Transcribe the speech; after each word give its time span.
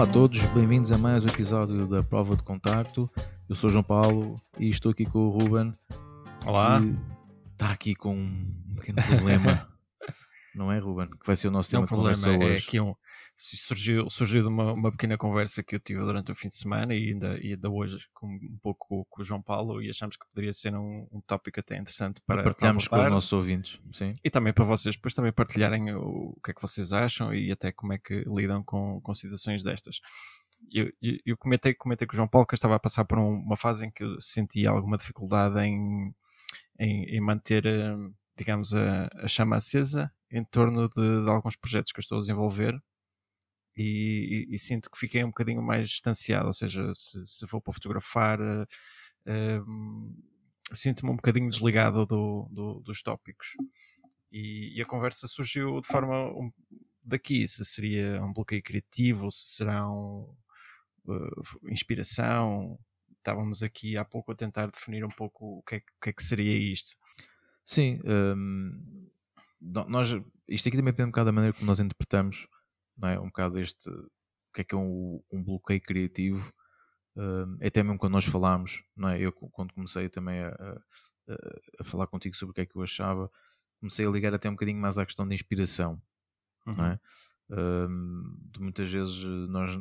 Olá 0.00 0.08
a 0.08 0.12
todos, 0.14 0.42
bem-vindos 0.46 0.90
a 0.92 0.96
mais 0.96 1.26
um 1.26 1.28
episódio 1.28 1.86
da 1.86 2.02
Prova 2.02 2.34
de 2.34 2.42
Contacto. 2.42 3.10
Eu 3.46 3.54
sou 3.54 3.68
João 3.68 3.82
Paulo 3.82 4.34
e 4.58 4.70
estou 4.70 4.92
aqui 4.92 5.04
com 5.04 5.26
o 5.26 5.28
Ruben. 5.28 5.72
Olá. 6.46 6.80
Está 7.52 7.70
aqui 7.70 7.94
com 7.94 8.16
um 8.16 8.74
pequeno 8.76 8.96
problema, 9.06 9.68
não 10.56 10.72
é, 10.72 10.78
Ruben? 10.78 11.06
Que 11.06 11.26
vai 11.26 11.36
ser 11.36 11.48
o 11.48 11.50
nosso 11.50 11.70
tema 11.70 11.82
o 11.82 11.86
de 11.86 11.92
conversa 11.92 12.30
problema 12.30 12.50
é 12.50 12.54
hoje. 12.54 12.66
que 12.66 12.80
um, 12.80 12.94
surgiu, 13.40 14.10
surgiu 14.10 14.42
de 14.42 14.48
uma, 14.48 14.72
uma 14.72 14.90
pequena 14.90 15.16
conversa 15.16 15.62
que 15.62 15.74
eu 15.74 15.80
tive 15.80 16.00
durante 16.02 16.30
o 16.30 16.34
fim 16.34 16.48
de 16.48 16.56
semana 16.56 16.94
e 16.94 17.08
ainda, 17.08 17.38
e 17.38 17.52
ainda 17.52 17.70
hoje 17.70 17.98
com, 18.12 18.26
um 18.26 18.58
pouco 18.62 19.06
com, 19.08 19.22
o 19.22 19.24
João 19.24 19.40
Paulo 19.40 19.82
e 19.82 19.88
achamos 19.88 20.16
que 20.16 20.26
poderia 20.28 20.52
ser 20.52 20.74
um, 20.74 21.08
um 21.10 21.20
tópico 21.26 21.58
até 21.58 21.76
interessante 21.76 22.20
para, 22.26 22.42
partilharmos 22.42 22.86
para 22.86 22.98
com 22.98 23.04
os 23.06 23.12
nossos 23.12 23.32
ouvintes. 23.32 23.80
Sim. 23.92 24.12
E 24.22 24.30
também 24.30 24.52
para 24.52 24.64
vocês 24.64 24.94
depois 24.94 25.14
também 25.14 25.32
partilharem 25.32 25.94
o, 25.94 26.34
o 26.36 26.40
que 26.44 26.50
é 26.50 26.54
que 26.54 26.60
vocês 26.60 26.92
acham 26.92 27.34
e 27.34 27.50
até 27.50 27.72
como 27.72 27.94
é 27.94 27.98
que 27.98 28.24
lidam 28.26 28.62
com, 28.62 29.00
com 29.00 29.14
situações 29.14 29.62
destas. 29.62 30.00
Eu, 30.70 30.92
eu, 31.00 31.16
eu 31.24 31.36
comentei, 31.38 31.72
comentei 31.72 32.06
com 32.06 32.12
o 32.12 32.16
João 32.16 32.28
Paulo 32.28 32.46
que 32.46 32.52
eu 32.54 32.56
estava 32.56 32.76
a 32.76 32.80
passar 32.80 33.06
por 33.06 33.18
um- 33.18 33.40
uma 33.40 33.56
fase 33.56 33.86
em 33.86 33.90
que 33.90 34.04
eu 34.04 34.20
sentia 34.20 34.68
alguma 34.68 34.98
dificuldade 34.98 35.58
em, 35.60 36.14
em, 36.78 37.04
em 37.16 37.20
manter, 37.20 37.64
eh, 37.64 37.96
digamos, 38.36 38.74
a, 38.74 39.08
a 39.14 39.26
chama 39.26 39.56
acesa 39.56 40.12
em 40.30 40.44
torno 40.44 40.88
de, 40.88 41.24
de 41.24 41.30
alguns 41.30 41.56
projetos 41.56 41.90
que 41.92 41.98
eu 41.98 42.02
estou 42.02 42.18
a 42.18 42.20
desenvolver 42.20 42.78
e, 43.80 44.46
e- 44.50 44.54
e 44.54 44.58
sinto 44.58 44.90
que 44.90 44.98
fiquei 44.98 45.22
um 45.24 45.28
bocadinho 45.28 45.62
mais 45.62 45.88
distanciado, 45.88 46.46
ou 46.48 46.52
seja, 46.52 46.92
se, 46.94 47.26
se 47.26 47.46
for 47.46 47.60
para 47.60 47.72
fotografar, 47.72 48.38
eh, 48.40 48.66
eh, 49.26 49.60
sinto-me 50.72 51.10
um 51.12 51.16
bocadinho 51.16 51.48
desligado 51.48 52.04
do- 52.06 52.48
do- 52.50 52.80
dos 52.80 53.02
tópicos. 53.02 53.48
E, 54.32 54.76
e 54.76 54.82
a 54.82 54.86
conversa 54.86 55.26
surgiu 55.26 55.80
de 55.80 55.86
forma 55.88 56.16
um- 56.32 56.52
daqui, 57.02 57.46
se 57.48 57.64
seria 57.64 58.22
um 58.22 58.32
bloqueio 58.32 58.62
criativo, 58.62 59.30
se 59.30 59.56
será 59.56 59.90
um, 59.90 60.32
eh, 61.08 61.70
inspiração. 61.72 62.78
Estávamos 63.18 63.62
aqui 63.62 63.96
há 63.96 64.04
pouco 64.04 64.32
a 64.32 64.34
tentar 64.36 64.70
definir 64.70 65.04
um 65.04 65.10
pouco 65.10 65.58
o 65.58 65.62
que 65.62 65.76
é, 65.76 65.78
o 65.78 66.00
que, 66.02 66.10
é 66.10 66.12
que 66.12 66.22
seria 66.22 66.56
isto. 66.56 66.96
Sim, 67.64 68.00
nó- 69.60 69.88
nós, 69.88 70.08
isto 70.48 70.68
aqui 70.68 70.76
também 70.76 70.92
depende 70.92 71.08
um 71.08 71.10
bocado 71.12 71.26
da 71.26 71.32
maneira 71.32 71.54
como 71.54 71.66
nós 71.66 71.80
interpretamos, 71.80 72.46
não 72.96 73.08
é? 73.08 73.18
Um 73.20 73.26
bocado 73.26 73.58
este, 73.58 73.88
o 73.90 74.10
que 74.54 74.62
é 74.62 74.64
que 74.64 74.74
é 74.74 74.78
um, 74.78 75.22
um 75.32 75.42
bloqueio 75.42 75.80
criativo, 75.80 76.52
hum, 77.16 77.58
até 77.62 77.82
mesmo 77.82 77.98
quando 77.98 78.12
nós 78.14 78.24
falámos, 78.24 78.82
não 78.96 79.08
é? 79.08 79.20
Eu 79.20 79.32
quando 79.32 79.74
comecei 79.74 80.08
também 80.08 80.40
a, 80.42 80.48
a- 80.50 80.82
a- 81.80 81.84
falar 81.84 82.06
contigo 82.06 82.36
sobre 82.36 82.52
o 82.52 82.54
que 82.54 82.62
é 82.62 82.66
que 82.66 82.76
eu 82.76 82.82
achava, 82.82 83.30
comecei 83.80 84.06
a 84.06 84.10
ligar 84.10 84.34
até 84.34 84.48
um 84.48 84.52
bocadinho 84.54 84.80
mais 84.80 84.98
à 84.98 85.06
questão 85.06 85.26
da 85.26 85.34
inspiração, 85.34 86.00
não 86.76 86.86
é? 86.86 87.00
Hum, 87.50 88.38
de 88.52 88.60
muitas 88.60 88.90
vezes 88.90 89.24
nós 89.48 89.72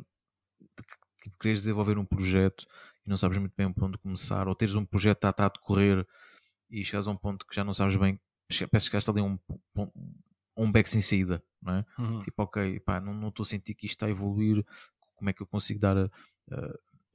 tipo, 1.22 1.38
queres 1.40 1.60
desenvolver 1.62 1.98
um 1.98 2.06
projeto 2.06 2.66
e 3.06 3.10
não 3.10 3.18
sabes 3.18 3.38
muito 3.38 3.54
bem 3.56 3.72
por 3.72 3.84
onde 3.84 3.98
começar, 3.98 4.48
ou 4.48 4.56
teres 4.56 4.76
um 4.76 4.86
projeto 4.86 5.20
que 5.20 5.28
está 5.28 5.46
a 5.46 5.50
decorrer 5.50 6.06
e 6.70 6.84
chegas 6.86 7.08
a 7.08 7.12
um 7.12 7.18
ponto 7.18 7.46
que 7.48 7.56
já 7.56 7.64
não 7.64 7.74
sabes 7.74 7.96
bem, 7.96 8.20
parece 8.50 8.68
que 8.88 8.92
chegaste 8.92 9.10
ali 9.10 9.22
um, 9.22 9.38
um 10.58 10.72
beco 10.72 10.90
sem 10.90 11.02
saída, 11.02 11.44
não 11.62 11.74
é? 11.78 11.86
Uhum. 11.98 12.24
Tipo, 12.24 12.44
ok, 12.44 12.80
pá, 12.82 13.00
não 13.02 13.30
estou 13.30 13.44
a 13.44 13.48
sentir 13.48 13.76
que 13.76 13.86
isto 13.86 13.96
está 13.96 14.06
a 14.08 14.10
evoluir, 14.10 14.66
como 15.16 15.30
é 15.30 15.34
que 15.34 15.42
eu 15.42 15.48
consigo 15.48 15.80
dar 15.80 15.98
a, 15.98 16.06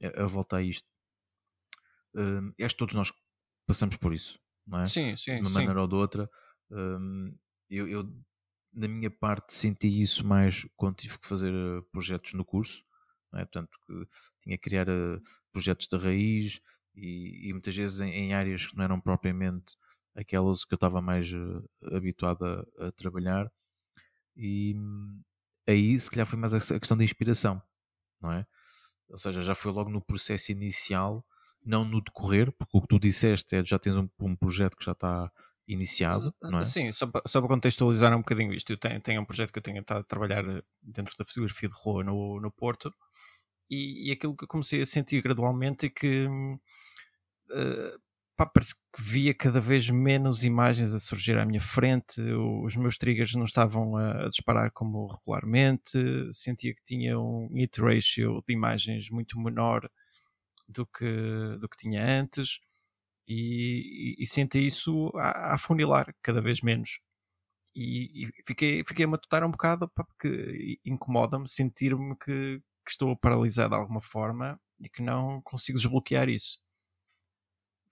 a- 0.01 0.23
a 0.23 0.25
volta 0.25 0.57
a 0.57 0.61
isto? 0.61 0.87
E 2.57 2.63
acho 2.63 2.75
que 2.75 2.79
todos 2.79 2.95
nós 2.95 3.11
passamos 3.67 3.97
por 3.97 4.13
isso, 4.13 4.39
não 4.65 4.79
é? 4.79 4.87
Sim, 4.87 5.15
de 5.33 5.39
sim, 5.39 5.43
uma 5.43 5.49
sim. 5.49 5.49
maneira 5.49 5.81
ou 5.81 5.87
de 5.87 5.95
outra. 5.95 6.29
Hum, 6.71 7.37
eu, 7.69 7.87
eu, 7.87 8.03
da 8.73 8.87
minha 8.87 9.09
parte, 9.11 9.53
senti 9.53 9.87
isso 10.01 10.25
mais 10.25 10.65
quando 10.75 10.95
tive 10.97 11.19
que 11.19 11.27
fazer 11.27 11.53
eh, 11.53 11.81
projetos 11.91 12.33
no 12.33 12.45
curso, 12.45 12.83
é? 13.33 13.39
portanto, 13.39 13.77
que 13.87 13.93
tinha 14.43 14.57
que 14.57 14.63
criar 14.63 14.87
eh, 14.89 15.19
projetos 15.51 15.87
de 15.87 15.97
raiz 15.97 16.61
e, 16.95 17.49
e 17.49 17.53
muitas 17.53 17.75
vezes 17.75 17.99
em, 18.01 18.09
em 18.11 18.33
áreas 18.33 18.67
que 18.67 18.75
não 18.77 18.83
eram 18.83 18.99
propriamente 19.01 19.75
aquelas 20.15 20.63
que 20.65 20.73
eu 20.73 20.77
estava 20.77 21.01
mais 21.01 21.31
eh, 21.33 21.95
habituado 21.95 22.43
a, 22.45 22.87
a 22.87 22.91
trabalhar. 22.91 23.51
E 24.35 24.75
hum, 24.77 25.21
aí, 25.67 25.99
se 25.99 26.09
calhar, 26.09 26.25
foi 26.27 26.37
mais 26.37 26.53
a 26.53 26.79
questão 26.79 26.97
da 26.97 27.03
inspiração, 27.03 27.61
não 28.21 28.31
é? 28.31 28.45
Ou 29.09 29.17
seja, 29.17 29.43
já 29.43 29.55
foi 29.55 29.71
logo 29.71 29.89
no 29.89 30.01
processo 30.01 30.51
inicial, 30.51 31.25
não 31.63 31.85
no 31.85 32.01
decorrer, 32.01 32.51
porque 32.51 32.77
o 32.77 32.81
que 32.81 32.87
tu 32.87 32.99
disseste 32.99 33.55
é 33.55 33.65
já 33.65 33.79
tens 33.79 33.95
um, 33.95 34.09
um 34.19 34.35
projeto 34.35 34.75
que 34.75 34.85
já 34.85 34.91
está 34.93 35.31
iniciado, 35.67 36.33
não 36.43 36.59
é? 36.59 36.63
Sim, 36.63 36.91
só 36.91 37.07
para, 37.07 37.21
só 37.25 37.39
para 37.39 37.49
contextualizar 37.49 38.13
um 38.13 38.19
bocadinho 38.19 38.53
isto, 38.53 38.71
eu 38.71 38.77
tenho, 38.77 39.01
tenho 39.01 39.21
um 39.21 39.25
projeto 39.25 39.51
que 39.51 39.59
eu 39.59 39.63
tenho 39.63 39.79
estado 39.79 40.01
a 40.01 40.03
trabalhar 40.03 40.47
eh, 40.47 40.61
dentro 40.81 41.15
da 41.17 41.25
fotografia 41.25 41.67
de 41.67 41.75
rua 41.75 42.03
no, 42.03 42.39
no 42.39 42.51
Porto 42.51 42.93
e, 43.69 44.09
e 44.09 44.11
aquilo 44.11 44.35
que 44.35 44.43
eu 44.43 44.47
comecei 44.47 44.81
a 44.81 44.85
sentir 44.85 45.21
gradualmente 45.23 45.87
é 45.87 45.89
que 45.89 46.27
eh, 47.51 47.97
pá, 48.35 48.45
parece 48.45 48.75
que 48.75 49.01
via 49.01 49.33
cada 49.33 49.61
vez 49.61 49.89
menos 49.89 50.43
imagens 50.43 50.93
a 50.93 50.99
surgir 50.99 51.37
à 51.37 51.45
minha 51.45 51.61
frente, 51.61 52.21
os 52.63 52.75
meus 52.75 52.97
triggers 52.97 53.33
não 53.35 53.45
estavam 53.45 53.95
a, 53.97 54.25
a 54.25 54.29
disparar 54.29 54.71
como 54.71 55.07
regularmente, 55.07 55.97
sentia 56.31 56.73
que 56.73 56.83
tinha 56.83 57.19
um 57.19 57.49
hit 57.53 57.79
ratio 57.81 58.43
de 58.47 58.53
imagens 58.53 59.09
muito 59.09 59.39
menor 59.39 59.89
do 60.67 60.85
que, 60.85 61.05
do 61.59 61.69
que 61.69 61.77
tinha 61.77 62.03
antes 62.03 62.59
e, 63.27 64.15
e, 64.19 64.23
e 64.23 64.25
senti 64.27 64.65
isso 64.65 65.11
a, 65.15 65.55
a 65.55 65.57
cada 66.21 66.41
vez 66.41 66.61
menos. 66.61 66.99
E, 67.75 68.25
e 68.25 68.31
fiquei, 68.47 68.83
fiquei 68.87 69.05
a 69.05 69.07
matutar 69.07 69.43
um 69.43 69.51
bocado 69.51 69.89
porque 69.95 70.79
incomoda-me 70.85 71.47
sentir-me 71.47 72.15
que, 72.17 72.59
que 72.85 72.91
estou 72.91 73.15
paralisado 73.17 73.71
de 73.71 73.75
alguma 73.75 74.01
forma 74.01 74.59
e 74.79 74.89
que 74.89 75.01
não 75.01 75.41
consigo 75.41 75.77
desbloquear 75.77 76.29
isso. 76.29 76.59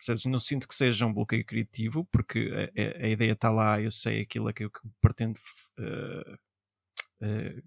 Percebes? 0.06 0.26
Não 0.26 0.40
sinto 0.40 0.68
que 0.68 0.76
seja 0.76 1.06
um 1.06 1.14
bloqueio 1.14 1.46
criativo, 1.46 2.04
porque 2.12 2.52
a, 2.54 3.04
a- 3.04 3.06
a 3.06 3.10
ideia 3.10 3.32
está 3.32 3.50
lá, 3.50 3.80
eu 3.82 3.90
sei 3.92 4.22
aquilo 4.22 4.54
que 4.54 4.66
eu 4.66 4.72
pretendo 5.02 5.40
eh, 5.80 6.38
eh, 7.22 7.62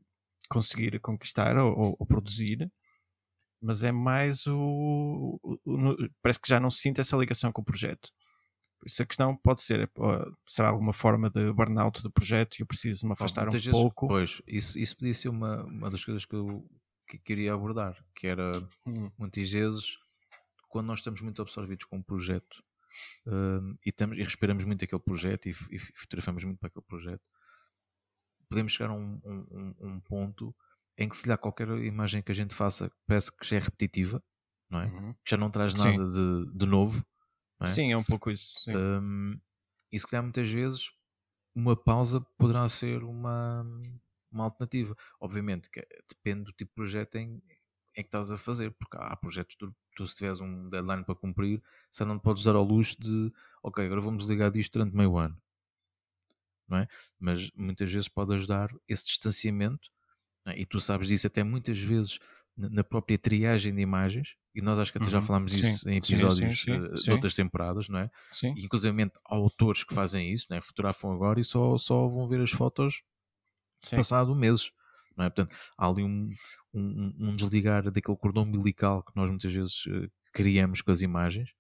conseguir 0.49 1.01
conquistar 1.01 1.57
ou, 1.57 1.97
ou- 1.99 2.07
produzir, 2.07 2.71
mas 3.61 3.83
é 3.83 3.91
mais 3.91 4.47
o, 4.47 5.41
o- 5.43 5.59
o- 5.65 6.11
Parece 6.23 6.41
que 6.41 6.49
já 6.49 6.61
não 6.61 6.71
sinto 6.71 7.01
essa 7.01 7.17
ligação 7.17 7.51
com 7.51 7.63
o 7.63 7.65
projeto. 7.65 8.11
Por 8.79 8.87
isso 8.89 9.03
a 9.03 9.07
questão 9.07 9.35
pode 9.35 9.63
ser: 9.63 9.91
ó, 9.97 10.27
será 10.47 10.69
alguma 10.69 10.93
forma 10.93 11.31
de 11.31 11.51
burnout 11.53 12.03
do 12.03 12.13
projeto 12.13 12.59
e 12.59 12.63
eu 12.63 12.67
preciso 12.67 13.07
me 13.07 13.13
afastar 13.15 13.49
um 13.49 13.51
vezes- 13.51 13.67
pouco? 13.71 14.09
Pois, 14.09 14.43
isso, 14.47 14.79
isso 14.79 14.95
podia 14.97 15.15
ser 15.15 15.31
uma, 15.31 15.65
uma 15.65 15.91
das 15.91 16.05
coisas 16.05 16.27
que 16.27 16.35
eu 16.35 16.69
que 17.09 17.19
queria 17.19 17.55
abordar, 17.55 17.97
que 18.15 18.27
era 18.27 18.61
Hum, 18.87 19.11
muitas 19.17 19.51
vezes 19.51 19.97
quando 20.69 20.87
nós 20.89 21.01
estamos 21.01 21.21
muito 21.21 21.43
absorvidos 21.43 21.87
com 21.87 21.97
um 21.99 22.03
projeto 22.03 22.63
hum, 23.27 23.77
e, 23.85 23.91
estamos, 23.91 24.19
e 24.19 24.23
respiramos 24.25 24.65
muito 24.65 24.85
aquele 24.85 25.03
projeto 25.03 25.47
e, 25.49 25.53
e 25.71 25.79
fotografamos 25.79 26.45
muito 26.45 26.59
para 26.59 26.69
aquele 26.69 26.85
projeto, 26.87 27.23
podemos 28.49 28.73
chegar 28.73 28.91
a 28.91 28.95
um, 28.95 29.21
um- 29.25 29.47
um- 29.51 29.75
um 29.89 30.01
ponto 30.01 30.55
em 30.99 31.09
que 31.09 31.17
se 31.17 31.29
lhe 31.29 31.37
qualquer 31.37 31.69
imagem 31.69 32.23
que 32.23 32.33
a 32.33 32.35
gente 32.35 32.55
faça 32.55 32.91
parece 33.07 33.31
que 33.37 33.47
já 33.47 33.57
é 33.57 33.61
repetitiva, 33.61 34.23
não 34.71 34.81
é? 34.81 34.87
uhum. 34.87 35.15
Já 35.29 35.37
não 35.37 35.51
traz 35.51 35.75
nada 35.75 36.05
de, 36.11 36.59
de 36.59 36.67
novo. 36.67 37.05
é? 37.63 37.67
Sim, 37.67 37.93
é 37.93 37.97
um 37.97 38.05
pouco 38.05 38.31
isso. 38.31 38.55
sim. 38.65 38.73
Hum, 38.75 39.39
e 39.93 39.99
se 39.99 40.07
calhar 40.07 40.23
muitas 40.23 40.51
vezes 40.51 40.91
uma 41.55 41.77
pausa 41.77 42.21
poderá 42.39 42.69
ser 42.69 43.05
uma, 43.05 43.65
uma 44.33 44.45
alternativa. 44.45 44.97
Obviamente 45.21 45.71
que 45.71 45.87
depende 46.09 46.45
do 46.45 46.53
tipo 46.53 46.71
de 46.73 46.75
projeto 46.75 47.17
em, 47.17 47.43
em 47.97 48.03
que 48.03 48.09
estás 48.09 48.31
a 48.31 48.39
fazer, 48.39 48.73
porque 48.73 48.97
há 48.99 49.17
projetos 49.17 49.55
que 49.57 49.67
tu, 49.67 49.75
tu 49.97 50.07
se 50.07 50.17
tiveres 50.17 50.41
um 50.41 50.69
deadline 50.69 51.05
para 51.05 51.15
cumprir, 51.15 51.63
se 51.91 52.05
não 52.05 52.19
podes 52.19 52.45
dar 52.45 52.55
ao 52.57 52.65
luxo 52.65 53.01
de 53.01 53.33
ok, 53.63 53.85
agora 53.87 54.01
vamos 54.01 54.25
desligar 54.25 54.51
disto 54.53 54.75
durante 54.75 54.95
meio 54.97 55.17
ano. 55.19 55.41
Não 56.69 56.79
é? 56.79 56.89
Mas 57.19 57.51
muitas 57.55 57.91
vezes 57.93 58.09
pode 58.09 58.35
ajudar 58.35 58.71
esse 58.89 59.07
distanciamento, 59.07 59.89
é? 60.47 60.61
e 60.61 60.67
tu 60.67 60.81
sabes 60.81 61.09
disso 61.09 61.27
até 61.27 61.45
muitas 61.45 61.79
vezes 61.79 62.19
na 62.57 62.85
própria 62.85 63.19
triagem 63.19 63.75
de 63.75 63.83
imagens, 63.83 64.37
e 64.55 64.63
nós 64.63 64.79
acho 64.79 64.93
que 64.93 64.99
até 64.99 65.11
já 65.11 65.21
Uhum, 65.21 65.23
falámos 65.23 65.53
sim, 65.53 65.53
disso 65.53 65.89
em 65.91 65.97
sim, 66.03 66.31
sim, 66.31 66.51
episódios 66.51 66.65
sim, 66.65 66.83
eh, 66.99 67.03
de 67.03 67.13
outras 67.13 67.35
temporadas, 67.35 67.89
não 67.89 68.01
é? 68.01 68.11
Sim, 68.31 68.57
E, 68.57 68.65
inclusive 68.65 69.03
há 69.05 69.11
autores 69.37 69.85
que 69.85 69.95
fazem 69.95 70.33
isso, 70.33 70.47
né? 70.51 70.61
fotografam 70.63 71.13
agora 71.13 71.41
e 71.41 71.45
só, 71.45 71.79
só 71.79 72.09
vão 72.09 72.29
ver 72.29 72.41
as 72.43 72.51
fotos 72.53 73.03
passado 73.95 74.35
meses. 74.35 74.71
É? 75.19 75.25
Portanto, 75.25 75.55
há 75.79 75.89
ali 75.89 76.03
um, 76.05 76.31
um, 76.75 77.15
um 77.19 77.37
desligar 77.37 77.91
daquele 77.91 78.17
cordão 78.17 78.43
umbilical 78.45 79.03
que 79.03 79.13
nós 79.17 79.31
muitas 79.31 79.53
vezes 79.53 79.85
eh, 79.89 80.09
criamos 80.33 80.83
com 80.83 80.91
as 80.91 81.01
imagens, 81.01 81.51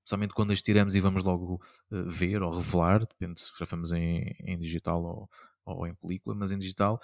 especialmente 0.00 0.34
quando 0.34 0.52
as 0.52 0.62
tiramos 0.62 0.94
e 0.94 1.00
vamos 1.00 1.22
logo 1.22 1.60
eh, 1.92 2.02
ver 2.06 2.42
ou 2.42 2.52
revelar, 2.52 3.00
depende 3.00 3.40
se 3.40 3.46
fotografamos 3.48 3.92
em, 3.92 4.34
em 4.40 4.58
digital 4.58 5.02
ou, 5.02 5.30
ou 5.64 5.86
em 5.86 5.94
película, 5.94 6.34
mas 6.34 6.52
em 6.52 6.58
digital, 6.58 7.00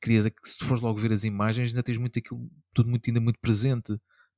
crias 0.00 0.24
se 0.44 0.56
tu 0.58 0.64
fores 0.66 0.82
logo 0.82 0.98
ver 1.00 1.12
as 1.12 1.24
imagens 1.24 1.70
ainda 1.70 1.82
tens 1.82 1.98
muito 1.98 2.18
aquilo, 2.18 2.50
tudo 2.74 2.88
muito, 2.90 3.08
ainda 3.10 3.20
muito 3.20 3.40
presente, 3.40 3.94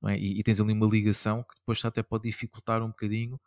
é? 0.06 0.18
e, 0.18 0.40
e 0.40 0.42
tens 0.44 0.60
ali 0.60 0.72
uma 0.72 0.86
ligação 0.86 1.42
que 1.44 1.56
depois 1.56 1.84
até 1.84 2.02
pode 2.02 2.24
dificultar 2.24 2.82
um 2.82 2.88
bocadinho 2.88 3.40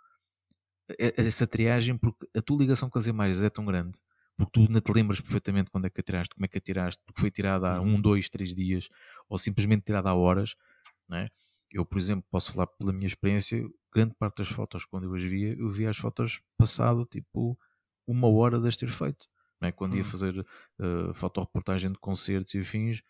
e- 0.99 1.13
essa 1.17 1.47
triagem, 1.47 1.97
porque 1.97 2.27
a 2.35 2.41
tua 2.41 2.57
ligação 2.59 2.89
com 2.89 2.99
as 2.99 3.07
imagens 3.07 3.41
é 3.41 3.49
tão 3.49 3.65
grande, 3.65 3.99
porque 4.37 4.51
tu 4.51 4.71
não 4.71 4.81
te 4.81 4.91
lembras 4.91 5.21
perfeitamente 5.21 5.69
quando 5.69 5.85
é 5.85 5.89
que 5.89 5.99
a 5.99 6.03
tiraste, 6.03 6.33
como 6.33 6.45
é 6.45 6.47
que 6.47 6.57
a 6.57 6.61
tiraste, 6.61 7.01
porque 7.05 7.21
foi 7.21 7.31
tirada 7.31 7.75
há 7.75 7.81
Uhum. 7.81 7.95
um, 7.95 8.01
dois, 8.01 8.29
três 8.29 8.53
dias, 8.53 8.89
ou 9.29 9.37
simplesmente 9.37 9.83
tirada 9.83 10.09
a 10.09 10.15
horas, 10.15 10.55
né? 11.07 11.29
Eu, 11.71 11.85
por 11.85 11.97
exemplo, 11.97 12.25
posso 12.29 12.53
falar 12.53 12.67
pela 12.67 12.93
minha 12.93 13.07
experiência, 13.07 13.67
grande 13.93 14.13
parte 14.15 14.37
das 14.37 14.47
fotos, 14.47 14.85
quando 14.85 15.05
eu 15.05 15.15
as 15.15 15.23
via, 15.23 15.55
eu 15.57 15.69
via 15.71 15.89
as 15.89 15.97
fotos 15.97 16.39
passado 16.57 17.05
tipo 17.05 17.57
uma 18.05 18.27
hora 18.27 18.59
de 18.59 18.67
as 18.67 18.77
ter 18.77 18.89
feito. 18.89 19.27
Né? 19.59 19.71
Quando 19.71 19.93
hum. 19.93 19.97
ia 19.97 20.03
fazer 20.03 20.37
uh, 20.39 21.13
fotoreportagem 21.15 21.91
de 21.91 21.97
concertos 21.97 22.53
e 22.53 22.59
afins, 22.59 23.01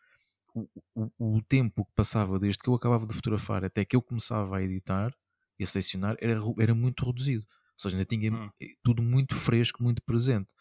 o, 0.55 0.69
o, 0.95 1.37
o, 1.37 1.41
tempo 1.41 1.83
que 1.83 1.91
passava 1.95 2.37
desde 2.37 2.59
que 2.59 2.69
eu 2.69 2.75
acabava 2.75 3.07
de 3.07 3.13
fotografar 3.13 3.65
até 3.65 3.83
que 3.83 3.95
eu 3.95 4.01
começava 4.01 4.57
a 4.57 4.61
editar 4.61 5.11
e 5.59 5.63
a 5.63 5.67
selecionar 5.67 6.15
era, 6.21 6.39
era 6.59 6.75
muito 6.75 7.03
reduzido. 7.03 7.43
Ou 7.43 7.79
seja, 7.79 7.95
ainda 7.95 8.05
tinha 8.05 8.31
hum. 8.31 8.49
tudo 8.83 9.01
muito 9.01 9.35
fresco, 9.35 9.81
muito 9.81 10.01
presente. 10.03 10.53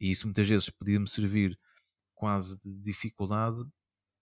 E 0.00 0.10
isso 0.10 0.26
muitas 0.26 0.48
vezes 0.48 0.70
podia-me 0.70 1.08
servir 1.08 1.58
quase 2.14 2.58
de 2.58 2.74
dificuldade 2.82 3.64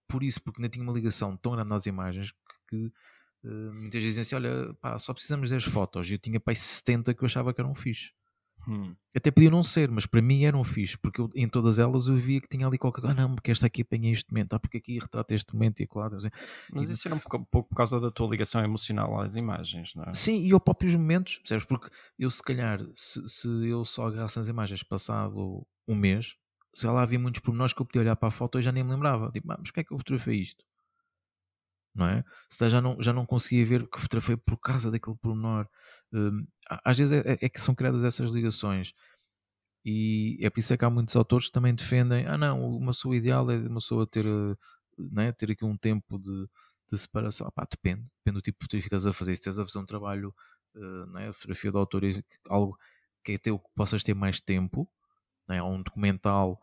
por 0.08 0.22
isso, 0.22 0.40
porque 0.42 0.60
ainda 0.60 0.68
tinha 0.68 0.82
uma 0.82 0.92
ligação 0.92 1.36
tão 1.36 1.52
grande 1.52 1.74
às 1.74 1.86
imagens 1.86 2.30
que, 2.30 2.90
que 3.40 3.48
uh, 3.48 3.72
muitas 3.74 4.02
vezes 4.02 4.16
diziam 4.16 4.22
assim: 4.22 4.34
olha, 4.36 4.74
pá, 4.80 4.98
só 4.98 5.12
precisamos 5.12 5.50
10 5.50 5.64
fotos. 5.64 6.08
E 6.10 6.14
eu 6.14 6.18
tinha 6.18 6.40
pá, 6.40 6.54
70 6.54 7.14
que 7.14 7.22
eu 7.22 7.26
achava 7.26 7.52
que 7.52 7.60
eram 7.60 7.74
fixe. 7.74 8.12
Hum. 8.68 8.94
Até 9.14 9.30
podia 9.30 9.50
não 9.50 9.62
ser, 9.62 9.90
mas 9.90 10.04
para 10.04 10.20
mim 10.20 10.44
eram 10.44 10.62
fixe, 10.62 10.98
porque 10.98 11.20
eu, 11.20 11.30
em 11.34 11.48
todas 11.48 11.78
elas 11.78 12.08
eu 12.08 12.16
via 12.16 12.40
que 12.40 12.48
tinha 12.48 12.66
ali 12.66 12.76
qualquer 12.76 13.00
coisa. 13.00 13.16
Ah, 13.16 13.22
não, 13.22 13.34
porque 13.34 13.50
esta 13.50 13.66
aqui 13.66 13.82
apanha 13.82 14.10
este 14.10 14.30
momento, 14.30 14.52
ah, 14.54 14.58
porque 14.58 14.76
aqui 14.76 14.98
retrata 14.98 15.34
este 15.34 15.54
momento 15.54 15.80
e 15.80 15.86
claro. 15.86 16.16
Assim. 16.16 16.28
Mas 16.72 16.90
isso 16.90 17.08
era 17.08 17.14
um 17.14 17.18
pouco, 17.18 17.36
um 17.38 17.44
pouco, 17.44 17.68
por 17.70 17.76
causa 17.76 18.00
da 18.00 18.10
tua 18.10 18.28
ligação 18.28 18.62
emocional 18.62 19.18
às 19.20 19.36
imagens, 19.36 19.94
não 19.94 20.04
é? 20.04 20.12
Sim, 20.12 20.42
e 20.42 20.52
ao 20.52 20.60
próprios 20.60 20.94
momentos, 20.94 21.38
percebes? 21.38 21.64
Porque 21.64 21.88
eu, 22.18 22.30
se 22.30 22.42
calhar, 22.42 22.80
se, 22.94 23.26
se 23.26 23.48
eu 23.66 23.84
só 23.84 24.08
agarrasse 24.08 24.38
as 24.38 24.48
imagens 24.48 24.82
passado 24.82 25.66
um 25.88 25.94
mês, 25.94 26.36
se 26.74 26.86
lá 26.86 27.02
havia 27.02 27.18
muitos 27.18 27.40
pormenores 27.40 27.72
que 27.72 27.80
eu 27.80 27.86
podia 27.86 28.02
olhar 28.02 28.16
para 28.16 28.28
a 28.28 28.32
foto 28.32 28.58
e 28.58 28.62
já 28.62 28.70
nem 28.70 28.84
me 28.84 28.90
lembrava. 28.90 29.30
Tipo, 29.30 29.50
ah, 29.50 29.56
mas 29.58 29.70
que 29.70 29.80
é 29.80 29.84
que 29.84 29.92
eu 29.92 29.98
fotografei 29.98 30.40
isto? 30.40 30.62
Não 31.96 32.06
é? 32.06 32.22
Se 32.50 32.68
já 32.68 32.80
não, 32.80 33.00
já 33.00 33.10
não 33.10 33.24
conseguia 33.24 33.64
ver 33.64 33.88
que 33.88 33.98
fotografei 33.98 34.36
por 34.36 34.58
causa 34.58 34.90
daquele 34.90 35.16
pormenor. 35.16 35.66
Um, 36.12 36.46
às 36.84 36.98
vezes 36.98 37.12
é, 37.12 37.32
é, 37.32 37.38
é, 37.40 37.48
que 37.48 37.60
são 37.60 37.74
criadas 37.74 38.04
essas 38.04 38.30
ligações. 38.30 38.92
E 39.84 40.38
é 40.42 40.50
por 40.50 40.60
isso 40.60 40.74
é 40.74 40.76
que 40.76 40.84
há 40.84 40.90
muitos 40.90 41.16
autores 41.16 41.46
que 41.46 41.52
também 41.52 41.74
defendem: 41.74 42.26
ah, 42.26 42.36
não, 42.36 42.62
uma 42.76 42.92
pessoa 42.92 43.16
ideal 43.16 43.50
é 43.50 43.56
uma 43.56 43.76
pessoa 43.76 44.06
ter, 44.06 44.26
eh, 44.26 44.56
não 44.98 45.22
é? 45.22 45.32
ter 45.32 45.50
aqui 45.52 45.64
um 45.64 45.76
tempo 45.76 46.18
de, 46.18 46.46
de 46.92 46.98
separação. 46.98 47.46
Ah, 47.46 47.52
pá, 47.52 47.66
depende, 47.70 48.04
depende 48.18 48.34
do 48.34 48.42
tipo 48.42 48.58
de 48.58 48.64
fotografia 48.64 48.90
que 48.90 48.94
estás 48.96 49.06
a 49.06 49.12
fazer. 49.14 49.34
Se 49.36 49.40
estás 49.40 49.58
a 49.58 49.64
fazer 49.64 49.78
um 49.78 49.86
trabalho, 49.86 50.34
uh, 50.74 51.06
não 51.06 51.20
é? 51.20 51.32
fotografia 51.32 51.70
de 51.70 51.78
autor, 51.78 52.02
algo 52.48 52.76
que 53.24 53.32
é 53.32 53.38
teu 53.38 53.58
que 53.58 53.68
possas 53.74 54.02
ter 54.02 54.14
mais 54.14 54.40
tempo, 54.40 54.88
não 55.48 55.56
é? 55.56 55.62
um 55.62 55.82
documental 55.82 56.60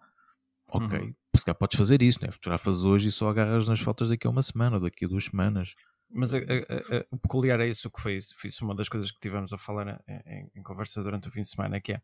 Ok, 0.68 1.00
uhum. 1.00 1.16
Se 1.40 1.46
calhar 1.46 1.58
podes 1.58 1.78
fazer 1.78 2.02
isso, 2.02 2.20
né? 2.22 2.32
fotografas 2.32 2.84
hoje 2.84 3.10
e 3.10 3.12
só 3.12 3.30
agarras 3.30 3.68
nas 3.68 3.80
fotos 3.80 4.10
daqui 4.10 4.28
a 4.28 4.30
uma 4.30 4.42
semana 4.42 4.76
ou 4.76 4.82
daqui 4.82 5.06
a 5.06 5.08
duas 5.08 5.26
semanas. 5.26 5.74
Mas 6.12 6.34
a, 6.34 6.38
a, 6.38 6.42
a, 6.42 7.06
o 7.12 7.18
peculiar 7.18 7.60
é 7.60 7.68
isso 7.68 7.90
que 7.90 8.00
foi, 8.00 8.20
foi 8.38 8.48
isso 8.50 8.64
uma 8.64 8.76
das 8.76 8.88
coisas 8.88 9.12
que 9.12 9.20
tivemos 9.20 9.52
a 9.52 9.58
falar 9.58 10.00
em, 10.08 10.52
em 10.56 10.62
conversa 10.62 11.02
durante 11.02 11.28
o 11.28 11.32
fim 11.32 11.42
de 11.42 11.50
semana, 11.50 11.82
que 11.82 11.94
é 11.94 12.02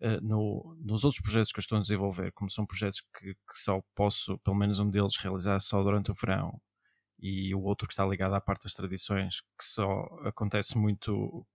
uh, 0.00 0.20
no, 0.20 0.76
nos 0.80 1.04
outros 1.04 1.22
projetos 1.22 1.52
que 1.52 1.58
eu 1.58 1.62
estou 1.62 1.78
a 1.78 1.80
desenvolver, 1.80 2.32
como 2.32 2.50
são 2.50 2.66
projetos 2.66 3.00
que, 3.16 3.34
que, 3.34 3.58
só 3.58 3.80
posso, 3.94 4.36
pelo 4.38 4.56
menos 4.56 4.80
um 4.80 4.90
deles, 4.90 5.16
realizar 5.16 5.60
só 5.60 5.80
durante 5.82 6.10
o 6.10 6.14
verão 6.14 6.60
e 7.18 7.54
o 7.54 7.62
outro 7.62 7.86
que 7.86 7.94
está 7.94 8.04
ligado 8.04 8.34
à 8.34 8.40
parte 8.40 8.64
das 8.64 8.74
tradições, 8.74 9.40
que 9.40 9.64
só 9.64 10.02
acontece 10.24 10.76
muito 10.76 11.46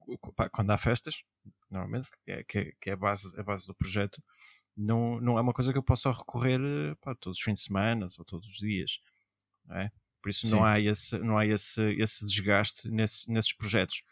quando 0.51 0.71
há 0.71 0.77
festas, 0.77 1.23
normalmente, 1.69 2.09
que 2.25 2.31
é, 2.31 2.43
que 2.79 2.89
é 2.89 2.93
a, 2.93 2.97
base, 2.97 3.39
a 3.39 3.43
base 3.43 3.67
do 3.67 3.75
projeto 3.75 4.21
não, 4.75 5.19
não 5.19 5.37
é 5.37 5.41
uma 5.41 5.53
coisa 5.53 5.71
que 5.71 5.77
eu 5.77 5.83
possa 5.83 6.11
recorrer 6.11 6.59
eh, 6.61 6.95
pá, 7.01 7.13
todos 7.15 7.37
os 7.37 7.43
fins 7.43 7.55
de 7.55 7.65
semana 7.65 8.07
ou 8.17 8.25
todos 8.25 8.47
os 8.47 8.57
dias. 8.57 8.99
É? 9.69 9.91
Por 10.21 10.29
isso 10.29 10.47
não 10.49 10.63
há, 10.63 10.79
esse, 10.79 11.17
não 11.19 11.37
há 11.37 11.45
esse, 11.45 11.81
esse 11.93 12.25
desgaste 12.25 12.89
nesse, 12.89 13.29
nesses 13.29 13.53
projetos. 13.53 14.03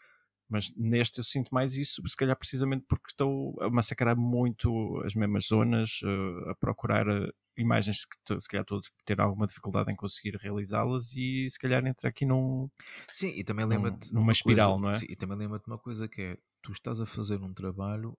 Mas 0.48 0.72
neste 0.76 1.18
eu 1.18 1.24
sinto 1.24 1.54
mais 1.54 1.76
isso, 1.76 2.02
se 2.04 2.16
calhar 2.16 2.36
precisamente 2.36 2.84
porque 2.88 3.10
estou 3.10 3.56
a 3.62 3.70
massacrar 3.70 4.16
muito 4.16 5.00
as 5.04 5.14
mesmas 5.14 5.46
zonas, 5.46 6.00
uh, 6.02 6.50
a 6.50 6.54
procurar 6.56 7.06
uh, 7.08 7.32
imagens 7.56 8.04
que 8.04 8.40
se 8.40 8.48
calhar 8.48 8.62
estou 8.62 8.78
a 8.78 9.04
ter 9.04 9.20
alguma 9.20 9.46
dificuldade 9.46 9.92
em 9.92 9.94
conseguir 9.94 10.34
realizá-las 10.36 11.14
e 11.14 11.48
se 11.48 11.56
calhar 11.56 11.86
entra 11.86 12.08
aqui 12.08 12.26
num. 12.26 12.68
Sim, 13.12 13.28
e 13.28 13.44
também 13.44 13.64
lembra-te. 13.64 14.12
Numa 14.12 14.32
espiral, 14.32 14.72
coisa, 14.72 14.82
não 14.82 14.90
é? 14.90 14.98
Sim, 14.98 15.06
e 15.08 15.14
também 15.14 15.38
lembra-te 15.38 15.68
uma 15.68 15.78
coisa 15.78 16.08
que 16.08 16.20
é: 16.20 16.38
tu 16.60 16.72
estás 16.72 17.00
a 17.00 17.06
fazer 17.06 17.40
um 17.40 17.54
trabalho 17.54 18.18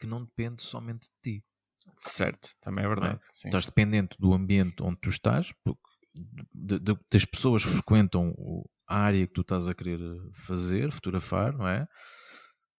que 0.00 0.06
não 0.06 0.24
depende 0.24 0.62
somente 0.62 1.10
de 1.22 1.34
ti. 1.40 1.44
Certo, 1.96 2.50
também 2.60 2.84
é 2.84 2.88
verdade. 2.88 3.22
É? 3.22 3.46
Estás 3.46 3.66
dependente 3.66 4.16
do 4.18 4.32
ambiente 4.32 4.82
onde 4.82 4.98
tu 5.00 5.08
estás, 5.08 5.52
porque 5.64 5.80
de, 6.52 6.78
de, 6.78 6.98
das 7.10 7.24
pessoas 7.24 7.64
que 7.64 7.70
frequentam 7.70 8.34
a 8.86 8.98
área 8.98 9.26
que 9.26 9.32
tu 9.32 9.42
estás 9.42 9.68
a 9.68 9.74
querer 9.74 10.00
fazer, 10.46 10.90
fotografar, 10.90 11.52
não 11.52 11.68
é? 11.68 11.86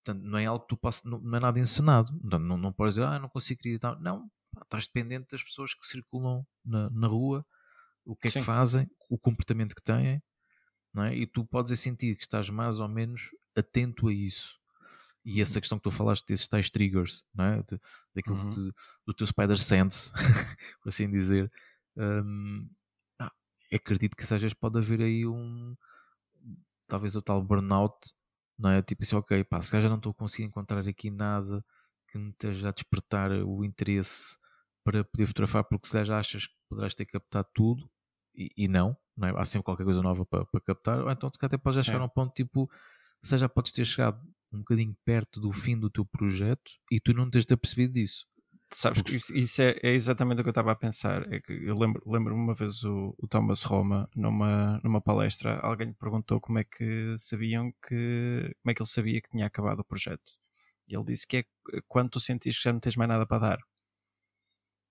Portanto, 0.04 0.24
não 0.24 0.40
é 0.40 0.46
algo 0.46 0.62
que 0.66 0.70
tu 0.70 0.78
passas, 0.78 1.04
não, 1.04 1.20
não 1.20 1.38
é 1.38 1.40
nada 1.40 1.60
encenado. 1.60 2.12
Não, 2.24 2.40
não, 2.40 2.58
não 2.58 2.74
podes 2.74 2.96
dizer, 2.96 3.06
ah, 3.06 3.20
não 3.20 3.30
consigo 3.30 3.60
acreditar. 3.60 4.00
Não, 4.00 4.28
estás 4.64 4.88
dependente 4.88 5.28
das 5.32 5.44
pessoas 5.44 5.74
que 5.74 5.86
circulam 5.86 6.46
na, 6.66 6.90
na 6.90 7.08
rua, 7.08 7.46
o 8.06 8.16
que 8.16 8.28
é 8.28 8.32
Sim. 8.32 8.40
que 8.40 8.46
fazem, 8.46 8.90
o 9.10 9.18
comportamento 9.20 9.76
que 9.76 9.84
têm, 9.84 10.22
não 10.94 11.04
é? 11.04 11.16
E 11.16 11.28
tu 11.28 11.46
podes 11.46 11.80
sentir 11.80 12.16
que 12.16 12.24
estás 12.24 12.50
mais 12.50 12.80
ou 12.80 12.88
menos 12.88 13.30
atento 13.56 14.08
a 14.08 14.14
isso. 14.14 14.59
E 15.30 15.42
essa 15.42 15.62
questão 15.62 15.78
que 15.78 15.84
tu 15.84 15.92
falaste 15.92 16.26
desses 16.26 16.48
tais 16.48 16.72
triggers, 16.72 17.24
não 17.36 17.46
é? 17.46 17.62
De, 17.62 17.80
daquilo 18.16 18.38
uhum. 18.38 18.50
de, 18.50 18.74
do 19.06 19.14
teu 19.14 19.28
spider 19.28 19.60
sense, 19.60 20.12
por 20.82 20.90
assim 20.90 21.08
dizer, 21.08 21.52
um, 21.96 22.68
ah, 23.20 23.32
acredito 23.72 24.18
que 24.18 24.26
sejas 24.26 24.56
pode 24.56 24.80
haver 24.80 25.02
aí 25.02 25.28
um 25.28 25.76
talvez 26.88 27.16
o 27.16 27.22
tal 27.22 27.44
burnout, 27.44 27.96
não 28.58 28.72
é? 28.72 28.82
Tipo 28.82 29.04
assim, 29.04 29.16
ok, 29.16 29.44
pá, 29.44 29.62
se 29.62 29.80
já 29.80 29.88
não 29.88 29.98
estou 29.98 30.16
conseguindo 30.16 30.50
encontrar 30.50 30.80
aqui 30.88 31.12
nada 31.12 31.64
que 32.08 32.18
me 32.18 32.32
esteja 32.32 32.70
a 32.70 32.72
despertar 32.72 33.32
o 33.32 33.64
interesse 33.64 34.36
para 34.84 35.04
poder 35.04 35.28
fotografar, 35.28 35.64
porque 35.64 35.88
se 35.88 36.04
já 36.04 36.18
achas 36.18 36.48
que 36.48 36.56
poderás 36.68 36.96
ter 36.96 37.06
captado 37.06 37.48
tudo 37.54 37.88
e, 38.34 38.52
e 38.58 38.68
não, 38.68 38.98
não 39.16 39.28
é? 39.28 39.40
há 39.40 39.46
sempre 39.46 39.66
qualquer 39.66 39.84
coisa 39.84 40.02
nova 40.02 40.26
para, 40.26 40.44
para 40.46 40.62
captar, 40.62 41.00
ou 41.02 41.12
então 41.12 41.32
se 41.32 41.38
calhar 41.38 41.50
até 41.50 41.58
podes 41.60 41.86
chegar 41.86 42.02
a 42.02 42.06
um 42.06 42.10
ponto 42.10 42.34
tipo, 42.34 42.68
se 43.22 43.38
já 43.38 43.48
podes 43.48 43.72
ter 43.72 43.86
chegado 43.86 44.20
um 44.52 44.60
bocadinho 44.60 44.96
perto 45.06 45.40
do 45.40 45.52
fim 45.52 45.78
do 45.78 45.90
teu 45.90 46.06
projeto 46.06 46.72
e 46.92 47.00
tu 47.00 47.14
não 47.14 47.30
tens 47.30 47.46
de 47.46 47.56
percebido 47.56 47.94
disso. 47.94 48.26
Sabes 48.72 49.02
que 49.02 49.16
isso, 49.16 49.36
isso 49.36 49.62
é, 49.64 49.76
é, 49.82 49.94
exatamente 49.94 50.42
o 50.42 50.44
que 50.44 50.50
eu 50.50 50.52
estava 50.52 50.72
a 50.72 50.76
pensar. 50.76 51.32
É 51.34 51.40
que 51.40 51.52
eu 51.52 51.76
lembro, 51.76 52.02
lembro 52.06 52.36
uma 52.36 52.54
vez 52.54 52.84
o, 52.84 53.16
o, 53.18 53.28
Thomas 53.28 53.64
Roma, 53.64 54.08
numa, 54.16 54.80
numa 54.84 55.02
palestra, 55.02 55.60
alguém 55.60 55.88
lhe 55.88 55.94
perguntou 55.96 56.40
como 56.40 56.60
é 56.60 56.64
que 56.64 57.16
sabiam 57.18 57.72
que 57.88 58.56
como 58.62 58.72
é 58.72 58.74
que 58.76 58.82
ele 58.82 58.90
sabia 58.90 59.22
que 59.22 59.30
tinha 59.30 59.48
acabado 59.48 59.80
o 59.80 59.84
projeto. 59.84 60.34
E 60.88 60.96
ele 60.96 61.06
disse 61.06 61.26
que 61.28 61.38
é 61.38 61.44
quando 61.88 62.12
tu 62.12 62.20
sentires 62.20 62.58
que 62.58 62.64
já 62.64 62.74
não 62.74 62.80
tens 62.80 62.96
mais 62.96 63.10
nada 63.10 63.26
para 63.26 63.40
dar. 63.40 63.60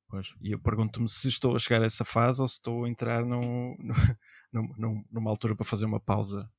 Pois. 0.08 0.28
E 0.40 0.52
eu 0.52 0.58
pergunto-me 0.58 1.08
se 1.08 1.28
estou 1.28 1.54
a 1.54 1.58
chegar 1.58 1.82
a 1.82 1.86
essa 1.86 2.04
fase 2.04 2.40
ou 2.42 2.48
se 2.48 2.54
estou 2.54 2.84
a 2.84 2.88
entrar 2.88 3.24
num, 3.24 3.76
num, 4.52 5.04
numa 5.10 5.30
altura 5.30 5.54
para 5.54 5.64
fazer 5.64 5.84
uma 5.84 6.00
pausa. 6.00 6.50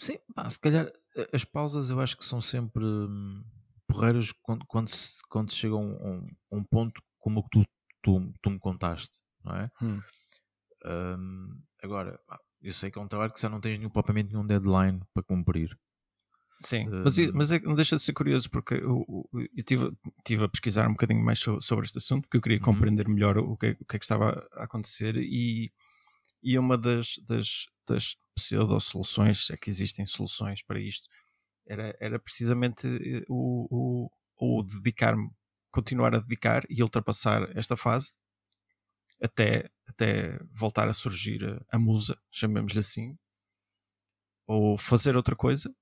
Sim, 0.00 0.18
pá, 0.34 0.48
se 0.48 0.58
calhar 0.58 0.90
as 1.32 1.44
pausas 1.44 1.90
eu 1.90 2.00
acho 2.00 2.16
que 2.16 2.24
são 2.24 2.40
sempre 2.40 2.84
hum, 2.84 3.44
porreiras 3.86 4.32
quando, 4.42 4.64
quando, 4.66 4.88
se, 4.88 5.18
quando 5.28 5.50
se 5.50 5.56
chega 5.56 5.74
a 5.74 5.78
um, 5.78 6.26
um, 6.50 6.64
ponto 6.64 7.02
como 7.18 7.40
o 7.40 7.42
que 7.42 7.50
tu, 7.50 7.66
tu, 8.02 8.32
tu 8.42 8.50
me 8.50 8.58
contaste, 8.58 9.20
não 9.44 9.56
é? 9.56 9.70
Hum. 9.82 10.00
Um, 10.86 11.62
agora, 11.82 12.18
eu 12.62 12.72
sei 12.72 12.90
que 12.90 12.98
é 12.98 13.02
um 13.02 13.08
trabalho 13.08 13.32
que 13.32 13.40
já 13.40 13.48
não 13.48 13.60
tens 13.60 13.78
nenhum, 13.78 13.90
propriamente 13.90 14.32
nenhum 14.32 14.46
deadline 14.46 15.02
para 15.12 15.22
cumprir. 15.22 15.78
Sim, 16.64 16.88
um, 16.88 17.04
mas, 17.04 17.18
mas 17.32 17.52
é, 17.52 17.60
não 17.60 17.74
deixa 17.74 17.96
de 17.96 18.02
ser 18.02 18.12
curioso 18.12 18.48
porque 18.50 18.74
eu, 18.74 19.04
estive, 19.54 19.92
estive 20.18 20.44
a 20.44 20.48
pesquisar 20.48 20.86
um 20.88 20.92
bocadinho 20.92 21.24
mais 21.24 21.38
sobre 21.38 21.84
este 21.84 21.98
assunto 21.98 22.22
porque 22.22 22.36
eu 22.36 22.42
queria 22.42 22.58
uhum. 22.58 22.64
compreender 22.64 23.08
melhor 23.08 23.36
o 23.38 23.56
que, 23.56 23.76
o 23.80 23.84
que 23.84 23.96
é 23.96 23.98
que 23.98 24.04
estava 24.04 24.46
a 24.52 24.64
acontecer 24.64 25.16
e, 25.16 25.72
e 26.42 26.58
uma 26.58 26.76
das, 26.76 27.18
das, 27.26 27.66
das 27.86 28.16
pseudo-soluções, 28.42 29.50
é 29.50 29.56
que 29.56 29.70
existem 29.70 30.06
soluções 30.06 30.62
para 30.62 30.80
isto, 30.80 31.08
era, 31.66 31.96
era 32.00 32.18
precisamente 32.18 32.86
eh, 32.86 33.24
o, 33.28 34.08
o, 34.38 34.58
o 34.58 34.62
dedicar-me, 34.62 35.30
continuar 35.70 36.14
a 36.14 36.20
dedicar 36.20 36.64
e 36.68 36.82
ultrapassar 36.82 37.56
esta 37.56 37.76
fase 37.76 38.12
até, 39.22 39.70
até 39.86 40.38
voltar 40.52 40.88
a 40.88 40.92
surgir 40.92 41.44
a, 41.44 41.76
a 41.76 41.78
musa, 41.78 42.18
chamemos-lhe 42.30 42.80
assim, 42.80 43.16
ou 44.46 44.76
fazer 44.76 45.16
outra 45.16 45.36
coisa, 45.36 45.72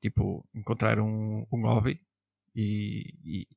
tipo 0.00 0.44
encontrar 0.52 0.98
um, 0.98 1.46
um 1.52 1.62
hobby 1.62 2.04
e, 2.54 3.14
e, 3.24 3.48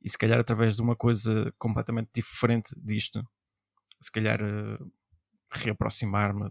e, 0.00 0.08
se 0.08 0.16
calhar 0.16 0.38
através 0.38 0.76
de 0.76 0.82
uma 0.82 0.94
coisa 0.94 1.52
completamente 1.58 2.10
diferente 2.14 2.72
disto, 2.80 3.20
se 4.00 4.12
calhar 4.12 4.40
eh, 4.40 4.78
reaproximar-me 5.50 6.50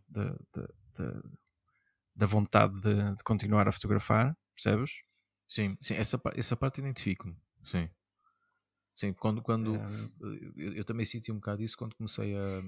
da, 2.16 2.26
vontade 2.26 2.80
de, 2.82 3.16
de, 3.16 3.24
continuar 3.24 3.68
a 3.68 3.72
fotografar, 3.72 4.36
percebes? 4.56 4.92
Sim, 5.48 5.78
sim 5.82 5.96
essa, 5.96 6.20
essa 6.36 6.56
parte 6.56 6.80
identifico-me, 6.80 7.36
sim. 7.66 7.90
Sim, 8.96 9.14
quando, 9.14 9.44
quando 9.44 9.76
é... 9.76 9.80
eu, 10.56 10.74
eu, 10.74 10.84
também 10.84 11.06
senti 11.06 11.32
um 11.32 11.36
bocado 11.36 11.62
isso 11.62 11.78
quando 11.78 11.96
comecei 11.96 12.36
a, 12.36 12.62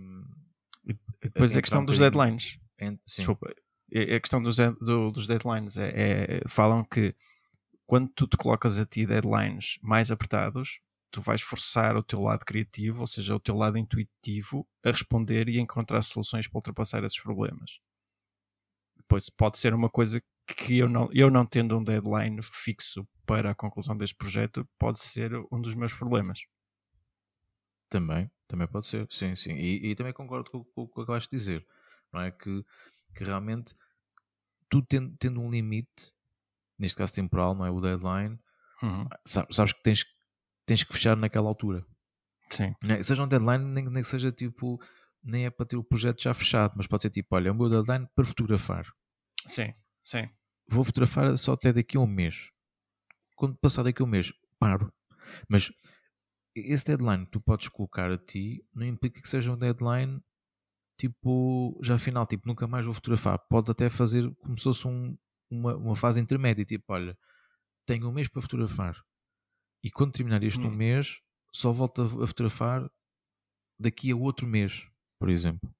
E 0.85 0.95
depois 1.23 1.57
a 1.57 1.61
questão 1.61 1.81
um 1.81 1.85
dos 1.85 1.97
deadlines. 1.97 2.59
Ent... 2.79 3.01
Desculpa. 3.05 3.51
A 3.91 4.19
questão 4.19 4.39
dos, 4.39 4.57
do, 4.57 5.09
dos 5.09 5.25
deadlines 5.25 5.75
é, 5.75 5.89
é, 5.89 6.41
falam 6.47 6.83
que 6.83 7.15
quando 7.87 8.07
tu 8.09 8.27
te 8.27 8.37
colocas 8.37 8.77
a 8.77 8.85
ti 8.85 9.07
deadlines 9.07 9.79
mais 9.81 10.11
apertados, 10.11 10.79
tu 11.11 11.21
vais 11.21 11.41
forçar 11.41 11.95
o 11.95 12.03
teu 12.03 12.21
lado 12.21 12.45
criativo, 12.45 13.01
ou 13.01 13.07
seja, 13.07 13.35
o 13.35 13.39
teu 13.39 13.55
lado 13.55 13.77
intuitivo, 13.77 14.67
a 14.83 14.91
responder 14.91 15.49
e 15.49 15.57
a 15.57 15.61
encontrar 15.61 16.01
soluções 16.01 16.47
para 16.47 16.57
ultrapassar 16.57 17.03
esses 17.03 17.19
problemas. 17.19 17.79
Depois 18.95 19.29
pode 19.29 19.57
ser 19.57 19.73
uma 19.73 19.89
coisa 19.89 20.21
que 20.45 20.77
eu 20.77 20.89
não, 20.89 21.09
eu 21.11 21.29
não 21.29 21.45
tendo 21.45 21.77
um 21.77 21.83
deadline 21.83 22.41
fixo 22.43 23.07
para 23.25 23.51
a 23.51 23.55
conclusão 23.55 23.95
deste 23.95 24.15
projeto, 24.15 24.67
pode 24.77 24.99
ser 24.99 25.31
um 25.51 25.61
dos 25.61 25.75
meus 25.75 25.93
problemas. 25.93 26.39
Também, 27.89 28.29
também 28.47 28.67
pode 28.67 28.87
ser, 28.87 29.07
sim, 29.09 29.35
sim. 29.35 29.53
E, 29.53 29.91
e 29.91 29.95
também 29.95 30.13
concordo 30.13 30.49
com, 30.51 30.63
com, 30.63 30.71
com 30.73 30.81
o 30.83 30.87
que 30.87 31.01
acabaste 31.01 31.29
de 31.29 31.37
dizer, 31.37 31.67
não 32.13 32.21
é? 32.21 32.31
Que, 32.31 32.63
que 33.15 33.23
realmente 33.23 33.75
tu 34.69 34.81
tendo, 34.83 35.15
tendo 35.17 35.41
um 35.41 35.49
limite, 35.49 36.13
neste 36.77 36.97
caso 36.97 37.13
temporal, 37.13 37.55
não 37.55 37.65
é? 37.65 37.71
O 37.71 37.81
deadline, 37.81 38.39
uhum. 38.83 39.07
sabes, 39.25 39.55
sabes, 39.55 39.73
que 39.73 39.81
tens, 39.81 40.05
tens 40.69 40.83
que 40.83 40.93
fechar 40.93 41.17
naquela 41.17 41.49
altura. 41.49 41.83
Sim. 42.51 42.75
É? 42.87 43.01
Seja 43.01 43.23
um 43.23 43.27
deadline, 43.27 43.65
nem, 43.65 43.85
nem 43.85 44.03
que 44.03 44.07
seja 44.07 44.31
tipo, 44.31 44.79
nem 45.23 45.45
é 45.45 45.49
para 45.49 45.65
ter 45.65 45.77
o 45.77 45.83
projeto 45.83 46.21
já 46.21 46.31
fechado, 46.31 46.73
mas 46.77 46.85
pode 46.85 47.01
ser 47.01 47.09
tipo, 47.09 47.35
olha, 47.35 47.49
é 47.49 47.51
o 47.51 47.55
meu 47.55 47.69
deadline 47.69 48.07
para 48.15 48.25
fotografar. 48.25 48.85
Sim, 49.47 49.73
sim. 50.05 50.29
Vou 50.67 50.83
fotografar 50.83 51.35
só 51.39 51.53
até 51.53 51.73
daqui 51.73 51.97
a 51.97 51.99
um 51.99 52.07
mês. 52.07 52.51
Quando 53.35 53.57
passar 53.57 53.81
daqui 53.81 54.03
a 54.03 54.05
um 54.05 54.07
mês, 54.07 54.31
paro. 54.59 54.93
Mas 55.47 55.71
esse 56.55 56.85
deadline 56.85 57.25
que 57.25 57.31
tu 57.31 57.41
podes 57.41 57.67
colocar 57.67 58.11
a 58.11 58.17
ti 58.17 58.63
não 58.71 58.85
implica 58.85 59.19
que 59.19 59.27
seja 59.27 59.51
um 59.51 59.57
deadline 59.57 60.21
tipo, 60.99 61.79
já 61.81 61.97
final, 61.97 62.27
tipo, 62.27 62.47
nunca 62.47 62.67
mais 62.67 62.85
vou 62.85 62.93
fotografar. 62.93 63.39
Podes 63.49 63.71
até 63.71 63.89
fazer 63.89 64.31
como 64.35 64.55
se 64.55 64.65
fosse 64.65 64.87
um, 64.87 65.17
uma, 65.49 65.75
uma 65.75 65.95
fase 65.95 66.21
intermédia, 66.21 66.63
tipo, 66.63 66.93
olha, 66.93 67.17
tenho 67.87 68.07
um 68.07 68.11
mês 68.11 68.27
para 68.27 68.41
fotografar 68.41 68.95
e 69.83 69.89
quando 69.89 70.13
terminar 70.13 70.43
este 70.43 70.59
hum. 70.61 70.67
um 70.67 70.75
mês, 70.75 71.19
só 71.51 71.71
volto 71.71 72.01
a, 72.01 72.27
fotografar 72.27 72.89
daqui 73.79 74.11
a 74.11 74.15
outro 74.15 74.45
mês, 74.45 74.85
por 75.17 75.29
exemplo. 75.29 75.73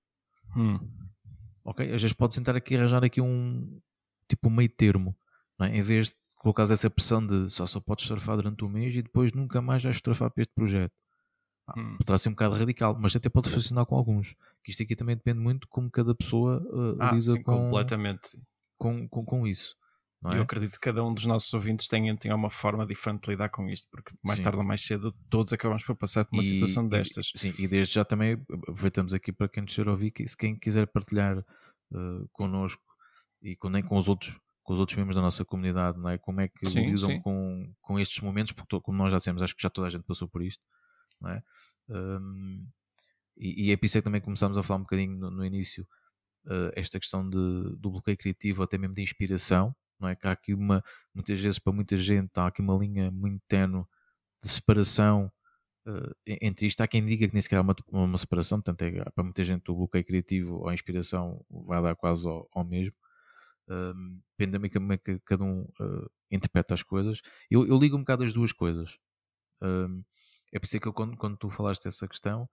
Hum. 0.55 0.79
Ok? 1.63 1.85
Às 1.85 2.01
vezes 2.01 2.13
podes 2.13 2.35
tentar 2.35 2.55
aqui 2.55 2.75
arranjar 2.75 3.03
aqui 3.03 3.21
um 3.21 3.79
tipo 4.27 4.47
um 4.47 4.51
meio 4.51 4.69
termo, 4.69 5.17
é? 5.59 5.77
em 5.77 5.81
vez 5.81 6.07
de 6.09 6.15
colocares 6.37 6.71
essa 6.71 6.89
pressão 6.89 7.25
de 7.25 7.49
só 7.49 7.65
só 7.65 7.79
podes 7.79 8.05
surfar 8.05 8.35
durante 8.37 8.63
um 8.63 8.69
mês 8.69 8.95
e 8.95 9.01
depois 9.01 9.33
nunca 9.33 9.61
mais 9.61 9.83
vais 9.83 9.97
fotografar 9.97 10.31
para 10.31 10.41
este 10.41 10.53
projeto. 10.53 10.93
Hum. 11.77 11.97
Poderá 11.97 12.17
ser 12.17 12.29
um 12.29 12.33
bocado 12.33 12.55
radical, 12.55 12.97
mas 12.99 13.15
até 13.15 13.29
pode 13.29 13.49
funcionar 13.49 13.85
com 13.85 13.95
alguns. 13.95 14.35
Que 14.63 14.71
isto 14.71 14.83
aqui 14.83 14.95
também 14.95 15.15
depende 15.15 15.39
muito 15.39 15.61
de 15.61 15.67
como 15.67 15.89
cada 15.91 16.15
pessoa 16.15 16.61
uh, 16.71 16.97
ah, 16.99 17.11
lida 17.11 17.33
sim, 17.33 17.43
com, 17.43 17.65
completamente. 17.65 18.39
Com, 18.77 19.07
com, 19.07 19.25
com 19.25 19.47
isso. 19.47 19.75
É? 20.25 20.37
Eu 20.37 20.41
acredito 20.41 20.73
que 20.73 20.79
cada 20.79 21.03
um 21.03 21.13
dos 21.13 21.25
nossos 21.25 21.53
ouvintes 21.53 21.87
tenha, 21.87 22.13
tenha 22.15 22.35
uma 22.35 22.49
forma 22.49 22.85
diferente 22.85 23.23
de 23.23 23.31
lidar 23.31 23.49
com 23.49 23.69
isto, 23.69 23.87
porque 23.89 24.13
mais 24.21 24.39
sim. 24.39 24.43
tarde 24.43 24.57
ou 24.57 24.65
mais 24.65 24.81
cedo 24.81 25.13
todos 25.29 25.53
acabamos 25.53 25.83
por 25.85 25.95
passar 25.95 26.25
por 26.25 26.35
uma 26.35 26.43
e, 26.43 26.45
situação 26.45 26.87
destas. 26.87 27.31
E, 27.33 27.39
sim, 27.39 27.53
e 27.57 27.67
desde 27.67 27.93
já 27.93 28.03
também 28.03 28.33
aproveitamos 28.51 29.13
aqui 29.13 29.31
para 29.31 29.47
quem 29.47 29.63
nos 29.63 29.77
ouvir, 29.77 30.11
que 30.11 30.27
se 30.27 30.35
quem 30.35 30.57
quiser 30.57 30.87
partilhar 30.87 31.37
uh, 31.37 32.27
connosco 32.33 32.83
e 33.41 33.55
com, 33.55 33.69
nem 33.69 33.81
com 33.81 33.97
os 33.97 34.09
outros 34.09 34.35
com 34.61 34.73
os 34.73 34.79
outros 34.79 34.95
membros 34.97 35.15
da 35.15 35.21
nossa 35.23 35.43
comunidade, 35.43 35.97
não 35.97 36.09
é? 36.09 36.19
Como 36.19 36.41
é 36.41 36.47
que 36.47 36.69
sim, 36.69 36.91
lidam 36.91 37.19
Com, 37.21 37.73
com 37.81 37.99
estes 37.99 38.21
momentos, 38.21 38.51
porque 38.51 38.79
como 38.81 38.99
nós 38.99 39.11
já 39.11 39.17
dissemos, 39.17 39.41
acho 39.41 39.55
que 39.55 39.63
já 39.63 39.69
toda 39.69 39.87
a 39.87 39.89
gente 39.89 40.03
passou 40.03 40.27
por 40.27 40.43
isto, 40.43 40.63
não 41.19 41.31
é? 41.31 41.43
Um, 41.89 42.67
e, 43.35 43.65
e 43.65 43.71
é 43.71 43.77
por 43.77 43.87
isso 43.87 43.97
que 43.97 44.03
também 44.03 44.21
começámos 44.21 44.59
a 44.59 44.61
falar 44.61 44.77
um 44.77 44.83
bocadinho 44.83 45.17
no, 45.17 45.31
no 45.31 45.43
início 45.43 45.87
uh, 46.45 46.71
esta 46.75 46.99
questão 46.99 47.27
de, 47.27 47.75
do 47.77 47.89
bloqueio 47.89 48.15
criativo, 48.15 48.61
até 48.61 48.77
mesmo 48.77 48.93
de 48.93 49.01
inspiração, 49.01 49.75
não 49.99 50.09
é? 50.09 50.15
Que 50.15 50.27
há 50.27 50.31
aqui 50.31 50.53
uma, 50.53 50.83
muitas 51.13 51.39
vezes 51.39 51.59
para 51.59 51.73
muita 51.73 51.97
gente, 51.97 52.31
há 52.35 52.47
aqui 52.47 52.61
uma 52.61 52.75
linha 52.75 53.11
muito 53.11 53.41
tenue 53.47 53.83
de 54.43 54.49
separação 54.49 55.31
uh, 55.87 56.15
entre 56.25 56.67
isto. 56.67 56.81
Há 56.81 56.87
quem 56.87 57.05
diga 57.05 57.27
que 57.27 57.33
nem 57.33 57.41
sequer 57.41 57.57
há 57.57 57.61
uma, 57.61 57.75
uma 57.89 58.17
separação, 58.17 58.61
portanto, 58.61 58.81
é, 58.83 59.03
para 59.11 59.23
muita 59.23 59.43
gente 59.43 59.69
o 59.69 59.75
bloqueio 59.75 60.05
criativo 60.05 60.55
ou 60.59 60.69
a 60.69 60.73
inspiração 60.73 61.45
vai 61.49 61.81
dar 61.81 61.95
quase 61.95 62.27
ao, 62.27 62.47
ao 62.53 62.63
mesmo. 62.63 62.95
Um, 63.69 64.19
depende 64.31 64.53
também 64.57 64.71
como 64.71 64.93
é 64.93 64.97
que 64.97 65.19
cada 65.19 65.43
um 65.43 65.61
uh, 65.79 66.09
interpreta 66.31 66.73
as 66.73 66.83
coisas. 66.83 67.21
Eu, 67.49 67.67
eu, 67.67 67.77
ligo 67.77 67.95
um 67.95 67.99
bocado 67.99 68.23
as 68.23 68.33
duas 68.33 68.51
coisas. 68.51 68.97
Um, 69.61 70.03
é 70.51 70.59
por 70.59 70.65
isso 70.65 70.79
que 70.79 70.87
eu, 70.87 70.93
quando, 70.93 71.15
quando 71.17 71.37
tu 71.37 71.49
falaste 71.51 71.83
dessa 71.83 72.07
questão, 72.07 72.49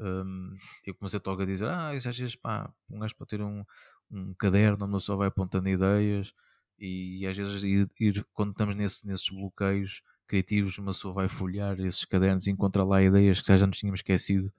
um, 0.00 0.56
eu 0.84 0.94
comecei 0.94 1.20
a 1.24 1.44
dizer: 1.46 1.68
Ah, 1.68 1.90
às 1.90 2.04
vezes, 2.04 2.36
pá, 2.36 2.70
um 2.90 2.98
gajo 2.98 3.16
pode 3.16 3.30
ter 3.30 3.42
um, 3.42 3.64
um 4.10 4.34
caderno 4.34 4.86
onde 4.86 5.02
só 5.02 5.16
vai 5.16 5.28
apontando 5.28 5.68
ideias 5.68 6.32
e, 6.78 7.20
e 7.20 7.26
às 7.26 7.36
vezes, 7.36 7.62
ir, 7.62 7.90
ir, 7.98 8.26
quando 8.32 8.52
estamos 8.52 8.76
nesse, 8.76 9.06
nesses 9.06 9.28
bloqueios 9.28 10.02
criativos, 10.26 10.78
uma 10.78 10.92
pessoa 10.92 11.14
vai 11.14 11.28
folhear 11.28 11.78
esses 11.80 12.04
cadernos 12.04 12.46
e 12.46 12.50
encontra 12.50 12.84
lá 12.84 13.02
ideias 13.02 13.40
que 13.40 13.56
já 13.56 13.66
nos 13.66 13.78
tínhamos 13.78 14.00
esquecido 14.00 14.52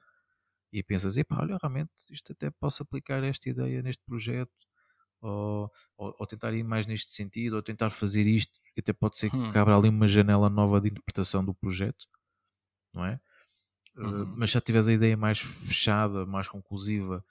e 0.71 0.83
pensas: 0.83 1.17
Epá, 1.17 1.41
olha, 1.41 1.57
realmente 1.61 1.91
isto 2.11 2.31
até 2.33 2.49
posso 2.49 2.83
aplicar 2.83 3.23
esta 3.23 3.49
ideia 3.49 3.81
neste 3.81 4.03
projeto 4.03 4.51
ou, 5.21 5.71
ou, 5.97 6.15
ou, 6.19 6.27
tentar 6.27 6.53
ir 6.53 6.63
mais 6.63 6.85
neste 6.85 7.11
sentido, 7.11 7.55
ou 7.55 7.61
tentar 7.61 7.89
fazer 7.89 8.25
isto, 8.25 8.57
até 8.77 8.93
pode 8.93 9.17
ser 9.17 9.33
hum. 9.33 9.51
que 9.51 9.57
abra 9.57 9.75
ali 9.75 9.89
uma 9.89 10.07
janela 10.07 10.49
nova 10.49 10.79
de 10.79 10.89
interpretação 10.89 11.43
do 11.43 11.53
projeto, 11.53 12.05
não 12.93 13.05
é? 13.05 13.19
Eh, 13.97 14.01
uhum. 14.01 14.23
Uh, 14.23 14.27
mas 14.38 14.49
se 14.49 14.53
já 14.53 14.61
tiveres 14.61 14.88
a 14.88 14.93
ideia 14.93 15.17
mais 15.17 15.39
fechada, 15.39 16.25
mais 16.25 16.47
conclusiva, 16.47 17.23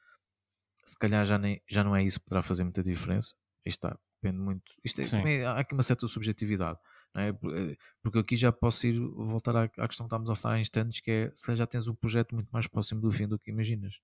se 0.84 0.98
calhar 0.98 1.24
já, 1.24 1.38
nem, 1.38 1.62
já 1.66 1.82
não 1.82 1.96
é 1.96 2.02
isso 2.02 2.18
que 2.18 2.26
poderá 2.26 2.42
fazer 2.42 2.64
muita 2.64 2.82
diferença. 2.82 3.34
Isto 3.64 3.86
está, 3.86 3.98
depende 4.20 4.42
muito. 4.42 4.72
Isto 4.84 5.00
é, 5.00 5.04
também 5.04 5.44
há 5.44 5.58
aqui 5.58 5.74
uma 5.74 5.82
certa 5.82 6.06
subjetividade. 6.06 6.78
Não 7.14 7.22
é? 7.22 7.28
Eh, 7.28 7.76
porque 8.02 8.18
aqui 8.18 8.36
já 8.36 8.52
posso 8.52 8.86
ir 8.86 8.98
voltar 8.98 9.56
à, 9.56 9.62
à 9.64 9.88
questão 9.88 10.06
que 10.06 10.14
estávamos 10.14 10.30
a 10.30 10.36
falar 10.36 10.54
há 10.54 10.60
instantes, 10.60 11.00
que 11.00 11.10
é 11.10 11.32
se 11.34 11.54
já 11.56 11.66
tens 11.66 11.88
um 11.88 11.94
projeto 11.94 12.34
muito 12.34 12.48
mais 12.50 12.66
próximo 12.66 13.00
do 13.00 13.10
fim 13.10 13.26
do 13.26 13.38
que 13.38 13.50
imaginas. 13.50 13.94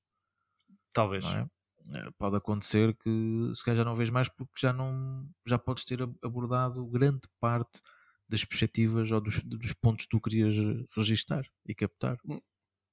Talvez. 0.92 1.24
É? 1.26 1.46
Eh, 1.92 2.10
pode 2.18 2.36
acontecer 2.36 2.96
que 2.96 3.50
se 3.54 3.64
calhar 3.64 3.78
já 3.78 3.84
não 3.84 3.96
vês 3.96 4.10
mais 4.10 4.28
porque 4.28 4.52
já 4.58 4.72
não 4.72 5.28
já 5.46 5.58
podes 5.58 5.84
ter 5.84 6.00
abordado 6.22 6.86
grande 6.86 7.22
parte 7.40 7.80
das 8.28 8.44
perspectivas 8.44 9.10
ou 9.10 9.20
dos, 9.20 9.38
dos 9.40 9.72
pontos 9.74 10.06
que 10.06 10.10
tu 10.10 10.20
querias 10.20 10.54
registar 10.96 11.46
e 11.66 11.74
captar. 11.74 12.18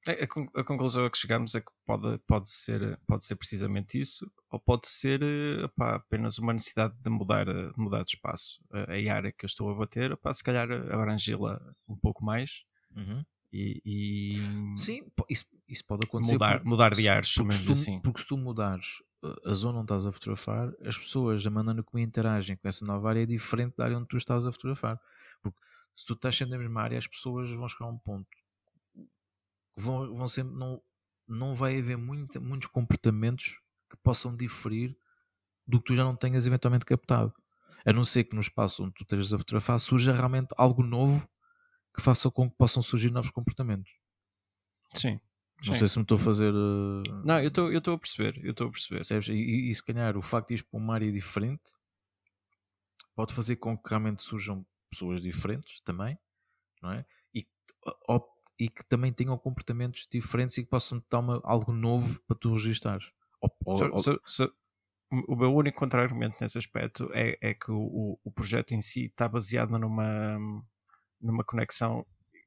Hum, 0.08 0.48
a, 0.55 0.63
conclusão 0.63 1.05
a 1.05 1.12
que 1.12 1.17
chegamos 1.17 1.53
é 1.53 1.62
que 1.62 1.72
pode, 1.86 2.17
pode, 2.27 2.50
ser, 2.50 3.00
pode 3.08 3.25
ser 3.25 3.36
precisamente 3.36 4.00
isso, 4.00 4.29
ou 4.50 4.60
pode 4.60 4.88
ser 4.88 5.22
eh, 5.22 5.65
opá, 5.65 5.96
apenas 5.96 6.39
uma 6.39 6.53
necessidade 6.53 6.96
de 7.00 7.10
mudar, 7.10 7.46
de 7.46 7.74
mudar 7.77 8.03
de 8.03 8.15
espaço. 8.15 8.60
A, 8.72 8.93
a 8.93 9.13
área 9.13 9.31
que 9.31 9.46
eu 9.46 9.48
estou 9.48 9.70
a 9.70 9.75
bater, 9.75 10.12
opá, 10.12 10.34
se 10.34 10.43
calhar 10.43 10.72
abrangê-la 10.72 11.62
um 11.88 11.96
pouco 11.96 12.25
mais 12.25 12.63
uhum. 12.96 13.24
e, 13.53 13.81
e, 13.86 14.77
Sim, 14.77 15.03
isso, 15.29 15.46
isso 15.67 15.86
pode 15.86 16.05
acontecer. 16.08 16.34
Mudar, 16.34 16.53
porque, 16.53 16.70
mudar 16.70 16.96
de 16.96 17.08
ares, 17.08 17.34
porque, 17.36 17.53
se 17.53 17.63
tu, 17.63 17.72
assim. 17.74 18.00
porque 18.01 18.22
se 18.22 18.27
tu 18.27 18.38
mudares 18.38 19.03
a 19.46 19.53
zona 19.53 19.79
onde 19.79 19.86
estás 19.86 20.05
a 20.08 20.12
fotografar, 20.12 20.74
as 20.84 20.98
pessoas, 20.98 21.46
a 21.46 21.50
maneira 21.51 21.84
como 21.84 22.03
interagem 22.03 22.58
com 22.58 22.67
essa 22.67 22.84
nova 22.84 23.10
área 23.10 23.22
é 23.22 23.25
diferente 23.27 23.75
da 23.77 23.84
área 23.84 23.98
onde 23.98 24.08
tu 24.08 24.17
estás 24.17 24.48
a 24.48 24.51
fotografar. 24.51 25.00
Porque 25.43 25.60
se 25.96 26.08
tu 26.08 26.13
estás 26.13 26.36
sempre 26.36 26.53
na 26.53 26.58
mesma 26.58 26.81
área, 26.81 26.98
as 26.98 27.05
pessoas 27.05 27.51
vão 27.51 27.70
chegar 27.70 27.86
a 27.86 27.89
um 27.89 28.00
ponto 28.00 28.27
vão, 29.75 30.13
vão 30.13 30.28
sempre. 30.28 30.54
Não, 30.54 30.82
não 31.28 31.56
vai 31.56 31.80
haver 31.80 31.98
muita, 31.98 32.40
muitos 32.40 32.70
comportamentos 32.70 33.60
que 33.90 33.98
possam 33.98 34.36
diferir 34.36 34.96
do 35.68 35.80
que 35.80 35.86
tu 35.86 35.96
já 35.96 36.04
não 36.04 36.16
tenhas 36.16 36.46
eventualmente 36.46 36.86
captado. 36.86 37.34
A 37.86 37.94
não 37.94 38.06
ser 38.06 38.25
que 38.25 38.36
no 38.36 38.42
espaço 38.42 38.84
onde 38.84 38.94
tu 38.94 39.04
estejas 39.04 39.34
a 39.34 39.38
fotografar 39.38 39.80
surja 39.80 40.13
realmente 40.13 40.54
algo 40.58 40.84
novo 40.84 41.28
que 41.94 42.01
faça 42.01 42.30
com 42.30 42.50
que 42.50 42.56
possam 42.56 42.82
surgir 42.82 43.12
novos 43.12 43.32
comportamentos. 43.32 43.92
Sim. 44.94 45.20
Não 45.66 45.74
Sim. 45.74 45.80
sei 45.80 45.88
se 45.88 45.98
me 45.98 46.04
estou 46.04 46.16
a 46.16 46.20
fazer. 46.20 46.54
Uh... 46.54 47.04
Não, 47.24 47.40
eu 47.40 47.48
estou, 47.50 47.94
a 47.94 47.98
perceber. 47.98 48.40
Eu 48.44 48.51
estou 48.51 48.68
a 48.68 48.72
perceber. 48.72 49.04
E, 49.30 49.34
e, 49.34 49.70
e, 49.70 49.75
se 49.75 49.86
calhar 49.86 50.18
o 50.18 50.22
facto 50.22 50.50
de 50.50 50.56
ir 50.56 50.63
para 50.63 50.80
uma 50.80 50.94
área 50.96 51.12
diferente 51.12 51.62
pode 53.16 53.34
fazer 53.34 53.58
com 53.58 53.78
que 53.78 53.90
realmente 53.90 54.24
surjam 54.24 54.66
pessoas 54.90 55.22
diferentes 55.22 55.80
também, 55.82 56.18
não 56.82 56.92
é? 56.92 57.06
E, 57.34 57.48
e 58.62 58.70
que 58.70 58.86
também 58.86 59.12
tenham 59.12 59.36
comportamentos 59.39 60.08
diferentes 60.12 60.56
e 60.60 60.63
que 60.63 60.70
possam 60.70 61.03
dar 61.10 61.20
uma, 61.20 61.41
algo 61.44 61.72
novo 61.72 62.22
para 62.27 62.38
tu 62.38 62.53
registares. 62.53 63.06
O 65.27 65.36
meu 65.36 65.51
único 65.56 65.80
contra-argumento 65.80 66.38
nesse 66.39 66.60
aspecto 66.60 67.10
é, 67.12 67.39
é 67.41 67.56
que 67.56 67.72
o, 67.72 68.20
o 68.24 68.32
projeto 68.32 68.74
em 68.74 68.80
si 68.80 69.06
está 69.06 69.27
baseado 69.27 69.72
numa, 69.80 70.38
numa 71.20 71.44
conexão 71.44 72.06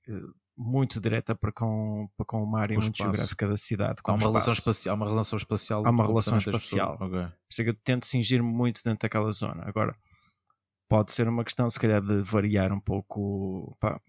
eh, 0.08 0.22
muito 0.56 1.00
direta 1.00 1.34
para 1.34 1.50
com, 1.50 2.08
para 2.16 2.24
com 2.24 2.44
uma 2.44 2.60
área 2.60 2.78
muito 2.78 2.96
geográfica 2.96 3.48
da 3.48 3.56
cidade. 3.56 4.00
Há 4.04 4.12
uma, 4.12 4.20
relação 4.20 4.52
espacial, 4.52 4.94
há 4.94 4.96
uma 4.96 5.08
relação 5.08 5.36
espacial. 5.36 5.82
Há 5.84 5.90
uma 5.90 6.06
relação 6.06 6.38
espacial. 6.38 6.94
Okay. 6.94 7.26
Por 7.26 7.50
isso 7.50 7.60
é 7.60 7.64
que 7.64 7.70
eu 7.70 7.74
tento 7.74 8.06
cingir-me 8.06 8.48
muito 8.48 8.84
dentro 8.84 9.00
daquela 9.00 9.32
zona. 9.32 9.64
Agora, 9.66 9.96
pode 10.88 11.10
ser 11.10 11.28
uma 11.28 11.42
questão, 11.42 11.68
se 11.68 11.80
calhar, 11.80 12.00
de 12.00 12.22
variar 12.22 12.72
um 12.72 12.80
pouco. 12.80 13.76
Pá, 13.80 14.00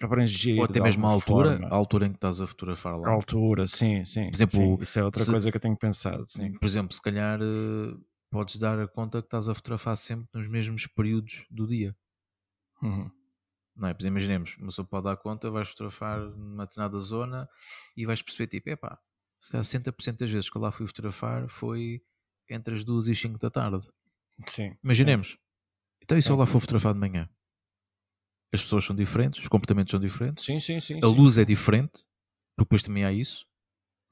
abrangir. 0.00 0.58
Ou 0.58 0.64
até 0.64 0.80
mesmo 0.80 1.06
a 1.06 1.10
altura, 1.10 1.50
forma. 1.52 1.68
a 1.68 1.74
altura 1.74 2.06
em 2.06 2.10
que 2.10 2.16
estás 2.16 2.40
a 2.40 2.46
fotografar 2.46 2.98
lá. 2.98 3.08
A 3.08 3.12
altura, 3.12 3.66
sim, 3.66 4.04
sim. 4.04 4.26
Por 4.30 4.36
exemplo, 4.36 4.56
sim, 4.58 4.82
isso 4.82 4.98
é 4.98 5.04
outra 5.04 5.24
se- 5.24 5.30
coisa 5.30 5.50
que 5.50 5.56
eu 5.56 5.60
tenho 5.60 5.76
pensado, 5.76 6.24
sim. 6.28 6.52
Por 6.58 6.66
exemplo, 6.66 6.94
se 6.94 7.02
calhar 7.02 7.40
eh, 7.40 7.94
podes 8.30 8.58
dar 8.58 8.78
a 8.80 8.88
conta 8.88 9.20
que 9.20 9.26
estás 9.26 9.48
a 9.48 9.54
fotografar 9.54 9.96
sempre 9.96 10.28
nos 10.34 10.48
mesmos 10.48 10.86
períodos 10.86 11.44
do 11.50 11.66
dia. 11.66 11.94
Uhum. 12.82 13.10
Não 13.76 13.88
é? 13.88 13.94
Pois 13.94 14.04
imaginemos, 14.04 14.56
uma 14.58 14.66
pessoa 14.66 14.86
pode 14.86 15.04
dar 15.04 15.16
conta, 15.16 15.50
vais 15.50 15.68
fotografar 15.68 16.18
numa 16.20 16.66
determinada 16.66 16.98
zona 17.00 17.48
e 17.96 18.04
vais 18.04 18.20
perceber, 18.22 18.46
tipo, 18.48 18.68
epá, 18.70 18.98
se 19.40 19.56
há 19.56 19.60
60% 19.62 20.18
das 20.18 20.30
vezes 20.30 20.50
que 20.50 20.56
eu 20.56 20.62
lá 20.62 20.70
fui 20.70 20.86
fotografar 20.86 21.48
foi 21.48 22.00
entre 22.50 22.74
as 22.74 22.84
2 22.84 23.08
e 23.08 23.14
5 23.14 23.38
da 23.38 23.50
tarde. 23.50 23.86
Sim. 24.46 24.76
Imaginemos. 24.84 25.38
Então, 26.02 26.18
e 26.18 26.22
se 26.22 26.28
eu 26.28 26.34
Sim. 26.34 26.40
lá 26.40 26.46
for 26.46 26.60
fotografar 26.60 26.92
de 26.92 27.00
manhã? 27.00 27.28
As 28.52 28.62
pessoas 28.62 28.84
são 28.84 28.94
diferentes, 28.96 29.40
os 29.42 29.48
comportamentos 29.48 29.90
são 29.90 30.00
diferentes, 30.00 30.46
Sim, 30.46 30.60
sim, 30.60 30.80
sim. 30.80 31.00
a 31.02 31.06
luz 31.06 31.38
é 31.38 31.44
diferente, 31.44 32.04
porque 32.56 32.66
depois 32.66 32.82
também 32.82 33.04
há 33.04 33.12
isso, 33.12 33.46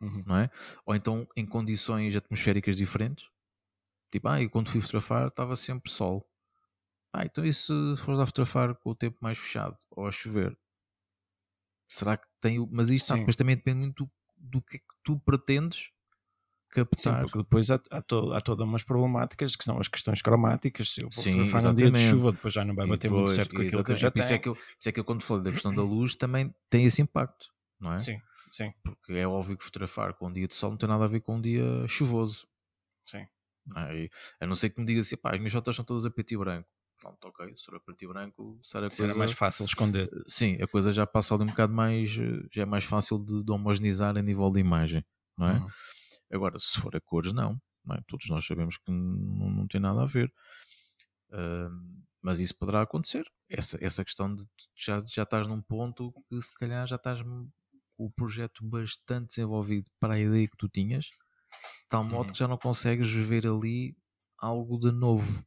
Uhum. 0.00 0.26
não 0.26 0.36
é? 0.36 0.50
Ou 0.86 0.94
então 0.94 1.26
em 1.36 1.46
condições 1.46 2.16
atmosféricas 2.16 2.76
diferentes. 2.76 3.28
Tipo, 4.12 4.28
ah, 4.28 4.42
e 4.42 4.48
quando 4.48 4.70
fui 4.70 4.80
fotografar 4.80 5.28
estava 5.28 5.56
sempre 5.56 5.90
sol. 5.90 6.28
Ah, 7.14 7.24
então 7.26 7.44
e 7.44 7.52
se 7.54 7.72
fores 7.98 8.20
a 8.20 8.26
fotografar 8.26 8.74
com 8.76 8.90
o 8.90 8.96
tempo 8.96 9.18
mais 9.22 9.38
fechado 9.38 9.76
ou 9.90 10.06
a 10.06 10.12
chover? 10.12 10.58
Será 11.88 12.16
que 12.16 12.26
tem. 12.40 12.58
o- 12.58 12.68
Mas 12.70 12.90
isto 12.90 13.08
sabe, 13.08 13.20
depois 13.20 13.36
também 13.36 13.56
depende 13.56 13.80
muito 13.80 14.04
do, 14.04 14.10
do 14.36 14.62
que 14.62 14.76
é 14.76 14.80
que 14.80 14.86
tu 15.04 15.18
pretendes 15.20 15.90
Sim, 16.72 16.84
captar. 16.84 17.22
porque 17.22 17.38
depois 17.38 17.70
há, 17.70 17.80
há, 17.90 18.00
to, 18.02 18.32
há 18.32 18.40
todas 18.40 18.66
umas 18.66 18.82
problemáticas 18.82 19.56
que 19.56 19.64
são 19.64 19.78
as 19.78 19.88
questões 19.88 20.22
cromáticas. 20.22 20.90
Se 20.90 21.02
eu 21.02 21.08
vou 21.10 21.24
Sim, 21.24 21.32
fotografar 21.32 21.62
num 21.64 21.74
dia 21.74 21.90
de 21.90 21.98
chuva, 21.98 22.32
depois 22.32 22.54
já 22.54 22.64
não 22.64 22.74
vai 22.74 22.86
bater 22.86 23.10
muito 23.10 23.20
depois, 23.22 23.36
certo 23.36 23.54
com 23.54 23.62
aquilo 23.62 23.84
que 23.84 23.92
eu 23.92 23.96
já 23.96 24.10
por, 24.10 24.18
isso 24.20 24.32
é 24.32 24.38
tenho. 24.38 24.42
que 24.42 24.48
eu, 24.48 24.54
isso 24.78 24.88
é 24.88 24.92
que 24.92 25.00
eu, 25.00 25.04
quando 25.04 25.22
falei 25.22 25.44
da 25.44 25.52
questão 25.52 25.74
da 25.74 25.82
luz, 25.82 26.14
também 26.14 26.54
tem 26.68 26.84
esse 26.84 27.02
impacto, 27.02 27.46
não 27.80 27.92
é? 27.92 27.98
Sim, 27.98 28.18
sim, 28.50 28.72
Porque 28.82 29.12
é 29.14 29.26
óbvio 29.26 29.56
que 29.56 29.64
fotografar 29.64 30.14
com 30.14 30.28
um 30.28 30.32
dia 30.32 30.46
de 30.46 30.54
sol 30.54 30.70
não 30.70 30.76
tem 30.78 30.88
nada 30.88 31.04
a 31.04 31.08
ver 31.08 31.20
com 31.20 31.36
um 31.36 31.40
dia 31.40 31.64
chuvoso. 31.88 32.46
sim. 33.06 33.26
não 33.66 33.82
é? 33.82 34.04
E, 34.04 34.10
a 34.40 34.46
não 34.46 34.56
ser 34.56 34.70
que 34.70 34.80
me 34.80 34.86
diga 34.86 35.00
assim, 35.00 35.16
pá, 35.16 35.30
as 35.32 35.38
minhas 35.38 35.52
fotos 35.52 35.74
são 35.76 35.84
todas 35.84 36.04
a 36.04 36.10
preto 36.10 36.32
e 36.32 36.36
branco. 36.36 36.68
Pronto, 37.00 37.28
ok, 37.28 37.56
se 37.56 37.64
for 37.64 37.76
a 37.76 37.80
preto 37.80 38.04
e 38.04 38.08
branco, 38.08 38.60
será 38.62 38.86
a 38.86 38.90
Será 38.90 39.08
coisa... 39.08 39.18
mais 39.18 39.32
fácil 39.32 39.64
esconder. 39.64 40.10
Sim, 40.26 40.58
a 40.62 40.66
coisa 40.66 40.92
já 40.92 41.06
passa 41.06 41.34
ali 41.34 41.44
um 41.44 41.46
bocado 41.46 41.72
mais, 41.72 42.10
eh, 42.18 42.46
já 42.52 42.62
é 42.62 42.66
mais 42.66 42.84
fácil 42.84 43.18
de, 43.18 43.42
de 43.42 43.50
homogeneizar 43.50 44.16
a 44.18 44.22
nível 44.22 44.50
de 44.50 44.60
imagem, 44.60 45.02
não 45.36 45.48
é? 45.48 45.52
Uhum. 45.54 45.66
Agora, 46.32 46.58
se 46.58 46.80
for 46.80 46.94
a 46.96 47.00
cores, 47.00 47.32
não, 47.32 47.60
não 47.84 47.96
é? 47.96 48.00
Todos 48.06 48.28
nós 48.28 48.46
sabemos 48.46 48.76
que 48.78 48.90
não, 48.90 49.50
não 49.50 49.66
tem 49.68 49.80
nada 49.80 50.02
a 50.02 50.06
ver. 50.06 50.32
Ahm, 51.32 52.02
mas 52.22 52.38
isso 52.40 52.56
poderá 52.58 52.82
acontecer. 52.82 53.24
Essa, 53.48 53.78
essa 53.84 54.04
questão 54.04 54.34
de 54.34 54.44
já, 54.76 55.02
já 55.06 55.22
estás 55.24 55.46
num 55.46 55.62
ponto 55.62 56.12
que 56.28 56.40
se 56.42 56.52
calhar 56.54 56.86
já 56.86 56.96
estás 56.96 57.22
com 57.22 57.48
o 57.96 58.10
projeto 58.10 58.64
bastante 58.64 59.28
desenvolvido 59.28 59.86
para 60.00 60.14
a 60.14 60.18
ideia 60.18 60.48
que 60.48 60.56
tu 60.56 60.68
tinhas, 60.68 61.06
de 61.06 61.12
tal 61.88 62.04
modo 62.04 62.26
Uhum. 62.26 62.32
que 62.32 62.38
já 62.38 62.48
não 62.48 62.58
consegues 62.58 63.10
ver 63.12 63.46
ali 63.46 63.96
algo 64.38 64.78
de 64.78 64.90
novo. 64.92 65.44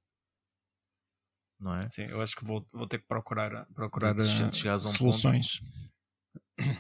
Não 1.59 1.75
é? 1.75 1.89
Sim, 1.89 2.03
eu 2.09 2.21
acho 2.21 2.35
que 2.35 2.43
vou, 2.43 2.67
vou 2.71 2.87
ter 2.87 2.99
que 2.99 3.07
procurar, 3.07 3.65
procurar 3.73 4.13
De- 4.13 4.49
de 4.49 4.57
chegares 4.57 4.85
a 4.85 4.89
um 4.89 4.91
soluções. 4.91 5.61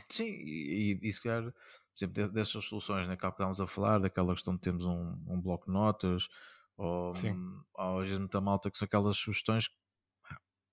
Sim, 0.09 0.25
e, 0.25 0.99
e, 1.03 1.07
e 1.09 1.13
se 1.13 1.21
calhar, 1.21 1.53
por 1.93 2.05
exemplo, 2.05 2.23
de- 2.29 2.33
dessas 2.33 2.65
soluções, 2.65 3.07
né, 3.07 3.15
que 3.17 3.25
estávamos 3.25 3.61
a 3.61 3.67
falar, 3.67 3.99
daquela 3.99 4.33
questão 4.33 4.55
de 4.55 4.61
termos 4.61 4.85
um, 4.85 5.15
um 5.27 5.41
bloco 5.41 5.67
de 5.67 5.73
notas, 5.73 6.27
ou, 6.77 7.13
Sim. 7.13 7.37
ou 7.75 7.99
a 7.99 8.05
gente 8.05 8.29
da 8.31 8.41
malta, 8.41 8.71
que 8.71 8.77
são 8.77 8.85
aquelas 8.85 9.17
sugestões 9.17 9.67
que 9.67 9.75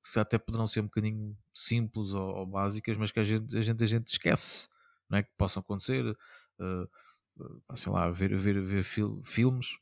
se 0.03 0.19
até 0.19 0.39
poderão 0.39 0.67
ser 0.67 0.81
um 0.81 0.85
bocadinho 0.85 1.37
simples 1.55 2.13
ou, 2.13 2.29
ou 2.37 2.47
básicas, 2.47 2.97
mas 2.97 3.11
que 3.13 3.21
a 3.21 3.25
gente, 3.25 3.57
a 3.57 3.61
gente, 3.61 3.83
a 3.85 3.87
gente 3.87 4.09
esquece, 4.09 4.69
não 5.09 5.19
é? 5.19 5.23
Que 5.23 5.31
possam 5.37 5.61
acontecer, 5.61 6.05
eh, 6.61 6.87
sei 7.77 7.93
lá, 7.93 8.11
ver, 8.11 8.37
ver, 8.39 8.61
ver 8.63 8.83
fil- 8.85 9.23
filmes, 9.25 9.79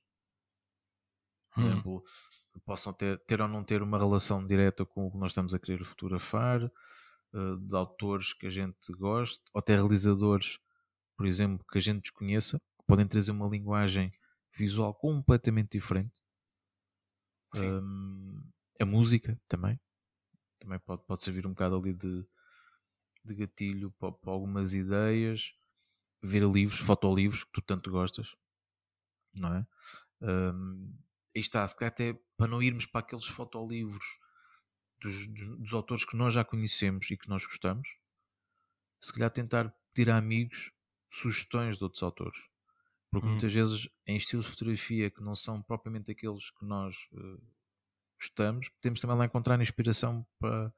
por 1.54 1.56
Hum. 1.56 1.66
exemplo, 1.66 2.02
que 2.52 2.60
possam 2.60 2.92
ter, 2.92 3.18
ter 3.26 3.40
ou 3.40 3.48
não 3.48 3.64
ter 3.64 3.82
uma 3.82 3.98
relação 3.98 4.46
direta 4.46 4.84
com 4.86 5.06
o 5.06 5.10
que 5.12 5.18
nós 5.18 5.32
estamos 5.32 5.54
a 5.54 5.58
querer 5.58 5.84
fotografar, 5.84 6.62
eh, 7.34 7.56
de 7.60 7.76
autores 7.76 8.32
que 8.32 8.46
a 8.46 8.50
gente 8.50 8.92
goste, 8.94 9.42
ou 9.54 9.58
até 9.60 9.74
realizadores, 9.76 10.58
por 11.18 11.26
exemplo, 11.26 11.66
que 11.68 11.76
a 11.76 11.80
gente 11.80 12.02
desconheça, 12.02 12.60
que 12.78 12.86
podem 12.86 13.06
trazer 13.06 13.32
uma 13.32 13.48
linguagem 13.48 14.12
visual 14.56 14.94
completamente 14.94 15.72
diferente. 15.72 16.22
Hum, 17.56 18.40
a 18.80 18.86
música 18.86 19.38
também. 19.48 19.80
Também 20.60 20.78
pode, 20.78 21.04
pode 21.06 21.24
servir 21.24 21.44
um 21.44 21.50
bocado 21.50 21.76
ali 21.76 21.92
de, 21.92 22.24
de 23.24 23.34
gatilho 23.34 23.90
para, 23.98 24.12
para 24.12 24.30
algumas 24.30 24.72
ideias. 24.74 25.52
Ver 26.22 26.44
livros, 26.44 26.78
fotolivros, 26.78 27.42
que 27.42 27.50
tu 27.52 27.62
tanto 27.62 27.90
gostas, 27.90 28.36
não 29.34 29.54
é? 29.54 29.66
Hum, 30.22 30.96
aí 31.34 31.40
está, 31.40 31.66
se 31.66 31.76
calhar 31.76 31.92
até 31.92 32.12
para 32.36 32.48
não 32.48 32.62
irmos 32.62 32.86
para 32.86 33.00
aqueles 33.00 33.26
fotolivros 33.26 34.04
dos, 35.00 35.26
dos, 35.28 35.58
dos 35.58 35.72
autores 35.72 36.04
que 36.04 36.16
nós 36.16 36.32
já 36.34 36.44
conhecemos 36.44 37.10
e 37.10 37.16
que 37.16 37.28
nós 37.28 37.44
gostamos, 37.44 37.88
se 39.00 39.12
calhar 39.12 39.30
tentar 39.30 39.72
pedir 39.92 40.10
a 40.10 40.16
amigos 40.16 40.72
sugestões 41.10 41.78
de 41.78 41.84
outros 41.84 42.02
autores. 42.02 42.38
Porque 43.10 43.26
Hum. 43.26 43.30
muitas 43.30 43.52
vezes 43.52 43.88
em 44.06 44.16
estilos 44.16 44.46
de 44.46 44.52
fotografia 44.52 45.10
que 45.10 45.22
não 45.22 45.36
são 45.36 45.62
propriamente 45.62 46.10
aqueles 46.12 46.50
que 46.52 46.64
nós 46.66 46.96
eh, 47.14 47.42
gostamos, 48.20 48.68
podemos 48.70 49.00
também 49.00 49.16
lá 49.16 49.24
encontrar 49.26 49.60
inspiração 49.60 50.26
para, 50.38 50.72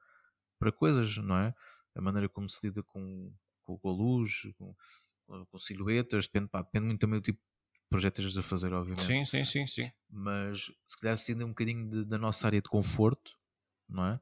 para 0.59 0.71
coisas, 0.71 1.17
não 1.17 1.37
é? 1.37 1.55
A 1.95 2.01
maneira 2.01 2.29
como 2.29 2.49
se 2.49 2.59
lida 2.67 2.83
com, 2.83 3.33
com, 3.63 3.77
com 3.79 3.89
a 3.89 3.93
luz, 3.93 4.43
com, 4.57 4.75
com- 5.27 5.45
com 5.47 5.59
silhuetas, 5.59 6.25
depende, 6.27 6.49
pá, 6.49 6.61
depende 6.61 6.85
muito 6.87 6.99
também 7.01 7.19
do 7.19 7.23
tipo 7.23 7.39
de 7.39 7.81
projeto 7.89 8.21
que 8.21 8.39
a 8.39 8.43
fazer, 8.43 8.73
obviamente 8.73 9.13
Sim, 9.13 9.25
sim, 9.25 9.43
sim, 9.45 9.67
sim. 9.67 9.91
mas 10.09 10.71
se 10.87 10.99
calhar 10.99 11.17
saindo 11.17 11.45
um 11.45 11.49
bocadinho 11.49 11.89
de- 11.89 12.05
da 12.05 12.17
nossa 12.17 12.47
área 12.47 12.61
de 12.61 12.69
conforto, 12.69 13.37
não 13.87 14.05
é? 14.05 14.19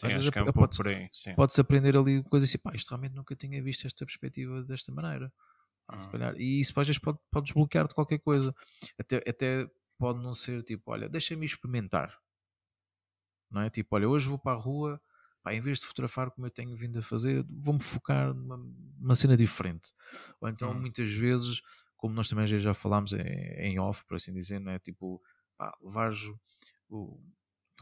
Sim, 0.00 0.06
Às 0.06 0.12
vezes 0.14 0.30
é 0.34 0.42
um 0.42 0.86
aí. 0.86 1.08
Sim. 1.12 1.34
Pode-se 1.34 1.60
aprender 1.60 1.96
ali 1.96 2.22
coisas 2.24 2.48
assim, 2.48 2.58
pá, 2.58 2.72
isto 2.74 2.88
realmente 2.90 3.14
nunca 3.14 3.36
tinha 3.36 3.62
visto 3.62 3.86
esta 3.86 4.04
perspectiva 4.06 4.62
desta 4.64 4.92
maneira. 4.92 5.32
Se 6.00 6.08
Ah. 6.08 6.12
calhar, 6.12 6.36
e 6.40 6.60
isso 6.60 6.78
às 6.78 6.86
vezes 6.86 7.00
pode, 7.00 7.18
pode 7.30 7.46
desbloquear 7.46 7.88
de 7.88 7.94
qualquer 7.94 8.18
coisa. 8.20 8.54
Até, 8.98 9.16
até 9.28 9.68
pode 9.98 10.22
não 10.22 10.32
ser 10.34 10.62
tipo, 10.62 10.90
olha, 10.92 11.08
deixa-me 11.08 11.44
experimentar. 11.44 12.16
Não 13.50 13.62
é? 13.62 13.70
Tipo, 13.70 13.96
olha, 13.96 14.08
hoje 14.08 14.28
vou 14.28 14.38
para 14.38 14.52
a 14.56 14.60
rua, 14.60 15.00
pá, 15.42 15.52
em 15.54 15.60
vez 15.60 15.80
de 15.80 15.86
fotografar 15.86 16.30
como 16.30 16.46
eu 16.46 16.50
tenho 16.50 16.76
vindo 16.76 16.98
a 16.98 17.02
fazer, 17.02 17.44
vou-me 17.48 17.80
focar 17.82 18.32
numa, 18.32 18.56
numa 18.98 19.14
cena 19.14 19.36
diferente. 19.36 19.92
Ou 20.40 20.48
então, 20.48 20.72
Hum. 20.72 20.80
muitas 20.80 21.10
vezes, 21.12 21.60
como 21.96 22.14
nós 22.14 22.28
também 22.28 22.46
já- 22.46 22.58
já 22.58 22.74
falámos 22.74 23.12
em, 23.12 23.18
em 23.20 23.78
off, 23.78 24.04
por 24.06 24.16
assim 24.16 24.32
dizer, 24.32 24.60
não 24.60 24.72
é? 24.72 24.78
Tipo, 24.78 25.20
pá, 25.58 25.76
levares 25.82 26.20
o, 26.88 27.20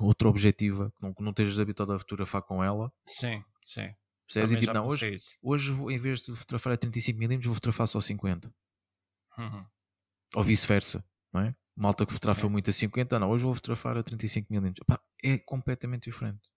outra 0.00 0.28
objetiva, 0.28 0.92
que 0.96 1.02
não, 1.02 1.14
que 1.14 1.22
não 1.22 1.30
estejas 1.30 1.60
habituado 1.60 1.92
a 1.92 1.98
fotografar 1.98 2.42
com 2.42 2.62
ela, 2.62 2.92
Sim, 3.06 3.44
sim. 3.62 3.92
percebes? 4.26 4.52
E 4.52 4.56
tipo, 4.56 4.74
não, 4.74 4.86
hoje, 4.86 5.04
isso. 5.14 5.38
hoje 5.42 5.70
vou, 5.72 5.90
em 5.90 5.98
vez 5.98 6.20
de 6.24 6.34
fotografar 6.36 6.72
a 6.74 6.78
35mm, 6.78 7.46
vou 7.46 7.54
fotografar 7.54 7.88
só 7.88 8.00
50 8.00 8.52
Uhum. 9.38 9.66
ou 10.34 10.42
vice-versa, 10.42 11.04
não 11.32 11.40
é? 11.42 11.54
Malta 11.76 12.04
que 12.06 12.12
fotografa 12.12 12.48
Sim. 12.48 12.48
muito 12.48 12.70
a 12.70 12.72
50, 12.72 13.18
não, 13.18 13.30
hoje 13.30 13.44
vou 13.44 13.54
fotografar 13.54 13.96
a 13.96 14.02
35mm. 14.02 14.84
Pá, 14.86 15.00
é 15.22 15.38
completamente 15.38 16.04
diferente. 16.10 16.48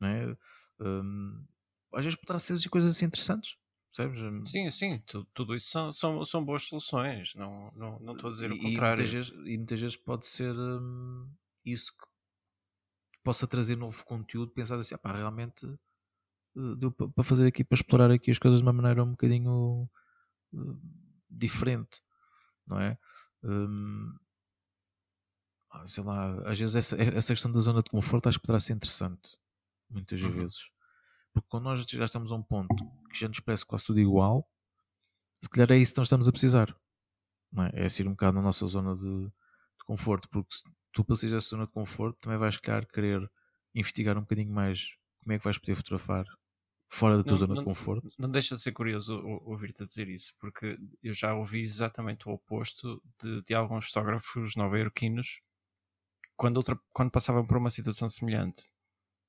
Não 0.00 0.08
é? 0.08 0.36
Hum, 0.80 1.46
às 1.94 2.04
vezes 2.04 2.18
poderá 2.18 2.38
ser 2.38 2.68
coisas 2.68 2.90
assim 2.96 3.06
interessantes, 3.06 3.56
percebes? 3.94 4.20
Hum, 4.22 4.44
Sim, 4.44 4.70
sim, 4.70 4.98
tu- 5.06 5.24
tudo 5.34 5.54
isso 5.54 5.68
são, 5.70 5.92
são, 5.92 6.24
são 6.24 6.44
boas 6.44 6.64
soluções. 6.64 7.34
Não 7.34 7.68
estou 7.68 7.80
não, 7.80 7.98
não 8.00 8.12
estou 8.14 8.28
a 8.28 8.32
dizer 8.32 8.52
o 8.52 8.56
e, 8.56 8.56
e 8.58 8.62
contrário. 8.62 8.96
muitas 8.98 9.10
vezes, 9.12 9.30
e 9.30 9.56
muitas 9.56 9.80
vezes 9.80 9.96
pode 9.96 10.26
ser 10.26 10.54
hum, 10.54 11.28
isso 11.64 11.92
que 11.96 12.06
possa 13.22 13.46
trazer 13.46 13.76
novo 13.76 14.04
conteúdo, 14.04 14.52
pensar 14.52 14.78
assim, 14.78 14.94
ah, 14.94 14.98
pá, 14.98 15.12
realmente 15.12 15.66
eh, 16.56 16.76
deu 16.78 16.92
pa- 16.92 17.08
para 17.08 17.24
fazer 17.24 17.46
aqui, 17.48 17.64
para 17.64 17.76
explorar 17.76 18.10
aqui 18.10 18.30
as 18.30 18.38
coisas 18.38 18.60
de 18.60 18.66
uma 18.66 18.72
maneira 18.72 19.04
um 19.04 19.12
bocadinho 19.12 19.90
eh, 20.54 20.58
diferente, 21.30 22.02
não 22.66 22.80
é? 22.80 22.98
Hum, 23.44 24.16
ah, 25.70 25.86
sei 25.86 26.04
lá, 26.04 26.34
às 26.50 26.58
vezes 26.58 26.76
essa, 26.76 26.96
essa 27.02 27.32
questão 27.32 27.50
da 27.50 27.60
zona 27.60 27.82
de 27.82 27.90
conforto 27.90 28.28
acho 28.28 28.38
que 28.38 28.46
poderá 28.46 28.60
ser 28.60 28.74
interessante, 28.74 29.36
muitas 29.90 30.20
Uhum. 30.20 30.32
vezes. 30.32 30.58
Porque 31.32 31.48
quando 31.48 31.64
nós 31.64 31.84
já 31.88 32.04
estamos 32.04 32.32
a 32.32 32.36
um 32.36 32.42
ponto 32.42 32.74
que 33.12 33.20
já 33.20 33.28
nos 33.28 33.40
parece 33.40 33.66
quase 33.66 33.84
tudo 33.84 34.00
igual, 34.00 34.48
se 35.42 35.50
calhar 35.50 35.72
é 35.72 35.78
isso 35.78 35.94
que 35.94 35.98
nós 36.00 36.08
estamos 36.08 36.28
a 36.28 36.32
precisar. 36.32 36.76
Não 37.52 37.64
é? 37.64 37.72
é 37.74 37.88
sair 37.88 38.08
um 38.08 38.12
bocado 38.12 38.36
na 38.36 38.42
nossa 38.42 38.66
zona 38.68 38.94
de, 38.96 39.26
de 39.26 39.84
conforto, 39.86 40.28
porque 40.30 40.54
se 40.54 40.64
tu 40.92 41.04
para 41.04 41.16
sair 41.16 41.30
dessa 41.30 41.48
zona 41.48 41.66
de 41.66 41.72
conforto 41.72 42.18
também 42.20 42.38
vais 42.38 42.56
calhar 42.58 42.86
querer 42.86 43.30
investigar 43.74 44.16
um 44.18 44.22
bocadinho 44.22 44.52
mais 44.52 44.88
como 45.20 45.32
é 45.32 45.38
que 45.38 45.44
vais 45.44 45.58
poder 45.58 45.74
fotografar 45.76 46.26
fora 46.88 47.16
da 47.16 47.24
tua 47.24 47.32
Não- 47.32 47.38
zona 47.38 47.54
não- 47.54 47.60
de 47.62 47.64
conforto. 47.64 48.08
Não 48.18 48.30
deixa 48.30 48.54
de 48.54 48.60
ser 48.62 48.72
curioso 48.72 49.16
ou- 49.16 49.50
ouvir-te 49.50 49.86
dizer 49.86 50.08
isso, 50.08 50.34
porque 50.38 50.78
eu 51.02 51.14
já 51.14 51.34
ouvi 51.34 51.60
exatamente 51.60 52.28
o 52.28 52.32
oposto 52.32 53.02
de, 53.22 53.42
de 53.42 53.54
alguns 53.54 53.86
fotógrafos 53.86 54.54
nova-iorquinos 54.56 55.40
quando, 56.36 56.56
outra, 56.58 56.78
quando 56.92 57.10
passavam 57.10 57.46
por 57.46 57.56
uma 57.56 57.70
situação 57.70 58.08
semelhante. 58.08 58.64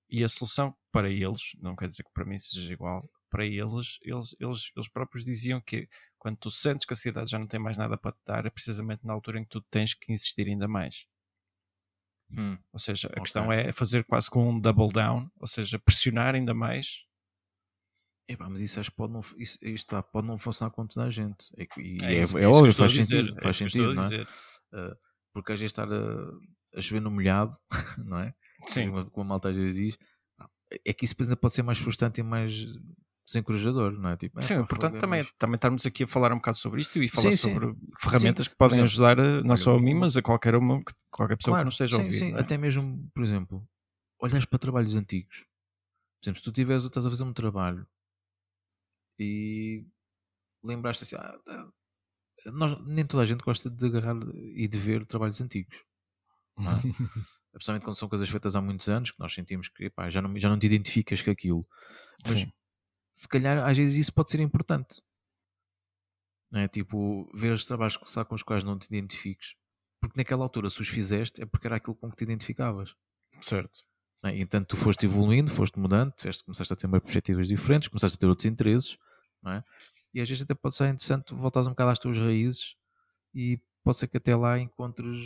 E 0.09 0.23
a 0.23 0.29
solução 0.29 0.75
para 0.91 1.09
eles, 1.09 1.53
não 1.59 1.75
quer 1.75 1.87
dizer 1.87 2.03
que 2.03 2.13
para 2.13 2.25
mim 2.25 2.37
seja 2.39 2.73
igual, 2.73 3.09
para 3.29 3.45
eles, 3.45 3.99
eles, 4.03 4.35
eles, 4.39 4.71
eles 4.75 4.89
próprios 4.89 5.25
diziam 5.25 5.61
que 5.61 5.87
quando 6.19 6.37
tu 6.37 6.51
sentes 6.51 6.85
que 6.85 6.93
a 6.93 6.95
sociedade 6.95 7.31
já 7.31 7.39
não 7.39 7.47
tem 7.47 7.59
mais 7.59 7.77
nada 7.77 7.97
para 7.97 8.11
te 8.13 8.19
dar, 8.25 8.45
é 8.45 8.49
precisamente 8.49 9.05
na 9.05 9.13
altura 9.13 9.39
em 9.39 9.43
que 9.43 9.49
tu 9.49 9.61
tens 9.61 9.93
que 9.93 10.13
insistir 10.13 10.47
ainda 10.47 10.67
mais. 10.67 11.07
Hum. 12.37 12.57
Ou 12.71 12.79
seja, 12.79 13.07
a 13.07 13.11
okay. 13.11 13.23
questão 13.23 13.51
é 13.51 13.71
fazer 13.71 14.03
quase 14.03 14.29
com 14.29 14.49
um 14.49 14.59
double 14.59 14.91
down, 14.91 15.29
ou 15.39 15.47
seja, 15.47 15.79
pressionar 15.79 16.35
ainda 16.35 16.53
mais. 16.53 17.05
Epá, 18.27 18.49
mas 18.49 18.61
isso 18.61 18.79
acho 18.79 18.89
que 18.89 18.95
pode 18.95 19.13
não, 19.13 19.21
isso, 19.37 19.57
está, 19.61 20.01
pode 20.01 20.27
não 20.27 20.37
funcionar 20.37 20.71
com 20.71 20.87
toda 20.87 21.05
a 21.05 21.09
gente. 21.09 21.45
É, 21.57 21.67
e 21.77 21.97
é, 22.01 22.15
é, 22.15 22.21
isso, 22.21 22.37
é, 22.37 22.43
é 22.43 22.47
óbvio, 22.47 22.73
faz 22.73 22.93
sentido, 22.93 23.35
faz 23.41 23.55
sentido, 23.55 23.93
não 23.93 24.03
é? 24.03 24.21
Uh, 24.21 24.97
porque 25.33 25.51
às 25.51 25.59
vezes 25.59 25.71
estar 25.71 25.91
a, 25.91 26.77
a 26.77 26.81
chover 26.81 27.01
no 27.01 27.11
molhado, 27.11 27.55
não 28.05 28.19
é? 28.19 28.33
Sim. 28.65 28.89
Como, 28.89 29.11
como 29.11 29.25
a 29.25 29.29
malta 29.29 29.49
às 29.49 29.55
vezes 29.55 29.75
diz, 29.75 29.97
é 30.85 30.93
que 30.93 31.05
isso 31.05 31.13
depois 31.13 31.27
ainda 31.27 31.37
pode 31.37 31.53
ser 31.53 31.63
mais 31.63 31.77
frustrante 31.77 32.21
e 32.21 32.23
mais 32.23 32.65
desencorajador, 33.25 33.93
não 33.93 34.09
é? 34.09 34.17
Tipo, 34.17 34.39
é, 34.39 34.41
sim, 34.41 34.63
portanto 34.65 34.99
também, 34.99 35.23
mais... 35.23 35.33
também 35.37 35.55
estarmos 35.55 35.85
aqui 35.85 36.03
a 36.03 36.07
falar 36.07 36.31
um 36.31 36.37
bocado 36.37 36.57
sobre 36.57 36.81
isto 36.81 37.01
e 37.01 37.07
falar 37.07 37.31
sim, 37.31 37.37
sobre 37.37 37.67
sim. 37.67 37.75
ferramentas 38.01 38.47
que 38.47 38.55
podem 38.55 38.81
ajudar 38.81 39.19
a, 39.19 39.41
não 39.43 39.55
só 39.55 39.75
a 39.75 39.79
mim, 39.79 39.93
mas 39.93 40.17
a 40.17 40.21
qualquer, 40.21 40.55
uma, 40.55 40.81
qualquer 41.17 41.37
pessoa 41.37 41.55
claro, 41.55 41.63
que 41.63 41.65
nos 41.65 41.73
esteja 41.75 41.95
a 41.95 41.99
ouvir. 41.99 42.13
Sim, 42.13 42.33
é? 42.33 42.39
até 42.39 42.57
mesmo, 42.57 43.09
por 43.13 43.23
exemplo, 43.23 43.67
olhas 44.19 44.45
para 44.45 44.59
trabalhos 44.59 44.95
antigos. 44.95 45.45
Por 46.19 46.25
exemplo, 46.25 46.39
se 46.39 46.43
tu 46.43 46.51
tiveres, 46.51 46.83
estás 46.83 47.05
a 47.05 47.09
fazer 47.09 47.23
um 47.23 47.33
trabalho 47.33 47.87
e 49.19 49.85
lembraste 50.63 51.03
assim, 51.03 51.15
ah, 51.15 51.37
tá, 51.45 51.71
nós, 52.45 52.77
nem 52.85 53.05
toda 53.05 53.23
a 53.23 53.25
gente 53.25 53.43
gosta 53.43 53.69
de 53.69 53.85
agarrar 53.85 54.15
e 54.55 54.67
de 54.67 54.77
ver 54.77 55.05
trabalhos 55.05 55.39
antigos. 55.39 55.77
Não 56.57 56.71
é? 56.71 56.75
Principalmente 57.53 57.83
quando 57.83 57.97
são 57.97 58.09
coisas 58.09 58.27
feitas 58.27 58.55
há 58.55 58.61
muitos 58.61 58.89
anos, 58.89 59.11
que 59.11 59.19
nós 59.19 59.33
sentimos 59.33 59.69
que 59.69 59.85
epá, 59.85 60.09
já, 60.09 60.21
não, 60.21 60.37
já 60.39 60.49
não 60.49 60.57
te 60.57 60.65
identificas 60.65 61.21
com 61.21 61.29
aquilo. 61.29 61.67
Mas 62.25 62.41
Sim 62.41 62.51
se 63.13 63.27
calhar 63.27 63.57
às 63.65 63.77
vezes 63.77 63.95
isso 63.95 64.13
pode 64.13 64.31
ser 64.31 64.39
importante. 64.39 65.01
É? 66.53 66.67
Tipo, 66.67 67.29
ver 67.33 67.53
os 67.53 67.65
trabalhos 67.65 67.97
com 67.97 68.35
os 68.35 68.43
quais 68.43 68.63
não 68.63 68.77
te 68.77 68.85
identifiques. 68.85 69.55
Porque 70.03 70.19
naquela 70.19 70.43
altura, 70.43 70.69
se 70.69 70.81
os 70.81 70.89
fizeste, 70.89 71.41
é 71.41 71.45
porque 71.45 71.65
era 71.65 71.77
aquilo 71.77 71.95
com 71.95 72.11
que 72.11 72.17
te 72.17 72.25
identificavas. 72.25 72.93
Certo. 73.39 73.85
É? 74.25 74.37
Então 74.37 74.61
tu 74.61 74.75
foste 74.75 75.05
evoluindo, 75.05 75.49
foste 75.49 75.79
mudando, 75.79 76.11
tiveste, 76.11 76.43
começaste 76.43 76.73
a 76.73 76.75
ter 76.75 76.87
mais 76.87 77.01
perspectivas 77.01 77.47
diferentes, 77.47 77.87
começaste 77.87 78.17
a 78.17 78.19
ter 78.19 78.27
outros 78.27 78.45
interesses. 78.45 78.97
É? 79.47 79.63
E 80.13 80.19
às 80.19 80.27
vezes 80.27 80.43
até 80.43 80.53
pode 80.53 80.75
ser 80.75 80.89
interessante 80.89 81.33
voltares 81.33 81.67
um 81.67 81.71
bocado 81.71 81.91
às 81.91 81.99
tuas 81.99 82.17
raízes 82.17 82.75
e 83.33 83.61
pode 83.81 83.97
ser 83.97 84.07
que 84.07 84.17
até 84.17 84.35
lá 84.35 84.59
encontres 84.59 85.17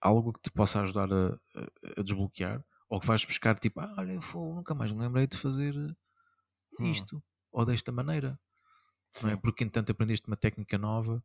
algo 0.00 0.32
que 0.32 0.40
te 0.40 0.50
possa 0.50 0.80
ajudar 0.80 1.12
a, 1.12 1.38
a, 1.54 2.00
a 2.00 2.02
desbloquear 2.02 2.64
ou 2.88 3.00
que 3.00 3.06
vais 3.06 3.22
buscar 3.22 3.58
tipo, 3.58 3.80
ah, 3.80 3.94
olha, 3.98 4.12
eu 4.12 4.54
nunca 4.54 4.74
mais 4.74 4.92
me 4.92 5.00
lembrei 5.00 5.26
de 5.26 5.36
fazer 5.36 5.74
hum. 5.76 6.90
isto 6.90 7.22
ou 7.52 7.66
desta 7.66 7.92
maneira. 7.92 8.40
É? 9.24 9.36
Porque 9.36 9.62
entanto 9.62 9.92
aprendeste 9.92 10.26
uma 10.26 10.36
técnica 10.36 10.78
nova, 10.78 11.22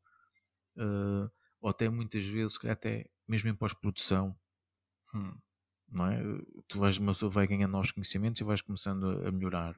uh, 0.77 1.31
ou 1.65 1.71
até 1.71 1.89
muitas 1.89 2.23
vezes, 2.27 2.63
até 2.65 3.09
mesmo 3.27 3.49
em 3.49 3.55
pós-produção, 3.55 4.37
hum. 5.15 5.35
não 5.89 6.05
é? 6.05 6.21
Tu 6.67 6.77
vais, 6.77 6.95
uma 6.99 7.11
pessoa 7.11 7.31
vai 7.31 7.47
ganhando 7.47 7.71
novos 7.71 7.91
conhecimentos 7.91 8.39
e 8.39 8.43
vais 8.43 8.61
começando 8.61 9.03
a, 9.25 9.31
melhorar. 9.31 9.75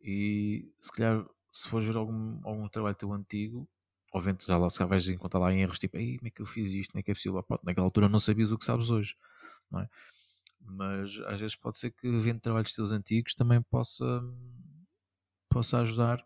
E 0.00 0.72
se 0.80 0.92
calhar, 0.92 1.28
se 1.50 1.68
fores 1.68 1.88
ver 1.88 1.96
algum, 1.96 2.40
algum 2.44 2.68
trabalho 2.68 2.94
teu 2.94 3.12
antigo, 3.12 3.68
obviamente 4.12 4.46
já 4.46 4.56
lá 4.56 4.70
se 4.70 4.84
vais 4.84 5.08
encontrar 5.08 5.40
lá 5.40 5.52
erros 5.52 5.80
tipo, 5.80 5.96
Ei, 5.96 6.18
como 6.18 6.28
é 6.28 6.30
que 6.30 6.40
eu 6.40 6.46
fiz 6.46 6.70
isto, 6.70 6.92
como 6.92 7.00
é 7.00 7.02
que 7.02 7.10
é 7.10 7.14
possível? 7.14 7.42
Pá, 7.42 7.58
naquela 7.64 7.84
altura 7.88 8.08
não 8.08 8.20
sabias 8.20 8.52
o 8.52 8.58
que 8.58 8.64
sabes 8.64 8.88
hoje, 8.88 9.16
não 9.68 9.80
é? 9.80 9.88
mas 10.60 11.18
às 11.26 11.40
vezes 11.40 11.56
pode 11.56 11.78
ser 11.78 11.90
que 11.90 12.08
vendo 12.20 12.40
trabalhos 12.40 12.72
teus 12.72 12.92
antigos 12.92 13.34
também 13.34 13.60
possa, 13.62 14.22
possa 15.50 15.80
ajudar 15.80 16.24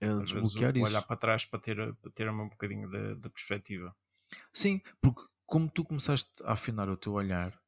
a 0.00 0.22
desbloquear 0.22 0.76
isso. 0.76 0.86
Olhar 0.86 1.02
para 1.02 1.16
trás 1.16 1.44
para 1.44 1.58
ter, 1.58 1.94
para 1.94 2.10
ter 2.12 2.28
um 2.28 2.48
bocadinho 2.48 2.88
de 3.16 3.28
perspectiva. 3.30 3.94
Sim, 4.52 4.80
porque 5.00 5.22
como 5.46 5.70
tu 5.70 5.84
começaste 5.84 6.30
a 6.44 6.52
afinar 6.52 6.88
o 6.88 6.96
teu 6.96 7.12
olhar, 7.12 7.58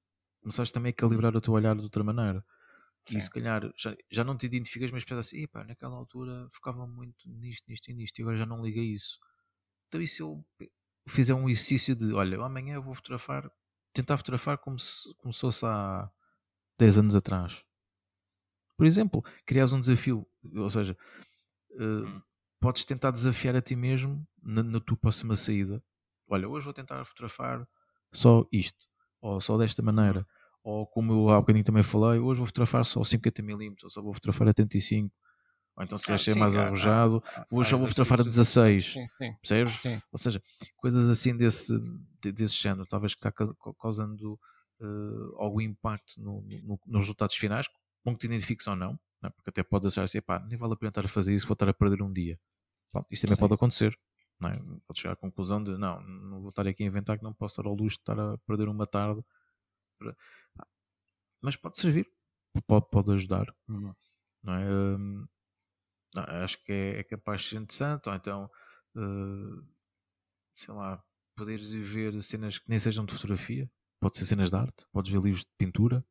começaste 0.43 0.73
também 0.73 0.90
a 0.90 0.95
calibrar 0.95 1.35
o 1.35 1.40
teu 1.40 1.55
olhar 1.55 1.75
de 1.75 1.83
outra 1.83 2.05
maneira. 2.05 2.45
Sim. 3.07 3.19
E 3.19 3.21
se 3.21 3.31
calhar 3.31 3.73
já, 3.77 3.97
já 4.11 4.23
não 4.23 4.37
te 4.37 4.47
identificas, 4.47 4.90
mas 4.90 5.05
pensas 5.05 5.27
assim, 5.27 5.47
naquela 5.66 5.97
altura 5.97 6.49
focava 6.53 6.87
muito 6.87 7.29
nisto, 7.29 7.64
nisto 7.69 7.90
e 7.90 7.95
nisto, 7.95 8.19
e 8.19 8.23
agora 8.23 8.37
já 8.37 8.47
não 8.47 8.62
liguei 8.62 8.93
isso. 8.93 9.19
Então, 9.88 10.01
e 10.01 10.07
se 10.07 10.23
eu 10.23 10.45
fizer 11.09 11.35
um 11.35 11.49
exercício 11.49 11.97
de, 11.97 12.12
olha, 12.12 12.38
amanhã 12.40 12.75
eu 12.75 12.83
vou 12.83 12.95
fotografar 12.95 13.51
tentar 13.93 14.16
fotografar 14.16 14.59
como 14.59 14.79
se, 14.79 15.12
como 15.16 15.33
se 15.33 15.40
fosse 15.40 15.64
há 15.66 16.11
10 16.79 16.99
anos 16.99 17.14
atrás. 17.14 17.64
Por 18.77 18.87
exemplo, 18.87 19.23
crias 19.45 19.73
um 19.73 19.81
desafio, 19.81 20.27
ou 20.55 20.71
seja, 20.71 20.97
uh, 21.73 22.23
podes 22.61 22.85
tentar 22.85 23.11
desafiar 23.11 23.57
a 23.57 23.63
ti 23.63 23.75
mesmo 23.75 24.27
na, 24.43 24.63
na, 24.63 24.81
tua 24.81 24.97
próxima 24.97 25.37
saída. 25.37 25.83
Olha, 26.29 26.49
hoje 26.49 26.65
vou 26.65 26.75
tentar 26.75 27.05
fotografar 27.05 27.67
só 28.13 28.47
isto, 28.53 28.87
ou 29.21 29.41
só 29.41 29.57
desta 29.57 29.83
maneira, 29.83 30.27
ou 30.63 30.87
como 30.87 31.13
eu 31.13 31.31
há 31.31 31.41
bocadinho 31.41 31.65
também 31.65 31.83
falei, 31.83 32.19
hoje 32.19 32.39
vou 32.39 32.47
fotografar 32.47 32.85
só 32.85 33.01
50mm, 33.01 33.77
ou 33.85 33.91
só 33.91 34.03
vou 34.03 34.13
fotografar 34.13 34.49
a 34.49 34.55
35 34.55 35.15
ou 35.77 35.85
então 35.85 35.97
se 35.97 36.13
ah, 36.13 36.19
ser 36.19 36.35
mais 36.35 36.57
arrojado, 36.57 37.23
ah, 37.27 37.47
hoje 37.51 37.71
já 37.71 37.77
vou 37.77 37.89
fotografar 37.89 38.21
a 38.21 38.23
16. 38.23 38.93
Sim, 38.93 39.09
sim. 39.09 39.35
Percebes? 39.41 39.81
Sim. 39.81 40.03
Ou 40.13 40.19
seja, 40.19 40.43
coisas 40.77 41.09
assim 41.09 41.35
desse, 41.35 41.73
desse 42.21 42.55
género, 42.55 42.87
talvez 42.87 43.15
que 43.15 43.27
está 43.27 43.33
causando 43.81 44.39
uh, 44.81 45.37
algum 45.39 45.61
impacto 45.61 46.21
no, 46.21 46.43
no, 46.63 46.79
nos 46.87 47.03
resultados 47.03 47.37
finais, 47.37 47.67
com 48.05 48.13
que 48.13 48.21
te 48.21 48.27
identifiques 48.27 48.67
ou 48.67 48.77
não 48.77 48.99
é? 49.29 49.31
porque 49.31 49.51
até 49.51 49.63
podes 49.63 49.89
achar 49.89 50.05
assim, 50.05 50.21
pá, 50.21 50.39
nem 50.39 50.59
vale 50.59 50.75
a 50.75 50.77
pena 50.77 50.89
estar 50.89 51.05
a 51.05 51.09
fazer 51.09 51.35
isso, 51.35 51.47
vou 51.47 51.55
estar 51.55 51.69
a 51.69 51.75
perder 51.75 52.03
um 52.03 52.13
dia. 52.13 52.39
Isso 53.11 53.23
também 53.23 53.37
Sim. 53.37 53.41
pode 53.41 53.55
acontecer. 53.55 53.99
Não 54.41 54.49
é? 54.49 54.59
Pode 54.87 55.01
chegar 55.01 55.13
à 55.13 55.17
conclusão 55.17 55.63
de 55.63 55.77
não, 55.77 56.01
não 56.01 56.41
vou 56.41 56.49
estar 56.49 56.67
aqui 56.67 56.83
a 56.83 56.87
inventar 56.87 57.19
que 57.19 57.25
não 57.25 57.35
posso 57.35 57.53
estar 57.53 57.69
ao 57.69 57.75
luxo 57.75 57.99
de 57.99 58.03
estar 58.03 58.19
a 58.19 58.39
perder 58.39 58.69
uma 58.69 58.87
tarde. 58.87 59.23
Mas 61.43 61.57
pode 61.57 61.79
servir, 61.79 62.07
pode, 62.67 62.89
pode 62.91 63.13
ajudar. 63.13 63.55
Uhum. 63.69 63.95
Não 64.43 64.55
é? 64.55 64.71
Um, 64.71 65.29
acho 66.17 66.63
que 66.65 66.73
é, 66.73 66.99
é, 67.01 67.03
capaz 67.05 67.43
de 67.43 67.49
ser 67.49 67.57
interessante, 67.57 68.09
ou 68.09 68.15
então, 68.15 68.51
uh, 68.97 69.67
sei 70.55 70.75
lá, 70.75 71.03
poderes 71.37 71.71
ir 71.73 71.83
ver 71.83 72.23
cenas 72.23 72.59
que 72.59 72.69
nem 72.69 72.79
sejam 72.79 73.05
de 73.05 73.13
fotografia, 73.13 73.71
pode 74.01 74.19
ser 74.19 74.25
cenas 74.25 74.51
de 74.51 74.57
arte, 74.57 74.87
podes 74.91 75.13
ver 75.13 75.21
livros 75.21 75.45
de 75.45 75.51
pintura. 75.59 76.05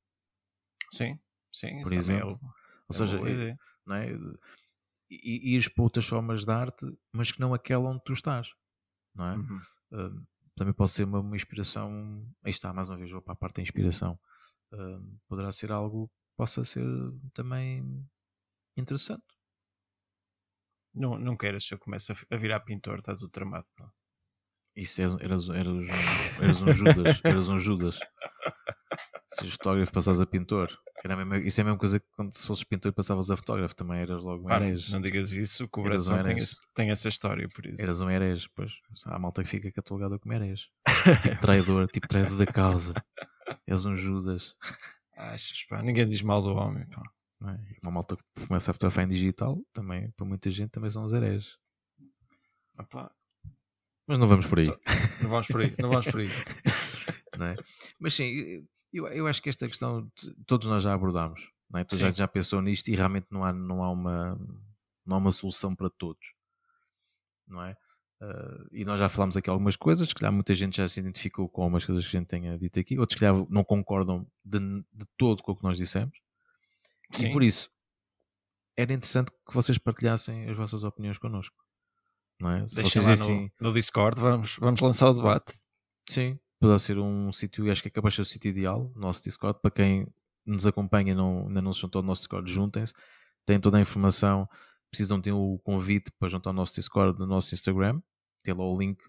Sim, 0.92 1.20
sim, 1.52 1.82
por 1.82 1.94
é 1.94 2.00
exemplo. 2.94 3.28
É, 3.28 3.32
ou 3.32 3.38
seja, 3.38 3.50
é, 3.52 3.56
não 3.86 3.96
é? 3.96 4.12
E, 5.10 5.56
ires 5.56 5.68
para 5.68 5.84
outras 5.84 6.06
formas 6.06 6.46
de 6.46 6.52
arte, 6.52 6.86
mas 7.12 7.32
que 7.32 7.40
não 7.40 7.54
aquela 7.54 7.90
onde 7.90 8.04
tu 8.04 8.14
estás, 8.14 8.50
não 9.16 9.26
é? 9.26 9.36
Uhum. 9.36 9.62
Uh, 9.92 10.28
também 10.56 10.74
pode 10.74 10.92
ser 10.92 11.06
uma, 11.06 11.20
uma, 11.20 11.36
inspiração. 11.36 12.28
Aí 12.44 12.52
está, 12.52 12.74
mais 12.74 12.90
uma 12.90 12.98
vez, 12.98 13.10
vou 13.10 13.22
para 13.22 13.34
a 13.34 13.38
parte 13.38 13.56
da 13.56 13.62
inspiração. 13.62 14.20
Uh, 14.74 15.20
poderá 15.28 15.52
ser 15.52 15.72
algo 15.72 16.08
que 16.08 16.36
possa 16.38 16.64
ser 16.64 16.86
também 17.34 18.06
interessante. 18.78 19.24
Não, 20.94 21.18
não 21.18 21.38
queres 21.38 21.66
se 21.66 21.74
eu 21.74 21.80
começo 21.80 22.12
a 22.12 22.38
virar 22.38 22.60
pintor, 22.62 22.98
está 22.98 23.16
tudo 23.16 23.30
tramado. 23.30 23.68
Pô. 23.76 23.90
Isso 24.76 25.02
eras, 25.02 25.20
eras, 25.22 25.50
eras, 25.50 25.68
um, 25.68 26.44
eras 26.44 26.62
um 26.62 26.74
Judas, 26.74 27.22
eras 27.24 27.50
um 27.50 27.60
Judas. 27.60 28.00
Se 29.30 29.50
fotógrafo 29.52 29.92
passas 29.92 30.20
a 30.20 30.26
pintor. 30.26 30.76
Era 31.04 31.16
mesmo, 31.16 31.36
isso 31.36 31.60
é 31.60 31.62
a 31.62 31.66
mesma 31.66 31.80
coisa 31.80 32.00
que 32.00 32.06
quando 32.16 32.36
se 32.36 32.46
fosses 32.46 32.64
pintor 32.64 32.92
e 32.92 32.96
passavas 32.96 33.30
a 33.30 33.38
fotógrafo, 33.38 33.76
também 33.76 34.00
eras 34.00 34.24
logo 34.24 34.48
um 34.48 34.52
herege. 34.52 34.92
Não 34.92 35.00
digas 35.00 35.32
isso, 35.32 35.66
o 35.66 35.70
coração 35.70 36.20
um 36.20 36.24
tem, 36.24 36.36
tem, 36.74 36.90
essa 36.90 37.08
história, 37.08 37.48
por 37.48 37.66
isso. 37.66 37.82
Eras 37.82 38.02
um 38.02 38.10
herege, 38.10 38.50
pois. 38.56 38.74
Há 39.06 39.18
malta 39.20 39.44
que 39.44 39.50
fica 39.50 39.72
catalogada 39.72 40.18
como 40.20 40.34
herege. 40.34 40.66
tipo 41.24 41.40
traidor, 41.40 41.88
tipo 41.88 42.08
traidor 42.08 42.38
da 42.38 42.46
causa. 42.46 42.94
Eras 43.66 43.86
um 43.86 43.96
Judas. 43.96 44.56
Achas, 45.16 45.64
pá, 45.66 45.82
ninguém 45.82 46.08
diz 46.08 46.22
mal 46.22 46.42
do 46.42 46.50
homem, 46.56 46.86
pá. 46.88 47.04
É? 47.42 47.58
Uma 47.84 47.92
malta 47.92 48.18
que 48.18 48.48
começa 48.48 48.72
a 48.72 48.74
fotografar 48.74 49.06
em 49.06 49.10
digital, 49.10 49.58
também, 49.72 50.12
para 50.12 50.26
muita 50.26 50.52
gente, 50.52 50.72
também 50.72 50.90
são 50.90 51.06
os 51.06 51.14
hereges. 51.14 51.58
Mas 54.06 54.20
não 54.20 54.28
vamos 54.28 54.48
por 54.48 54.60
aí. 54.60 54.68
Não 55.22 55.30
vamos 55.30 55.48
por 55.48 55.62
aí, 55.62 55.74
não 55.80 55.90
vamos 55.90 56.06
por 56.08 56.20
aí. 56.20 56.30
é? 57.40 57.56
Mas 58.00 58.14
sim, 58.14 58.68
eu, 58.92 59.08
eu 59.08 59.28
acho 59.28 59.42
que 59.42 59.50
esta 59.50 59.68
questão 59.68 60.10
todos 60.46 60.68
nós 60.68 60.84
já 60.84 60.94
abordámos. 60.94 61.52
Não 61.70 61.80
é? 61.80 61.84
Todos 61.84 62.00
já, 62.00 62.12
já 62.12 62.28
pensou 62.28 62.62
nisto 62.62 62.88
e 62.90 62.96
realmente 62.96 63.28
não 63.30 63.44
há, 63.44 63.54
não, 63.54 63.84
há 63.84 63.92
uma, 63.92 64.36
não 65.06 65.16
há 65.16 65.20
uma 65.20 65.32
solução 65.32 65.76
para 65.76 65.90
todos. 65.90 66.26
Não 67.48 67.64
é? 67.64 67.76
Uh, 68.22 68.68
e 68.72 68.84
nós 68.84 69.00
já 69.00 69.08
falámos 69.08 69.38
aqui 69.38 69.50
algumas 69.50 69.76
coisas, 69.76 70.14
que 70.14 70.30
muita 70.30 70.54
gente 70.54 70.78
já 70.78 70.88
se 70.88 71.00
identificou 71.00 71.48
com 71.48 71.62
algumas 71.62 71.86
coisas 71.86 72.06
que 72.06 72.18
a 72.18 72.20
gente 72.20 72.28
tenha 72.28 72.58
dito 72.58 72.80
aqui, 72.80 73.00
outros 73.00 73.18
que 73.18 73.26
não 73.50 73.64
concordam 73.64 74.28
de, 74.44 74.60
de 74.60 75.06
todo 75.18 75.42
com 75.42 75.54
o 75.54 75.56
que 75.56 75.64
nós 75.64 75.78
dissemos. 75.78 76.20
Sim. 77.12 77.28
E 77.28 77.34
por 77.34 77.44
isso, 77.44 77.72
era 78.76 78.94
interessante 78.94 79.32
que 79.32 79.54
vocês 79.54 79.78
partilhassem 79.78 80.50
as 80.50 80.58
vossas 80.58 80.84
opiniões 80.84 81.18
connosco. 81.18 81.56
Não 82.40 82.50
é? 82.52 82.68
Se 82.68 82.82
vocês 82.82 83.06
lá 83.06 83.14
assim, 83.14 83.52
no, 83.60 83.68
no, 83.68 83.74
Discord, 83.74 84.20
vamos, 84.20 84.58
vamos 84.58 84.82
lançar 84.82 85.10
o 85.10 85.14
debate. 85.14 85.54
Sim, 86.08 86.40
poderá 86.60 86.78
ser 86.78 86.98
um 87.00 87.32
sítio, 87.32 87.72
acho 87.72 87.82
que 87.82 87.88
é 87.88 87.92
capaz 87.92 88.14
de 88.14 88.16
ser 88.18 88.22
o 88.24 88.26
sítio 88.26 88.50
ideal, 88.50 88.92
nosso 88.96 89.24
Discord, 89.24 89.60
para 89.62 89.72
quem 89.72 90.08
nos 90.46 90.68
acompanha 90.68 91.16
não, 91.16 91.48
ainda 91.48 91.62
não 91.62 91.74
se 91.74 91.82
juntou 91.82 92.00
ao 92.00 92.06
nosso 92.06 92.22
Discord, 92.22 92.52
juntem-se. 92.52 92.94
Têm 93.46 93.60
toda 93.60 93.78
a 93.78 93.82
informação. 93.82 94.48
Precisam 94.92 95.22
ter 95.22 95.32
o 95.32 95.60
convite 95.64 96.12
para 96.20 96.28
juntar 96.28 96.50
ao 96.50 96.54
nosso 96.54 96.76
Discord 96.76 97.18
no 97.20 97.26
nosso 97.26 97.54
Instagram. 97.54 98.02
Tem 98.44 98.54
lá 98.54 98.64
o 98.64 98.78
link 98.78 99.00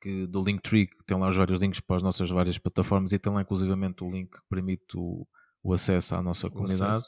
que, 0.00 0.26
do 0.26 0.42
Linktree, 0.42 0.86
que 0.86 1.04
tem 1.04 1.18
lá 1.18 1.28
os 1.28 1.36
vários 1.36 1.60
links 1.60 1.80
para 1.80 1.96
as 1.96 2.02
nossas 2.02 2.28
várias 2.28 2.58
plataformas 2.58 3.12
e 3.12 3.18
tem 3.18 3.32
lá 3.32 3.40
inclusivamente 3.40 4.02
o 4.02 4.10
link 4.10 4.30
que 4.30 4.40
permite 4.50 4.96
o, 4.96 5.26
o 5.62 5.72
acesso 5.72 6.16
à 6.16 6.22
nossa 6.22 6.50
comunidade. 6.50 7.04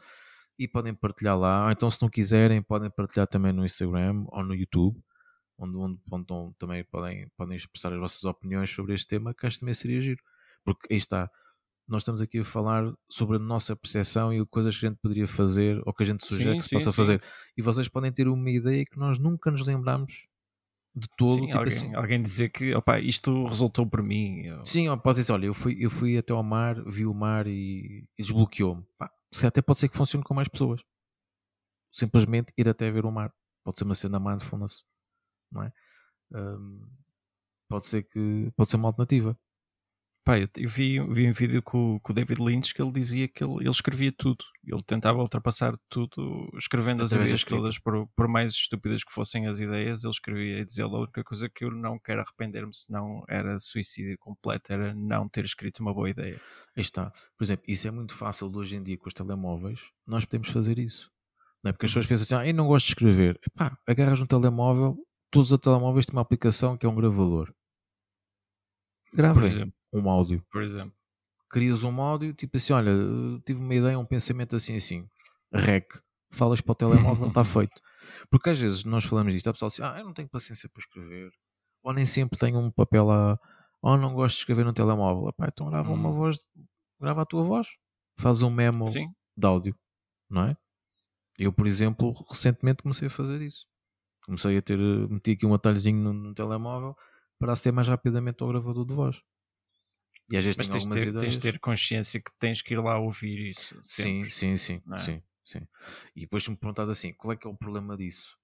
E 0.58 0.68
podem 0.68 0.94
partilhar 0.94 1.38
lá. 1.38 1.66
Ou 1.66 1.70
então, 1.70 1.90
se 1.90 2.00
não 2.00 2.08
quiserem, 2.08 2.62
podem 2.62 2.90
partilhar 2.90 3.26
também 3.26 3.52
no 3.52 3.64
Instagram 3.64 4.24
ou 4.28 4.44
no 4.44 4.54
YouTube 4.54 5.00
onde, 5.60 5.76
onde, 5.76 6.00
onde, 6.10 6.54
também 6.58 6.82
podem, 6.84 7.28
podem 7.36 7.56
expressar 7.56 7.92
as 7.92 7.98
vossas 7.98 8.24
opiniões 8.24 8.70
sobre 8.70 8.94
este 8.94 9.06
tema, 9.06 9.34
que 9.34 9.46
acho 9.46 9.60
também 9.60 9.74
seria 9.74 10.00
giro. 10.00 10.22
Porque 10.64 10.92
aí 10.92 10.96
está, 10.96 11.30
nós 11.86 12.02
estamos 12.02 12.22
aqui 12.22 12.38
a 12.38 12.44
falar 12.44 12.92
sobre 13.08 13.36
a 13.36 13.38
nossa 13.38 13.76
percepção 13.76 14.32
e 14.32 14.44
coisas 14.46 14.76
que 14.76 14.86
a 14.86 14.88
gente 14.88 14.98
poderia 15.00 15.28
fazer 15.28 15.80
ou 15.84 15.92
que 15.92 16.02
a 16.02 16.06
gente 16.06 16.24
sugere 16.24 16.52
sim, 16.52 16.58
que 16.58 16.62
se 16.62 16.68
sim, 16.70 16.76
possa 16.76 16.90
sim. 16.90 16.96
fazer. 16.96 17.22
E 17.56 17.62
vocês 17.62 17.88
podem 17.88 18.10
ter 18.10 18.26
uma 18.26 18.50
ideia 18.50 18.84
que 18.84 18.98
nós 18.98 19.18
nunca 19.18 19.50
nos 19.50 19.66
lembramos 19.66 20.26
de 20.94 21.06
todo. 21.16 21.34
Sim, 21.34 21.46
tipo 21.46 21.58
alguém, 21.58 21.76
assim. 21.76 21.94
alguém, 21.94 22.22
dizer 22.22 22.48
que 22.48 22.74
opa, 22.74 22.98
isto 22.98 23.46
resultou 23.46 23.86
para 23.86 24.02
mim. 24.02 24.42
Eu... 24.42 24.64
Sim, 24.64 24.86
pode 24.98 25.20
dizer, 25.20 25.32
olha, 25.32 25.46
eu 25.46 25.54
fui, 25.54 25.76
eu 25.78 25.90
fui 25.90 26.16
até 26.16 26.32
ao 26.32 26.42
mar, 26.42 26.82
vi 26.86 27.04
o 27.04 27.14
mar 27.14 27.46
e, 27.46 28.06
e 28.18 28.22
desbloqueou-me. 28.22 28.84
Se 29.32 29.46
até 29.46 29.60
pode 29.60 29.78
ser 29.78 29.88
que 29.88 29.96
funcione 29.96 30.24
com 30.24 30.34
mais 30.34 30.48
pessoas. 30.48 30.80
Simplesmente 31.92 32.52
ir 32.56 32.68
até 32.68 32.90
ver 32.90 33.04
o 33.04 33.10
mar. 33.10 33.32
Pode 33.64 33.78
ser 33.78 33.84
uma 33.84 33.94
cena 33.94 34.18
mindfulness 34.18 34.84
não 35.50 35.62
é? 35.62 35.72
Um, 36.32 36.88
pode 37.68 37.86
ser 37.86 38.02
que 38.04 38.52
pode 38.56 38.70
ser 38.70 38.76
uma 38.76 38.88
alternativa. 38.88 39.38
Pá, 40.22 40.38
eu, 40.38 40.68
vi, 40.68 41.00
vi 41.12 41.28
um 41.28 41.32
vídeo 41.32 41.62
com, 41.62 41.98
com 42.00 42.12
o 42.12 42.14
David 42.14 42.42
Lynch 42.42 42.74
que 42.74 42.82
ele 42.82 42.92
dizia 42.92 43.26
que 43.26 43.42
ele, 43.42 43.54
ele 43.60 43.70
escrevia 43.70 44.12
tudo. 44.12 44.44
Ele 44.64 44.82
tentava 44.86 45.18
ultrapassar 45.18 45.74
tudo 45.88 46.50
escrevendo 46.58 47.02
as 47.02 47.12
ideias 47.12 47.42
todas, 47.42 47.78
por, 47.78 48.06
por 48.14 48.28
mais 48.28 48.52
estúpidas 48.52 49.02
que 49.02 49.12
fossem 49.12 49.46
as 49.46 49.58
ideias, 49.60 50.04
ele 50.04 50.10
escrevia 50.10 50.58
e 50.58 50.64
dizia 50.64 50.84
a 50.84 50.88
única 50.88 51.24
coisa 51.24 51.48
que 51.48 51.64
eu 51.64 51.70
não 51.70 51.98
quero 51.98 52.20
arrepender-me, 52.20 52.74
senão 52.74 53.24
era 53.28 53.58
suicídio 53.58 54.18
completo, 54.18 54.70
era 54.72 54.94
não 54.94 55.26
ter 55.26 55.44
escrito 55.44 55.80
uma 55.80 55.94
boa 55.94 56.10
ideia. 56.10 56.38
Aí 56.76 56.82
está. 56.82 57.10
Por 57.38 57.42
exemplo, 57.42 57.64
isso 57.66 57.88
é 57.88 57.90
muito 57.90 58.14
fácil 58.14 58.52
hoje 58.54 58.76
em 58.76 58.82
dia 58.82 58.98
com 58.98 59.08
os 59.08 59.14
telemóveis, 59.14 59.80
nós 60.06 60.26
podemos 60.26 60.50
fazer 60.50 60.78
isso. 60.78 61.10
Não 61.64 61.70
é? 61.70 61.72
Porque 61.72 61.86
as 61.86 61.92
pessoas 61.92 62.06
pensam 62.06 62.24
assim, 62.38 62.46
ah, 62.46 62.48
eu 62.48 62.54
não 62.54 62.66
gosto 62.66 62.86
de 62.86 62.92
escrever. 62.92 63.40
Epá, 63.46 63.76
agarras 63.86 64.20
um 64.20 64.26
telemóvel 64.26 64.98
todos 65.30 65.52
os 65.52 65.60
telemóveis 65.60 66.06
têm 66.06 66.14
uma 66.14 66.22
aplicação 66.22 66.76
que 66.76 66.86
é 66.86 66.88
um 66.88 66.94
gravador. 66.94 67.52
Gravem 69.12 69.72
um 69.92 70.08
áudio. 70.08 70.44
Por 70.50 70.62
exemplo. 70.62 70.94
Crias 71.48 71.82
um 71.82 72.00
áudio, 72.00 72.32
tipo 72.32 72.56
assim, 72.56 72.72
olha, 72.72 72.92
tive 73.44 73.60
uma 73.60 73.74
ideia, 73.74 73.98
um 73.98 74.06
pensamento 74.06 74.54
assim 74.54 74.76
assim. 74.76 75.08
Rec. 75.52 75.92
Falas 76.32 76.60
para 76.60 76.72
o 76.72 76.74
telemóvel, 76.76 77.28
está 77.28 77.42
feito. 77.44 77.80
Porque 78.30 78.50
às 78.50 78.58
vezes 78.58 78.84
nós 78.84 79.04
falamos 79.04 79.32
disto, 79.32 79.48
a 79.48 79.52
pessoa 79.52 79.66
assim, 79.66 79.82
ah, 79.82 79.98
eu 79.98 80.04
não 80.04 80.14
tenho 80.14 80.28
paciência 80.28 80.68
para 80.72 80.80
escrever. 80.80 81.32
Ou 81.82 81.92
nem 81.92 82.06
sempre 82.06 82.38
tenho 82.38 82.58
um 82.58 82.70
papel 82.70 83.06
lá, 83.06 83.38
ou 83.82 83.96
não 83.96 84.14
gosto 84.14 84.36
de 84.36 84.40
escrever 84.42 84.64
no 84.64 84.72
telemóvel. 84.72 85.28
Epá, 85.28 85.48
então 85.48 85.68
grava 85.68 85.90
uma 85.92 86.08
hum. 86.08 86.14
voz, 86.14 86.38
grava 87.00 87.22
a 87.22 87.26
tua 87.26 87.42
voz. 87.42 87.66
Faz 88.18 88.42
um 88.42 88.50
memo 88.50 88.86
Sim. 88.86 89.08
de 89.36 89.46
áudio, 89.46 89.74
não 90.28 90.44
é? 90.44 90.56
Eu, 91.38 91.52
por 91.52 91.66
exemplo, 91.66 92.12
recentemente 92.28 92.82
comecei 92.82 93.08
a 93.08 93.10
fazer 93.10 93.40
isso. 93.40 93.66
Comecei 94.30 94.56
a 94.56 94.62
ter, 94.62 94.78
meti 94.78 95.32
aqui 95.32 95.44
um 95.44 95.52
atalhozinho 95.52 95.98
no, 95.98 96.12
no 96.12 96.32
telemóvel 96.32 96.96
para 97.36 97.52
aceder 97.52 97.72
mais 97.72 97.88
rapidamente 97.88 98.40
ao 98.44 98.48
gravador 98.48 98.86
de 98.86 98.94
voz. 98.94 99.20
E 100.30 100.36
às 100.36 100.44
vezes 100.44 100.56
Mas 100.56 100.68
tens, 100.68 100.86
ter, 100.86 101.12
tens 101.18 101.34
de 101.34 101.40
ter 101.40 101.58
consciência 101.58 102.20
que 102.20 102.30
tens 102.38 102.62
que 102.62 102.74
ir 102.74 102.78
lá 102.78 102.96
ouvir 102.96 103.48
isso. 103.48 103.76
Sempre. 103.82 104.30
Sim, 104.30 104.56
sim, 104.56 104.78
sim, 104.78 104.94
é? 104.94 104.98
sim, 105.00 105.22
sim. 105.44 105.68
E 106.14 106.20
depois 106.20 106.44
tu 106.44 106.52
me 106.52 106.56
perguntas 106.56 106.88
assim, 106.88 107.12
qual 107.14 107.32
é 107.32 107.36
que 107.36 107.44
é 107.44 107.50
o 107.50 107.56
problema 107.56 107.96
disso? 107.96 108.38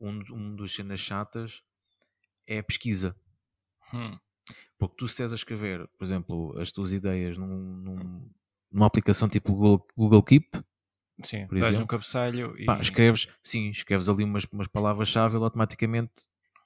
Um, 0.00 0.18
um 0.30 0.56
dos 0.56 0.74
cenas 0.74 0.98
chatas 0.98 1.62
é 2.46 2.60
a 2.60 2.62
pesquisa. 2.62 3.14
Hum. 3.92 4.18
Porque 4.78 4.96
tu 4.96 5.08
se 5.08 5.22
a 5.22 5.26
escrever, 5.26 5.86
por 5.98 6.04
exemplo, 6.06 6.58
as 6.58 6.72
tuas 6.72 6.90
ideias 6.90 7.36
num, 7.36 7.46
num, 7.46 8.30
numa 8.70 8.86
aplicação 8.86 9.28
tipo 9.28 9.52
Google, 9.52 9.86
Google 9.94 10.22
Keep, 10.22 10.48
Sim, 11.22 11.46
por 11.46 11.56
exemplo. 11.56 11.82
um 11.82 11.86
cabeçalho 11.86 12.58
e... 12.58 12.64
Pá, 12.64 12.80
escreves, 12.80 13.28
sim, 13.42 13.70
escreves 13.70 14.08
ali 14.08 14.24
umas, 14.24 14.44
umas 14.50 14.66
palavras-chave, 14.66 15.36
ele 15.36 15.44
automaticamente 15.44 16.12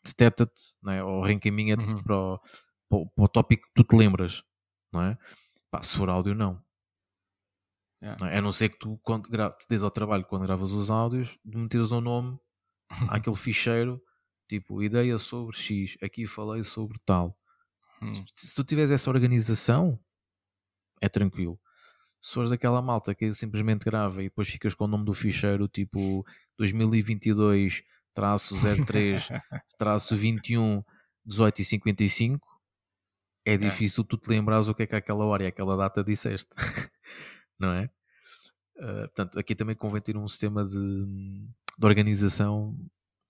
detecta-te, 0.05 0.75
é? 0.89 1.03
ou 1.03 1.23
reencaminha-te 1.23 1.83
uhum. 1.83 2.03
para, 2.03 2.17
o, 2.17 2.39
para, 2.89 2.99
o, 2.99 3.07
para, 3.11 3.25
o, 3.25 3.29
tópico 3.29 3.67
que 3.67 3.75
tu 3.75 3.85
te 3.85 3.97
lembras, 3.97 4.43
não 4.93 5.03
é? 5.03 5.19
Pá, 5.71 5.83
se 5.83 5.97
for 5.97 6.09
áudio, 6.09 6.35
não. 6.35 6.63
Yeah. 8.01 8.25
não 8.25 8.31
é? 8.31 8.39
A 8.39 8.43
não 8.43 8.53
ser 8.53 8.69
que 8.69 8.79
tu, 8.79 8.99
quando 9.03 9.29
gra... 9.29 9.51
te 9.51 9.67
des 9.69 9.83
ao 9.83 9.91
trabalho, 9.91 10.25
quando 10.25 10.43
gravas 10.43 10.71
os 10.71 10.91
áudios, 10.91 11.37
de 11.45 11.57
meteres 11.57 11.91
um 11.91 12.01
nome 12.01 12.39
àquele 13.11 13.37
ficheiro, 13.37 14.01
tipo, 14.49 14.83
ideia 14.83 15.19
sobre 15.19 15.57
X, 15.57 15.99
aqui 16.03 16.27
falei 16.27 16.63
sobre 16.63 16.99
tal. 17.05 17.37
Uhum. 18.01 18.13
Se, 18.37 18.49
se 18.49 18.55
tu 18.55 18.63
tiveres 18.63 18.93
essa 18.93 19.11
organização, 19.11 19.99
é 21.01 21.09
tranquilo 21.09 21.59
se 22.27 22.35
fores 22.35 22.51
daquela 22.51 22.83
malta 22.83 23.15
que 23.15 23.33
simplesmente 23.35 23.85
grava 23.85 24.21
e 24.21 24.25
depois 24.25 24.49
ficas 24.49 24.75
com 24.75 24.83
o 24.83 24.89
nome 24.89 25.05
do 25.05 25.15
ficheiro 25.15 25.69
tipo 25.69 26.27
2022 26.59 27.85
traço 28.13 28.57
03 28.85 29.29
traço 29.79 30.17
21 30.17 30.83
18 31.25 31.61
e 31.61 31.65
55 31.65 32.49
é, 33.47 33.53
é 33.55 33.57
difícil 33.57 34.03
tu 34.03 34.17
te 34.17 34.29
lembrares 34.29 34.67
o 34.67 34.75
que 34.75 34.83
é 34.83 34.87
que 34.89 34.97
aquela 34.97 35.25
hora 35.25 35.45
e 35.45 35.47
aquela 35.47 35.77
data 35.77 36.03
disseste 36.03 36.51
não 37.61 37.73
é? 37.75 37.89
Uh, 38.77 39.07
portanto, 39.07 39.39
aqui 39.39 39.55
também 39.55 39.77
convém 39.77 40.03
ter 40.03 40.17
um 40.17 40.27
sistema 40.27 40.65
de, 40.65 40.77
de 40.77 41.87
organização 41.87 42.77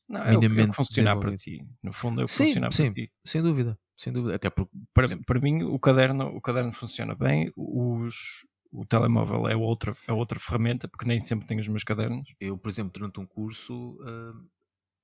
não, 0.08 0.22
é 0.22 0.30
minimamente 0.30 0.68
o 0.68 0.70
que 0.70 0.76
funcionar 0.76 1.20
para 1.20 1.36
ti. 1.36 1.68
No 1.82 1.92
fundo, 1.92 2.22
é 2.22 2.24
o 2.24 2.26
que 2.26 2.32
sim, 2.32 2.46
funcionar 2.46 2.72
sim, 2.72 2.84
para 2.84 2.92
ti. 2.92 3.12
Sem 3.24 3.42
dúvida, 3.42 3.78
sem 3.96 4.12
dúvida. 4.12 4.34
Até 4.34 4.50
porque, 4.50 4.72
para, 4.92 5.04
exemplo, 5.04 5.24
para 5.24 5.38
mim, 5.38 5.62
o 5.64 5.78
caderno, 5.78 6.28
o 6.28 6.40
caderno 6.40 6.72
funciona 6.72 7.14
bem. 7.14 7.52
Os, 7.56 8.44
o 8.72 8.84
telemóvel 8.84 9.48
é 9.48 9.56
outra, 9.56 9.96
é 10.06 10.12
outra 10.12 10.38
ferramenta, 10.38 10.88
porque 10.88 11.06
nem 11.06 11.20
sempre 11.20 11.46
tenho 11.46 11.60
os 11.60 11.68
meus 11.68 11.84
cadernos. 11.84 12.28
Eu, 12.40 12.58
por 12.58 12.68
exemplo, 12.68 12.92
durante 12.92 13.20
um 13.20 13.26
curso, 13.26 13.98
uh, 14.02 14.48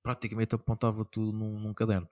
praticamente 0.03 0.55
apontava 0.55 1.05
tudo 1.05 1.33
num, 1.33 1.59
num 1.59 1.75
caderno, 1.75 2.09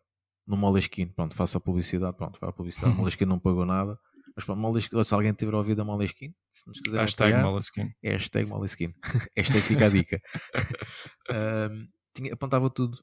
no 0.47 0.57
Moleskine. 0.57 1.13
Pronto, 1.13 1.35
faço 1.35 1.59
a 1.59 1.61
publicidade, 1.61 2.17
pronto, 2.17 2.39
vai 2.41 2.51
a 2.51 2.53
publicidade. 2.53 2.95
Moleskine 2.97 3.29
não 3.29 3.39
pagou 3.39 3.67
nada. 3.67 3.99
Mas 4.35 4.45
pronto, 4.45 4.61
Moleskine, 4.61 5.05
se 5.05 5.15
alguém 5.15 5.33
tiver 5.33 5.55
ouvido 5.55 5.83
a 5.83 5.85
Moleskine, 5.85 6.35
se 6.51 6.67
nos 6.67 6.81
quiser 6.81 7.01
Hashtag 7.01 7.33
apoiar, 7.33 7.51
Moleskine. 7.51 7.95
Hashtag 8.03 8.49
Moleskine. 8.49 8.95
hashtag 9.37 9.63
fica 9.63 9.87
a 9.87 9.89
dica. 9.89 10.21
uh, 11.31 11.89
tinha, 12.15 12.33
apontava 12.35 12.71
tudo. 12.71 12.99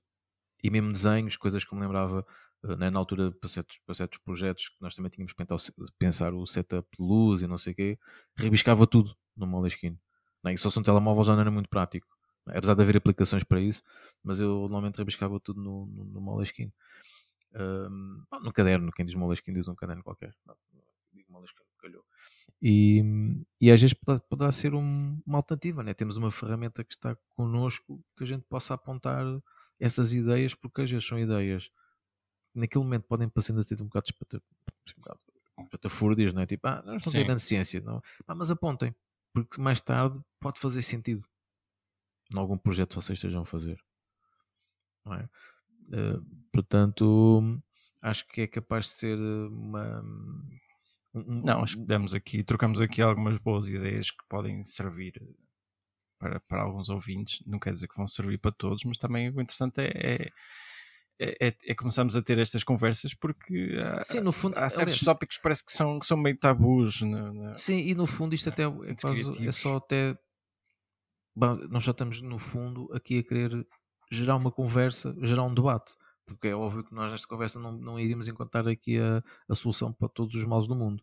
E 0.64 0.72
mesmo 0.72 0.92
desenhos, 0.92 1.38
coisas 1.38 1.64
que 1.64 1.76
me 1.76 1.82
lembrava 1.82 2.26
né, 2.64 2.90
na 2.90 3.00
altura 3.00 3.32
para 3.32 3.48
certos, 3.48 3.78
para 3.86 3.96
certos 3.96 4.20
projetos 4.20 4.70
que 4.70 4.76
nós 4.82 4.96
também 4.96 5.10
tínhamos 5.10 5.34
que 5.34 5.46
pensar 5.98 6.34
o 6.34 6.46
setup 6.46 6.88
de 6.98 7.04
luz 7.04 7.42
e 7.42 7.48
não 7.48 7.58
sei 7.58 7.74
o 7.74 7.76
quê, 7.76 8.00
rebiscava 8.36 8.88
tudo 8.88 9.16
no 9.36 9.46
Moleskine. 9.46 10.00
Né? 10.44 10.54
E 10.54 10.58
só 10.58 10.70
se 10.70 10.80
um 10.80 10.84
telemóvel 10.84 11.24
já 11.24 11.34
não 11.34 11.42
era 11.42 11.52
muito 11.52 11.70
prático. 11.70 12.08
Né? 12.46 12.54
Apesar 12.58 12.74
de 12.74 12.82
haver 12.82 12.98
aplicações 12.98 13.44
para 13.44 13.62
isso, 13.62 13.82
mas 14.24 14.40
eu 14.40 14.62
normalmente 14.62 14.98
rebiscava 14.98 15.40
tudo 15.40 15.62
no, 15.62 15.86
no, 15.86 16.06
no 16.06 16.22
Moleskine. 16.22 16.74
Um, 17.56 18.24
no 18.44 18.52
caderno, 18.52 18.92
quem 18.92 19.06
diz 19.06 19.16
Moleskine 19.16 19.58
diz 19.58 19.68
um 19.68 19.76
caderno 19.76 20.04
qualquer. 20.04 20.36
Digo 21.14 21.32
Moleskine, 21.32 21.68
calhou. 21.80 22.04
E, 22.62 23.04
e 23.62 23.72
às 23.72 23.80
vezes 23.80 23.96
poderá 24.30 24.52
ser 24.52 24.74
um, 24.74 25.22
uma 25.26 25.38
alternativa, 25.38 25.84
né? 25.84 25.94
temos 25.94 26.18
uma 26.18 26.32
ferramenta 26.32 26.84
que 26.84 26.94
está 26.94 27.16
connosco 27.30 28.04
que 28.16 28.24
a 28.24 28.28
gente 28.28 28.44
possa 28.50 28.74
apontar 28.74 29.24
essas 29.80 30.12
ideias, 30.12 30.56
porque 30.56 30.82
às 30.82 30.90
vezes 30.90 31.08
são 31.08 31.20
ideias 31.20 31.70
naquele 32.58 32.84
momento 32.84 33.04
podem 33.04 33.30
parecer 33.30 33.54
ter 33.66 33.82
um 33.82 33.86
bocado 33.86 34.08
espatafúrdias, 35.58 36.34
não 36.34 36.42
é? 36.42 36.46
Tipo, 36.46 36.68
ah, 36.68 36.82
nós 36.86 37.06
não 37.06 37.12
temos 37.12 37.28
grande 37.28 37.42
ciência, 37.42 37.82
não. 37.82 38.02
Ah, 38.28 38.36
mas 38.36 38.52
apontem, 38.52 38.96
porque 39.34 39.62
mais 39.62 39.82
tarde 39.82 40.20
pode 40.40 40.60
fazer 40.60 40.82
sentido 40.82 41.24
em 42.34 42.38
algum 42.38 42.58
projeto 42.58 42.90
que 42.90 42.96
vocês 42.96 43.18
estejam 43.18 43.42
a 43.42 43.46
fazer. 43.46 43.80
Não 45.06 45.14
é? 45.14 45.30
Uh, 45.90 46.22
portanto, 46.52 47.62
acho 48.02 48.28
que 48.28 48.42
é 48.42 48.48
capaz 48.48 48.86
de 48.86 48.92
ser 48.92 49.18
uma. 49.18 50.02
Um, 51.14 51.42
não, 51.44 51.64
acho 51.64 51.78
que 51.78 51.86
damos 51.86 52.14
aqui, 52.14 52.44
trocamos 52.44 52.82
aqui 52.82 53.02
algumas 53.02 53.38
boas 53.38 53.70
ideias 53.70 54.12
que 54.12 54.24
podem 54.28 54.64
servir 54.66 55.14
para, 56.20 56.40
para 56.42 56.64
alguns 56.64 56.90
ouvintes. 56.90 57.42
Não 57.46 57.60
quer 57.60 57.74
dizer 57.74 57.88
que 57.88 57.96
vão 57.96 58.08
servir 58.08 58.38
para 58.38 58.52
todos, 58.52 58.84
mas 58.84 58.98
também 58.98 59.30
o 59.30 59.42
interessante 59.42 59.80
é, 59.80 59.92
é 59.96 60.30
é, 61.20 61.48
é, 61.48 61.58
é, 61.66 61.76
começamos 61.76 62.16
a 62.16 62.22
ter 62.22 62.38
estas 62.38 62.64
conversas 62.64 63.14
porque 63.14 63.76
há, 63.80 64.04
sim, 64.04 64.20
no 64.20 64.32
fundo, 64.32 64.56
há 64.58 64.70
certos 64.70 64.94
aliás, 64.94 65.06
tópicos 65.06 65.38
que 65.38 65.44
parece 65.44 65.66
que 65.66 65.72
são, 65.72 66.00
que 66.00 66.06
são 66.06 66.18
meio 66.18 66.38
tabus. 66.38 67.02
Na, 67.02 67.34
na, 67.34 67.58
sim, 67.58 67.80
e 67.80 67.96
no 67.96 68.06
fundo 68.06 68.36
isto 68.36 68.50
até 68.50 68.64
é, 68.64 68.96
quase, 69.00 69.48
é 69.48 69.52
só 69.52 69.78
até. 69.78 70.18
Nós 71.70 71.84
já 71.84 71.92
estamos 71.92 72.22
no 72.22 72.40
fundo 72.40 72.92
aqui 72.94 73.20
a 73.20 73.24
querer 73.24 73.68
gerar 74.12 74.36
uma 74.36 74.52
conversa, 74.52 75.16
gerar 75.22 75.44
um 75.44 75.54
debate. 75.54 75.94
Porque 76.26 76.50
é 76.50 76.56
óbvio 76.56 76.84
que 76.84 76.94
nós 76.94 77.12
nesta 77.12 77.28
conversa 77.28 77.60
não, 77.60 77.72
não 77.72 78.00
iríamos 78.00 78.28
encontrar 78.28 78.68
aqui 78.68 79.00
a, 79.00 79.24
a 79.48 79.56
solução 79.56 79.94
para 79.94 80.10
todos 80.10 80.36
os 80.36 80.44
males 80.46 80.68
do 80.68 80.76
mundo. 80.76 81.02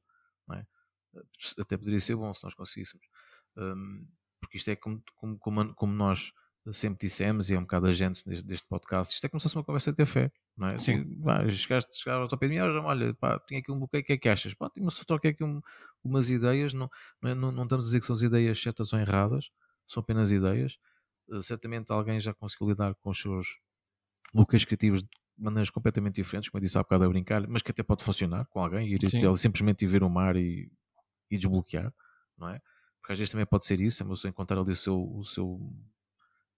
É? 0.52 0.64
até 1.58 1.76
poderia 1.76 2.00
ser 2.00 2.16
bom 2.16 2.32
se 2.34 2.44
nós 2.44 2.54
conseguíssemos. 2.54 3.06
Um, 3.56 4.06
porque 4.40 4.58
isto 4.58 4.70
é 4.70 4.76
como, 4.76 5.02
como, 5.14 5.38
como, 5.38 5.74
como, 5.74 5.92
nós 5.92 6.32
sempre 6.72 7.06
dissemos, 7.06 7.50
e 7.50 7.54
é 7.54 7.58
um 7.58 7.62
bocado 7.62 7.86
a 7.86 7.92
gente 7.92 8.24
deste, 8.24 8.46
deste, 8.46 8.66
podcast, 8.66 9.14
isto 9.14 9.24
é 9.24 9.28
como 9.28 9.38
se 9.38 9.44
fosse 9.44 9.56
uma 9.56 9.64
conversa 9.64 9.90
de 9.90 9.96
café, 9.96 10.32
não 10.56 10.68
é? 10.68 10.78
Sim. 10.78 11.00
Assim, 11.00 11.22
pá, 11.22 11.48
chegaste, 11.50 11.94
chegaste 11.94 12.34
ao 12.34 12.38
pé 12.38 12.48
de 12.48 12.54
mim, 12.54 12.60
olha, 12.60 13.14
pá, 13.14 13.38
tinha 13.40 13.60
aqui 13.60 13.70
um 13.70 13.78
bloqueio, 13.78 14.02
o 14.02 14.06
que 14.06 14.12
é 14.14 14.16
que 14.16 14.28
achas? 14.28 14.54
Pá, 14.54 14.70
só 14.90 15.04
troquei 15.04 15.32
aqui 15.32 15.44
um, 15.44 15.60
umas 16.02 16.30
ideias, 16.30 16.72
não, 16.72 16.88
não, 17.20 17.30
é, 17.30 17.34
não, 17.34 17.52
não, 17.52 17.64
estamos 17.64 17.86
a 17.86 17.88
dizer 17.88 18.00
que 18.00 18.06
são 18.06 18.14
as 18.14 18.22
ideias 18.22 18.60
certas 18.60 18.92
ou 18.92 18.98
erradas, 18.98 19.50
são 19.86 20.00
apenas 20.00 20.30
ideias. 20.30 20.78
Uh, 21.28 21.42
certamente 21.42 21.90
alguém 21.90 22.18
já 22.20 22.32
conseguiu 22.32 22.68
lidar 22.68 22.94
com 22.94 23.10
os 23.10 23.20
seus 23.20 23.58
bloqueios 24.32 24.64
criativos 24.64 25.02
de 25.02 25.08
maneiras 25.38 25.70
completamente 25.70 26.16
diferentes, 26.16 26.48
como 26.48 26.60
eu 26.60 26.62
disse 26.62 26.78
há 26.78 26.82
bocado 26.82 27.04
a 27.04 27.08
brincar, 27.08 27.46
mas 27.46 27.62
que 27.62 27.70
até 27.70 27.82
pode 27.82 28.02
funcionar 28.02 28.46
com 28.46 28.60
alguém, 28.60 28.88
ir 28.88 29.00
até, 29.06 29.34
simplesmente 29.36 29.84
ir 29.84 29.88
ver 29.88 30.02
o 30.02 30.08
mar 30.08 30.36
e, 30.36 30.70
e 31.30 31.36
desbloquear, 31.36 31.92
não 32.38 32.48
é? 32.48 32.60
Porque 33.00 33.12
às 33.12 33.18
vezes 33.18 33.32
também 33.32 33.46
pode 33.46 33.66
ser 33.66 33.80
isso, 33.80 34.02
é 34.02 34.06
você 34.06 34.28
encontrar 34.28 34.58
ali 34.58 34.72
o 34.72 34.76
seu, 34.76 34.98
o 34.98 35.24
seu, 35.24 35.60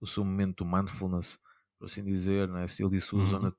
o 0.01 0.07
seu 0.07 0.25
momento 0.25 0.65
de 0.65 0.71
mindfulness, 0.71 1.39
por 1.79 1.87
assim 1.87 2.05
dizer, 2.05 2.49
é? 2.57 2.69
se 2.69 2.83
ele 2.83 2.91
disse 2.91 3.09
sua 3.09 3.21
uhum. 3.21 3.27
zona, 3.27 3.57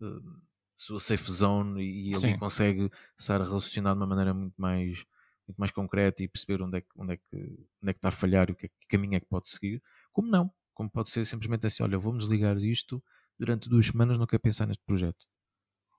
uh, 0.00 0.42
sua 0.76 1.00
safe 1.00 1.30
zone 1.30 1.82
e, 1.82 2.10
e 2.10 2.16
ali 2.16 2.38
consegue 2.38 2.90
estar 3.18 3.40
a 3.40 3.44
relacionar 3.44 3.92
de 3.92 4.00
uma 4.00 4.06
maneira 4.06 4.34
muito 4.34 4.54
mais, 4.56 5.04
muito 5.46 5.58
mais 5.58 5.70
concreta 5.70 6.22
e 6.22 6.28
perceber 6.28 6.62
onde 6.62 6.78
é 6.78 6.80
que, 6.80 6.88
onde 6.96 7.14
é 7.14 7.16
que, 7.16 7.36
onde 7.36 7.90
é 7.90 7.92
que 7.92 7.98
está 7.98 8.08
a 8.08 8.12
falhar 8.12 8.48
e 8.48 8.52
o 8.52 8.56
que, 8.56 8.66
é, 8.66 8.68
que 8.68 8.86
caminho 8.88 9.16
é 9.16 9.20
que 9.20 9.26
pode 9.26 9.48
seguir, 9.48 9.82
como 10.12 10.28
não, 10.28 10.50
como 10.74 10.90
pode 10.90 11.10
ser 11.10 11.24
simplesmente 11.24 11.66
assim, 11.66 11.82
olha, 11.82 11.98
vamos 11.98 12.26
ligar 12.28 12.56
isto 12.58 13.02
durante 13.38 13.68
duas 13.68 13.86
semanas 13.86 14.18
não 14.18 14.26
quer 14.26 14.38
pensar 14.38 14.66
neste 14.66 14.82
projeto. 14.84 15.26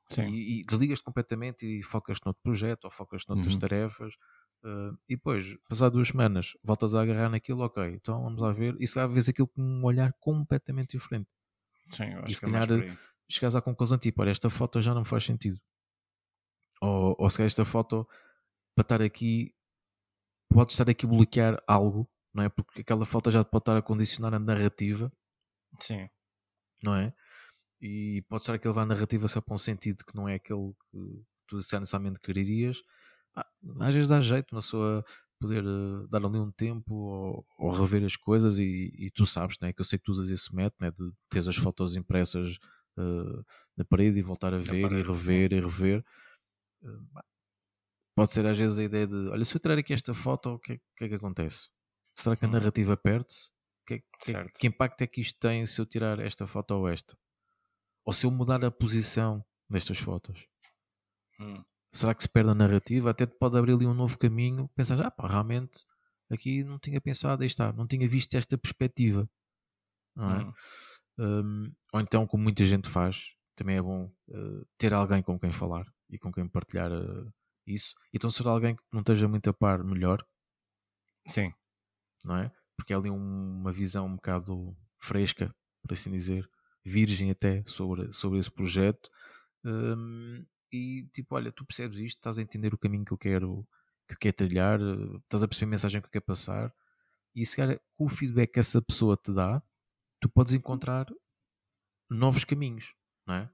Sim. 0.09 0.27
E, 0.27 0.61
e 0.61 0.65
desligas-te 0.65 1.03
completamente 1.03 1.65
e 1.65 1.81
focas-te 1.83 2.25
noutro 2.25 2.41
projeto 2.43 2.85
ou 2.85 2.91
focas-te 2.91 3.29
noutras 3.29 3.53
uhum. 3.53 3.59
tarefas. 3.59 4.13
Uh, 4.65 4.97
e 5.07 5.15
depois, 5.15 5.55
passar 5.69 5.89
duas 5.89 6.07
semanas, 6.07 6.57
voltas 6.63 6.95
a 6.95 7.01
agarrar 7.01 7.29
naquilo, 7.29 7.61
ok, 7.61 7.83
então 7.93 8.23
vamos 8.23 8.41
lá 8.41 8.51
ver. 8.51 8.75
E 8.79 8.87
se 8.87 8.95
calhar 8.95 9.09
vês 9.09 9.29
aquilo 9.29 9.47
com 9.47 9.61
um 9.61 9.83
olhar 9.85 10.11
completamente 10.19 10.97
diferente. 10.97 11.29
Sim, 11.91 12.05
eu 12.05 12.19
acho 12.19 12.31
e 12.31 12.35
se 12.35 12.39
que 12.39 12.47
é 12.47 12.51
calhar 12.51 12.71
é 12.71 12.97
chegas 13.29 13.55
à 13.55 13.61
conclusão 13.61 13.97
tipo, 13.97 14.21
olha, 14.21 14.31
esta 14.31 14.49
foto 14.49 14.81
já 14.81 14.93
não 14.93 15.05
faz 15.05 15.23
sentido. 15.23 15.59
Ou, 16.81 17.15
ou 17.19 17.29
se 17.29 17.37
calhar 17.37 17.47
esta 17.47 17.63
foto, 17.63 18.07
para 18.75 18.81
estar 18.81 19.01
aqui, 19.01 19.53
pode 20.49 20.71
estar 20.71 20.89
aqui 20.89 21.05
a 21.05 21.09
bloquear 21.09 21.63
algo, 21.67 22.09
não 22.33 22.43
é? 22.43 22.49
Porque 22.49 22.81
aquela 22.81 23.05
foto 23.05 23.29
já 23.29 23.43
pode 23.43 23.61
estar 23.61 23.77
a 23.77 23.81
condicionar 23.83 24.33
a 24.33 24.39
narrativa. 24.39 25.11
Sim. 25.79 26.09
Não 26.81 26.95
é? 26.95 27.13
e 27.81 28.23
pode 28.27 28.41
estar 28.41 28.53
a 28.53 28.67
levar 28.67 28.81
a 28.81 28.85
narrativa 28.85 29.27
só 29.27 29.41
para 29.41 29.53
um 29.53 29.59
sentido 29.59 30.03
que 30.03 30.15
não 30.15 30.27
é 30.27 30.35
aquele 30.35 30.73
que 30.91 31.23
tu 31.47 31.57
necessariamente 31.57 32.19
quererias. 32.19 32.81
Ah, 33.35 33.47
às 33.81 33.93
vezes 33.93 34.09
dá 34.09 34.21
jeito 34.21 34.53
na 34.53 34.61
sua 34.61 35.03
poder 35.39 35.63
uh, 35.65 36.07
dar 36.07 36.25
ali 36.25 36.37
um 36.37 36.51
tempo 36.51 36.93
ou, 36.93 37.45
ou 37.57 37.71
rever 37.71 38.03
as 38.03 38.15
coisas 38.15 38.57
e, 38.57 38.93
e, 38.97 39.11
tu 39.11 39.25
sabes, 39.25 39.57
né, 39.59 39.73
que 39.73 39.81
eu 39.81 39.85
sei 39.85 39.99
que 39.99 40.05
tu 40.05 40.11
usas 40.11 40.29
esse 40.29 40.53
método 40.55 40.77
né, 40.79 40.91
de 40.91 41.11
ter 41.29 41.47
as 41.47 41.55
fotos 41.55 41.95
impressas 41.95 42.57
uh, 42.97 43.45
na 43.77 43.85
parede 43.85 44.19
e 44.19 44.21
voltar 44.21 44.53
a 44.53 44.57
ver 44.57 44.83
parede, 44.83 45.01
e 45.01 45.03
rever 45.03 45.49
sim. 45.49 45.55
e 45.55 45.59
rever. 45.59 46.05
Uh, 46.81 47.21
pode 48.15 48.31
ser 48.31 48.45
às 48.45 48.57
vezes 48.57 48.77
a 48.77 48.83
ideia 48.83 49.07
de 49.07 49.29
olha, 49.29 49.43
se 49.43 49.55
eu 49.55 49.59
tirar 49.59 49.77
aqui 49.77 49.93
esta 49.93 50.13
foto, 50.13 50.51
o 50.51 50.59
que, 50.59 50.73
é, 50.73 50.79
que, 50.97 51.05
é 51.05 51.09
que 51.09 51.15
acontece? 51.15 51.67
Será 52.15 52.35
que 52.35 52.45
a 52.45 52.47
hum. 52.47 52.51
narrativa 52.51 52.95
perde-se? 52.95 53.49
Que, 53.85 53.99
que, 54.19 54.49
que, 54.59 54.67
impacto 54.67 55.01
é 55.01 55.07
que 55.07 55.21
isto 55.21 55.37
tem 55.39 55.63
se 55.65 55.79
eu 55.79 55.85
tirar 55.85 56.19
esta 56.19 56.47
foto 56.47 56.71
ou 56.71 56.87
esta? 56.87 57.15
Ou 58.03 58.13
se 58.13 58.25
eu 58.25 58.31
mudar 58.31 58.63
a 58.65 58.71
posição 58.71 59.45
destas 59.69 59.99
fotos? 59.99 60.47
Hum. 61.39 61.63
Será 61.95 62.13
que 62.13 62.23
se 62.23 62.29
perde 62.29 62.49
a 62.49 62.55
narrativa? 62.55 63.09
Até 63.09 63.25
pode 63.25 63.57
abrir 63.57 63.71
ali 63.71 63.85
um 63.85 63.93
novo 63.93 64.17
caminho. 64.17 64.69
Pensar, 64.75 64.99
ah 64.99 65.09
pá, 65.09 65.29
realmente 65.29 65.85
aqui 66.29 66.61
não 66.61 66.77
tinha 66.77 66.99
pensado, 66.99 67.41
aí 67.41 67.47
está, 67.47 67.71
não 67.71 67.87
tinha 67.87 68.05
visto 68.07 68.35
esta 68.35 68.57
perspectiva. 68.57 69.29
Não 70.13 70.29
é? 70.29 70.43
Hum. 70.43 70.53
Um, 71.17 71.73
ou 71.93 72.01
então, 72.01 72.27
como 72.27 72.43
muita 72.43 72.65
gente 72.65 72.89
faz, 72.89 73.23
também 73.55 73.77
é 73.77 73.81
bom 73.81 74.11
uh, 74.27 74.67
ter 74.77 74.93
alguém 74.93 75.23
com 75.23 75.39
quem 75.39 75.53
falar 75.53 75.85
e 76.09 76.19
com 76.19 76.33
quem 76.33 76.45
partilhar 76.49 76.91
uh, 76.91 77.33
isso. 77.65 77.93
Então, 78.13 78.29
ser 78.29 78.45
alguém 78.45 78.75
que 78.75 78.83
não 78.91 78.99
esteja 78.99 79.29
muito 79.29 79.49
a 79.49 79.53
par, 79.53 79.81
melhor. 79.81 80.21
Sim. 81.25 81.53
Não 82.25 82.35
é? 82.35 82.51
Porque 82.75 82.91
é 82.91 82.97
ali 82.97 83.09
um, 83.09 83.59
uma 83.61 83.71
visão 83.71 84.05
um 84.05 84.15
bocado 84.15 84.75
fresca, 84.99 85.49
por 85.81 85.93
assim 85.93 86.11
dizer, 86.11 86.45
virgem 86.83 87.31
até 87.31 87.63
sobre, 87.65 88.11
sobre 88.11 88.39
esse 88.39 88.51
projeto. 88.51 89.09
Um, 89.63 90.45
e 90.75 91.07
tipo, 91.13 91.35
olha, 91.35 91.51
tu 91.51 91.65
percebes 91.65 91.99
isto, 91.99 92.17
estás 92.17 92.37
a 92.37 92.41
entender 92.41 92.73
o 92.73 92.77
caminho 92.77 93.05
que 93.05 93.11
eu 93.11 93.17
quero, 93.17 93.67
que 94.07 94.13
eu 94.13 94.17
quero 94.19 94.35
trilhar, 94.35 94.79
estás 95.23 95.43
a 95.43 95.47
perceber 95.47 95.69
a 95.69 95.71
mensagem 95.71 96.01
que 96.01 96.07
eu 96.07 96.11
quero 96.11 96.25
passar. 96.25 96.73
E 97.33 97.45
se 97.45 97.55
calhar 97.55 97.79
com 97.95 98.05
o 98.05 98.09
feedback 98.09 98.53
que 98.53 98.59
essa 98.59 98.81
pessoa 98.81 99.17
te 99.17 99.33
dá, 99.33 99.61
tu 100.21 100.29
podes 100.29 100.53
encontrar 100.53 101.05
novos 102.09 102.43
caminhos, 102.43 102.93
não 103.25 103.35
é? 103.35 103.49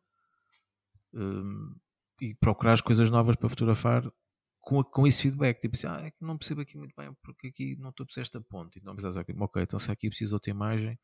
Um, 1.13 1.75
e 2.21 2.35
procurar 2.35 2.73
as 2.73 2.81
coisas 2.81 3.09
novas 3.09 3.35
para 3.35 3.49
fotografar 3.49 4.11
com, 4.59 4.83
com 4.83 5.07
esse 5.07 5.23
feedback. 5.23 5.59
Tipo 5.59 5.75
assim, 5.75 5.87
ah, 5.87 6.05
é 6.05 6.11
que 6.11 6.23
não 6.23 6.37
percebo 6.37 6.61
aqui 6.61 6.77
muito 6.77 6.93
bem 6.95 7.11
porque 7.23 7.47
aqui 7.47 7.75
não 7.77 7.89
estou 7.89 8.03
a 8.03 8.07
perceber 8.07 8.23
esta 8.23 8.41
ponte. 8.41 8.79
Então 8.79 8.95
pensas, 8.95 9.15
ok, 9.17 9.63
então 9.63 9.79
se 9.79 9.91
aqui 9.91 10.07
preciso 10.07 10.35
outra 10.35 10.51
imagem, 10.51 10.97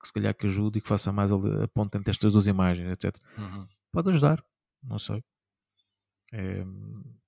que 0.00 0.06
se 0.06 0.12
calhar 0.12 0.34
que 0.34 0.46
ajude 0.46 0.78
e 0.78 0.82
que 0.82 0.88
faça 0.88 1.10
mais 1.10 1.32
a 1.32 1.68
ponte 1.68 1.96
entre 1.96 2.10
estas 2.10 2.32
duas 2.32 2.46
imagens, 2.46 2.92
etc. 2.92 3.16
Uhum. 3.36 3.66
Pode 3.90 4.10
ajudar, 4.10 4.44
não 4.82 4.98
sei. 4.98 5.24
É, 6.32 6.64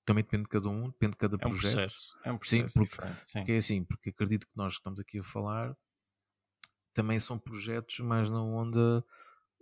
também 0.05 0.25
depende 0.25 0.45
de 0.45 0.49
cada 0.49 0.69
um, 0.69 0.91
depende 0.91 1.13
de 1.13 1.19
cada 1.19 1.37
é 1.41 1.47
um 1.47 1.51
projeto. 1.51 1.75
Processo, 1.75 2.19
é 2.25 2.33
um 2.33 2.39
processo 2.39 2.79
sim, 2.79 2.87
porque, 2.87 3.09
sim. 3.21 3.39
porque 3.39 3.53
é 3.53 3.57
assim, 3.57 3.85
porque 3.85 4.11
acredito 4.11 4.47
que 4.47 4.57
nós 4.57 4.75
que 4.75 4.81
estamos 4.81 5.01
aqui 5.01 5.19
a 5.19 5.25
falar 5.25 5.75
também 6.95 7.19
são 7.21 7.39
projetos 7.39 7.99
mais 8.01 8.29
na 8.31 8.43
onda, 8.43 9.05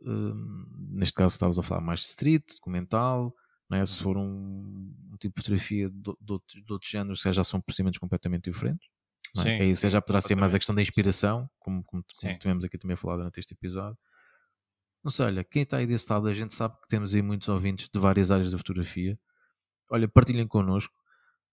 um, 0.01 0.67
neste 0.91 1.15
caso 1.15 1.35
estavas 1.35 1.59
a 1.59 1.63
falar 1.63 1.81
mais 1.81 2.01
de 2.01 2.07
street, 2.07 2.45
documental, 2.55 3.35
é? 3.73 3.85
se 3.85 3.99
uhum. 3.99 4.03
for 4.03 4.17
um, 4.17 4.95
um 5.13 5.17
tipo 5.19 5.37
de 5.37 5.43
fotografia 5.43 5.91
de, 5.91 6.13
de, 6.21 6.39
de, 6.49 6.65
de 6.65 6.73
outros 6.73 6.91
géneros, 6.91 7.21
já 7.21 7.45
são 7.45 7.61
procedimentos 7.61 7.99
completamente 7.99 8.51
diferentes. 8.51 8.89
É? 9.37 9.43
Sim, 9.43 9.51
Aí 9.61 9.77
sim, 9.77 9.91
já 9.91 10.01
poderá 10.01 10.21
ser 10.21 10.35
mais 10.35 10.55
a 10.55 10.59
questão 10.59 10.75
da 10.75 10.81
inspiração, 10.81 11.49
como, 11.59 11.85
como, 11.85 12.03
como 12.03 12.39
tivemos 12.39 12.65
aqui 12.65 12.79
também 12.79 12.95
a 12.95 12.97
falar 12.97 13.17
durante 13.17 13.39
este 13.39 13.53
episódio. 13.53 13.99
Não 15.05 15.11
sei, 15.11 15.27
olha, 15.27 15.45
quem 15.45 15.63
está 15.63 15.77
aí 15.77 15.87
desse 15.87 16.11
lado, 16.11 16.27
a 16.29 16.35
gente 16.35 16.55
sabe 16.55 16.75
que 16.81 16.89
temos 16.89 17.15
aí 17.15 17.23
muitos 17.23 17.49
ouvintes 17.49 17.89
de 17.93 18.01
várias 18.01 18.31
áreas 18.31 18.51
da 18.51 18.59
fotografia. 18.59 19.19
Olha, 19.91 20.09
partilhem 20.09 20.47
connosco 20.47 20.95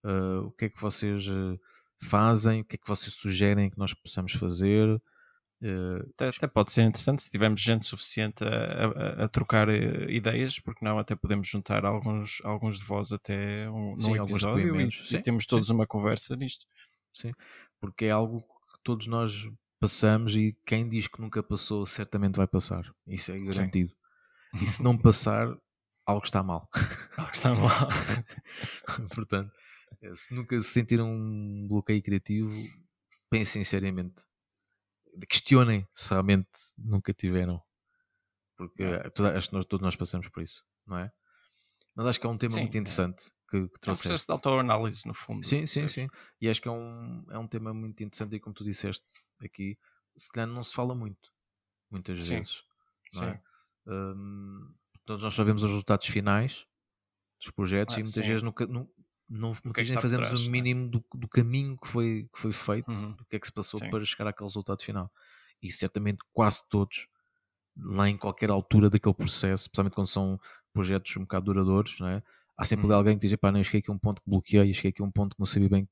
uh, 0.03 0.45
o 0.45 0.51
que 0.51 0.65
é 0.65 0.69
que 0.69 0.81
vocês 0.81 1.27
uh, 1.27 1.59
fazem, 2.03 2.61
o 2.61 2.65
que 2.65 2.75
é 2.75 2.77
que 2.77 2.87
vocês 2.87 3.13
sugerem 3.13 3.69
que 3.69 3.77
nós 3.77 3.93
possamos 3.93 4.33
fazer. 4.33 5.01
Uh, 5.61 6.09
até, 6.13 6.29
até, 6.29 6.47
pode 6.47 6.71
ser 6.71 6.83
interessante 6.83 7.23
se 7.23 7.31
tivermos 7.31 7.61
gente 7.61 7.85
suficiente 7.85 8.43
a, 8.43 9.21
a, 9.21 9.25
a 9.25 9.27
trocar 9.27 9.69
ideias, 10.09 10.59
porque 10.59 10.83
não 10.83 10.99
até 10.99 11.15
podemos 11.15 11.47
juntar 11.47 11.85
alguns, 11.85 12.41
alguns 12.43 12.77
de 12.77 12.85
vós 12.85 13.11
até 13.11 13.69
um, 13.69 13.97
sim, 13.97 14.09
num 14.09 14.23
episódio 14.23 14.79
e, 14.79 14.91
sim, 14.91 15.17
e, 15.17 15.21
temos 15.21 15.45
todos 15.45 15.67
sim. 15.67 15.73
uma 15.73 15.87
conversa 15.87 16.35
nisto. 16.35 16.65
Sim, 17.13 17.31
porque 17.79 18.05
é 18.05 18.11
algo 18.11 18.41
que 18.41 18.79
todos 18.83 19.07
nós 19.07 19.49
passamos 19.79 20.35
e 20.35 20.55
quem 20.65 20.87
diz 20.89 21.07
que 21.07 21.21
nunca 21.21 21.41
passou 21.41 21.85
certamente 21.85 22.35
vai 22.35 22.47
passar. 22.47 22.83
Isso 23.07 23.31
é 23.31 23.39
garantido. 23.39 23.93
E 24.61 24.67
se 24.67 24.83
não 24.83 24.97
passar, 24.99 25.47
algo 26.05 26.25
está 26.25 26.43
mal. 26.43 26.69
Algo 27.17 27.31
está 27.31 27.53
mal. 27.53 27.69
Portanto, 29.15 29.51
eh, 30.01 30.15
se 30.15 30.33
nunca 30.33 30.59
se 30.61 30.69
sentiram 30.69 31.07
um 31.07 31.67
bloqueio 31.67 32.01
criativo, 32.03 32.51
pensem 33.29 33.63
seriamente. 33.63 34.23
Questionem 35.29 35.87
se 35.93 36.09
realmente 36.09 36.49
nunca 36.77 37.13
tiveram. 37.13 37.61
Porque 38.57 38.83
acho 38.83 39.49
que 39.49 39.53
nós, 39.55 39.65
todos 39.65 39.83
nós 39.83 39.95
passamos 39.95 40.29
por 40.29 40.43
isso, 40.43 40.63
não 40.85 40.97
é? 40.97 41.11
Mas 41.95 42.07
acho 42.07 42.19
que 42.19 42.27
é 42.27 42.29
um 42.29 42.37
tema 42.37 42.53
Sim, 42.53 42.61
muito 42.61 42.77
interessante 42.77 43.31
que, 43.49 43.67
que 43.69 43.79
trouxeste. 43.79 43.87
É 43.87 43.91
um 43.91 43.95
processo 43.95 44.25
de 44.27 44.31
autoanálise, 44.33 45.07
no 45.07 45.13
fundo. 45.13 45.45
Sim, 45.45 45.65
sim, 45.65 45.87
sim. 45.87 46.07
E 46.41 46.49
acho 46.49 46.61
que 46.61 46.67
é 46.67 46.71
um, 46.71 47.25
é 47.29 47.37
um 47.37 47.47
tema 47.47 47.73
muito 47.73 48.03
interessante 48.03 48.35
e 48.35 48.39
como 48.39 48.53
tu 48.53 48.63
disseste 48.63 49.05
aqui, 49.39 49.77
se 50.17 50.29
calhar 50.29 50.49
não 50.49 50.63
se 50.63 50.73
fala 50.73 50.93
muito, 50.93 51.31
muitas 51.89 52.23
sim. 52.25 52.35
vezes. 52.35 52.63
Não 53.13 53.23
sim. 53.23 53.29
É? 53.29 53.41
Um, 53.87 54.73
todos 55.05 55.23
nós 55.23 55.33
sabemos 55.33 55.63
os 55.63 55.69
resultados 55.69 56.07
finais 56.07 56.65
dos 57.39 57.51
projetos 57.51 57.95
ah, 57.95 57.99
e 57.99 58.03
muitas 58.03 58.23
sim. 58.23 58.27
vezes 58.27 58.41
nunca, 58.41 58.65
não, 58.65 58.89
não, 59.29 59.51
é 59.51 59.57
muitas 59.63 59.87
vezes 59.87 60.01
fazemos 60.01 60.27
trás, 60.27 60.41
o 60.41 60.45
é? 60.47 60.49
mínimo 60.49 60.89
do, 60.89 61.05
do, 61.13 61.27
caminho 61.27 61.77
que 61.77 61.87
foi, 61.87 62.29
que 62.33 62.39
foi 62.39 62.53
feito, 62.53 62.91
uhum. 62.91 63.11
do 63.11 63.25
que 63.25 63.35
é 63.35 63.39
que 63.39 63.47
se 63.47 63.53
passou 63.53 63.79
para 63.89 64.03
chegar 64.05 64.27
àquele 64.27 64.47
resultado 64.47 64.81
final. 64.83 65.11
E 65.61 65.71
certamente 65.71 66.19
quase 66.33 66.61
todos, 66.69 67.07
lá 67.77 68.09
em 68.09 68.17
qualquer 68.17 68.49
altura 68.49 68.89
daquele 68.89 69.15
processo, 69.15 69.63
especialmente 69.63 69.93
quando 69.93 70.07
são 70.07 70.39
projetos 70.73 71.15
um 71.17 71.21
bocado 71.21 71.45
duradouros, 71.45 71.99
não 71.99 72.07
é? 72.07 72.23
há 72.57 72.65
sempre 72.65 72.87
uhum. 72.87 72.93
alguém 72.93 73.17
que 73.17 73.27
diz, 73.27 73.35
pá, 73.37 73.51
não, 73.51 73.63
cheguei 73.63 73.79
aqui 73.79 73.91
a 73.91 73.93
um 73.93 73.99
ponto 73.99 74.21
que 74.21 74.29
bloqueei, 74.29 74.73
cheguei 74.73 74.89
aqui 74.89 75.01
a 75.01 75.05
um 75.05 75.11
ponto 75.11 75.35
que 75.35 75.39
não 75.39 75.45
sabia 75.45 75.69
bem 75.69 75.87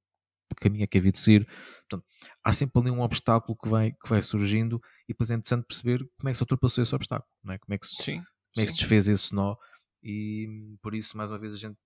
que 0.55 0.61
caminho 0.61 0.83
é 0.83 0.87
que 0.87 0.97
havia 0.97 1.11
de 1.11 1.19
seguir. 1.19 1.47
Portanto, 1.89 2.05
há 2.43 2.53
sempre 2.53 2.79
ali 2.79 2.91
um 2.91 3.01
obstáculo 3.01 3.57
que 3.57 3.67
vai, 3.67 3.91
que 3.91 4.07
vai 4.07 4.21
surgindo 4.21 4.79
e 5.07 5.13
depois 5.13 5.31
é 5.31 5.35
interessante 5.35 5.65
perceber 5.65 6.07
como 6.17 6.29
é 6.29 6.31
que 6.31 6.37
se 6.37 6.43
ultrapassou 6.43 6.83
esse 6.83 6.93
obstáculo, 6.93 7.29
não 7.43 7.53
é? 7.53 7.57
como 7.57 7.73
é 7.73 7.77
que 7.77 7.87
se, 7.87 8.03
sim, 8.03 8.23
como 8.53 8.63
é 8.63 8.65
que 8.65 8.71
se 8.71 8.79
desfez 8.79 9.07
esse 9.07 9.33
nó 9.33 9.55
e 10.03 10.75
por 10.81 10.93
isso, 10.93 11.17
mais 11.17 11.31
uma 11.31 11.39
vez, 11.39 11.53
a 11.53 11.57
gente 11.57 11.77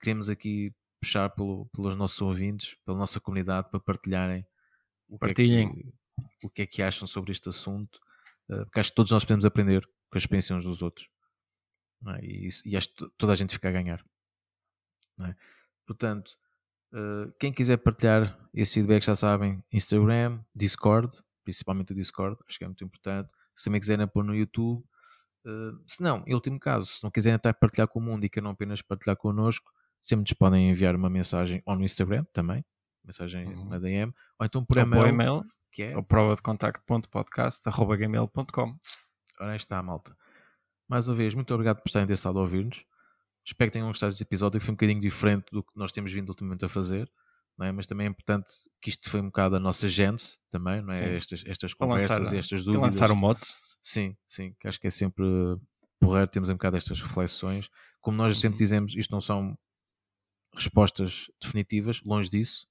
queremos 0.00 0.28
aqui 0.28 0.72
puxar 1.00 1.30
pelo, 1.30 1.66
pelos 1.74 1.96
nossos 1.96 2.20
ouvintes, 2.20 2.76
pela 2.84 2.98
nossa 2.98 3.18
comunidade, 3.18 3.70
para 3.70 3.80
partilharem 3.80 4.46
o 5.08 5.18
que, 5.18 5.30
é 5.30 5.34
que, 5.34 5.94
o 6.44 6.50
que 6.50 6.62
é 6.62 6.66
que 6.66 6.82
acham 6.82 7.08
sobre 7.08 7.32
este 7.32 7.48
assunto, 7.48 7.98
uh, 8.50 8.64
porque 8.66 8.80
acho 8.80 8.90
que 8.90 8.96
todos 8.96 9.10
nós 9.10 9.24
podemos 9.24 9.46
aprender 9.46 9.82
com 10.10 10.16
a 10.16 10.18
experiência 10.18 10.54
uns 10.54 10.64
dos 10.64 10.82
outros. 10.82 11.08
É? 12.06 12.24
E, 12.24 12.48
isso, 12.48 12.62
e, 12.68 12.76
acho 12.76 12.92
que 12.92 13.08
toda 13.16 13.32
a 13.32 13.36
gente 13.36 13.54
fica 13.54 13.70
a 13.70 13.72
ganhar. 13.72 14.04
É? 15.20 15.34
Portanto, 15.86 16.30
uh, 16.92 17.32
quem 17.40 17.52
quiser 17.52 17.78
partilhar 17.78 18.38
esse 18.52 18.74
feedback 18.74 19.02
já 19.02 19.16
sabem, 19.16 19.64
Instagram, 19.72 20.44
Discord, 20.54 21.16
principalmente 21.44 21.92
o 21.92 21.94
Discord, 21.94 22.38
acho 22.46 22.58
que 22.58 22.64
é 22.64 22.66
muito 22.68 22.84
importante. 22.84 23.32
Se 23.56 23.64
também 23.64 23.80
quiserem 23.80 24.06
pôr 24.06 24.22
no 24.22 24.34
YouTube, 24.34 24.84
uh, 25.46 25.78
se 25.86 26.02
não, 26.02 26.24
em 26.26 26.34
último 26.34 26.58
caso, 26.58 26.86
se 26.86 27.02
não 27.02 27.10
quiserem 27.10 27.36
até 27.36 27.52
partilhar 27.52 27.86
com 27.88 27.98
o 27.98 28.02
mundo 28.02 28.24
e 28.24 28.28
que 28.28 28.40
não 28.40 28.52
apenas 28.52 28.80
partilhar 28.82 29.16
connosco, 29.16 29.70
sempre 30.00 30.22
nos 30.22 30.32
podem 30.32 30.70
enviar 30.70 30.96
uma 30.96 31.10
mensagem 31.10 31.62
ou 31.66 31.76
no 31.76 31.84
Instagram 31.84 32.24
também, 32.32 32.64
mensagem 33.04 33.46
uhum. 33.46 33.68
na 33.68 33.78
DM, 33.78 34.12
ou 34.38 34.46
então 34.46 34.64
por 34.64 34.78
e-mail, 34.78 35.06
e-mail, 35.06 35.42
que 35.72 35.82
é 35.82 35.96
o 35.96 36.02
prova 36.02 36.34
de 36.34 36.42
contacto.podcast.gmail.com. 36.42 38.74
Ora, 39.40 39.56
está, 39.56 39.82
malta. 39.82 40.14
Mais 40.88 41.08
uma 41.08 41.14
vez, 41.14 41.34
muito 41.34 41.52
obrigado 41.54 41.78
por 41.78 41.88
estarem 41.88 42.06
desse 42.06 42.26
lado 42.26 42.38
a 42.38 42.42
ouvir-nos. 42.42 42.84
Espero 43.44 43.70
que 43.70 43.74
tenham 43.74 43.88
gostado 43.88 44.10
deste 44.10 44.22
episódio, 44.22 44.60
que 44.60 44.66
foi 44.66 44.72
um 44.72 44.76
bocadinho 44.76 45.00
diferente 45.00 45.46
do 45.50 45.62
que 45.62 45.70
nós 45.76 45.92
temos 45.92 46.12
vindo 46.12 46.28
ultimamente 46.28 46.64
a 46.64 46.68
fazer. 46.68 47.10
É? 47.60 47.72
Mas 47.72 47.86
também 47.86 48.06
é 48.06 48.10
importante 48.10 48.50
que 48.80 48.88
isto 48.88 49.10
foi 49.10 49.20
um 49.20 49.26
bocado 49.26 49.56
a 49.56 49.60
nossa 49.60 49.86
gente 49.86 50.38
também, 50.50 50.80
não 50.80 50.94
é? 50.94 51.16
Estas, 51.16 51.44
estas 51.46 51.74
conversas 51.74 52.18
lançar, 52.18 52.34
e 52.34 52.38
estas 52.38 52.64
dúvidas. 52.64 52.94
lançar 52.94 53.10
o 53.10 53.16
mote. 53.16 53.46
Sim, 53.82 54.16
sim, 54.26 54.54
que 54.60 54.68
acho 54.68 54.80
que 54.80 54.86
é 54.86 54.90
sempre 54.90 55.24
porreiro 55.98 56.30
termos 56.30 56.50
um 56.50 56.54
bocado 56.54 56.76
estas 56.76 57.00
reflexões. 57.00 57.70
Como 58.00 58.16
nós 58.16 58.38
sempre 58.38 58.54
uhum. 58.54 58.58
dizemos, 58.58 58.94
isto 58.96 59.10
não 59.10 59.20
são 59.20 59.56
respostas 60.54 61.30
definitivas, 61.40 62.02
longe 62.02 62.30
disso. 62.30 62.66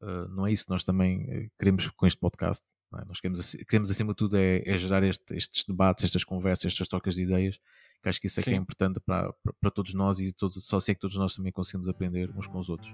Uh, 0.00 0.28
não 0.28 0.46
é 0.46 0.52
isso 0.52 0.64
que 0.64 0.70
nós 0.70 0.84
também 0.84 1.26
eh, 1.30 1.48
queremos 1.58 1.88
com 1.88 2.06
este 2.06 2.18
podcast. 2.18 2.62
É? 2.94 3.04
Nós 3.04 3.20
queremos, 3.20 3.54
queremos, 3.68 3.90
acima 3.90 4.12
de 4.12 4.16
tudo, 4.16 4.36
é, 4.36 4.62
é 4.66 4.76
gerar 4.76 5.02
este, 5.02 5.34
estes 5.34 5.64
debates, 5.64 6.04
estas 6.04 6.22
conversas, 6.24 6.66
estas 6.66 6.86
trocas 6.86 7.14
de 7.14 7.22
ideias, 7.22 7.58
que 8.02 8.08
acho 8.08 8.20
que 8.20 8.26
isso 8.26 8.40
é 8.40 8.42
Sim. 8.42 8.50
que 8.50 8.56
é 8.56 8.58
importante 8.58 9.00
para, 9.00 9.32
para, 9.32 9.52
para, 9.54 9.70
todos 9.70 9.94
nós 9.94 10.20
e 10.20 10.30
todos, 10.32 10.62
só 10.64 10.78
sei 10.80 10.94
que 10.94 11.00
todos 11.00 11.16
nós 11.16 11.34
também 11.34 11.50
conseguimos 11.50 11.88
aprender 11.88 12.30
uns 12.36 12.46
com 12.46 12.58
os 12.58 12.68
outros. 12.68 12.92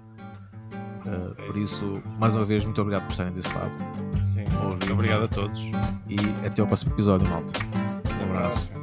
Uh, 1.05 1.35
por 1.35 1.57
isso, 1.57 2.01
mais 2.19 2.35
uma 2.35 2.45
vez, 2.45 2.63
muito 2.63 2.81
obrigado 2.81 3.03
por 3.03 3.11
estarem 3.11 3.33
desse 3.33 3.53
lado. 3.53 3.77
Sim, 4.27 4.45
muito 4.61 4.93
obrigado 4.93 5.23
a 5.23 5.27
todos. 5.27 5.59
E 6.07 6.45
até 6.45 6.61
ao 6.61 6.67
próximo 6.67 6.93
episódio, 6.93 7.27
malta. 7.29 7.53
Um 8.21 8.35
abraço. 8.35 8.82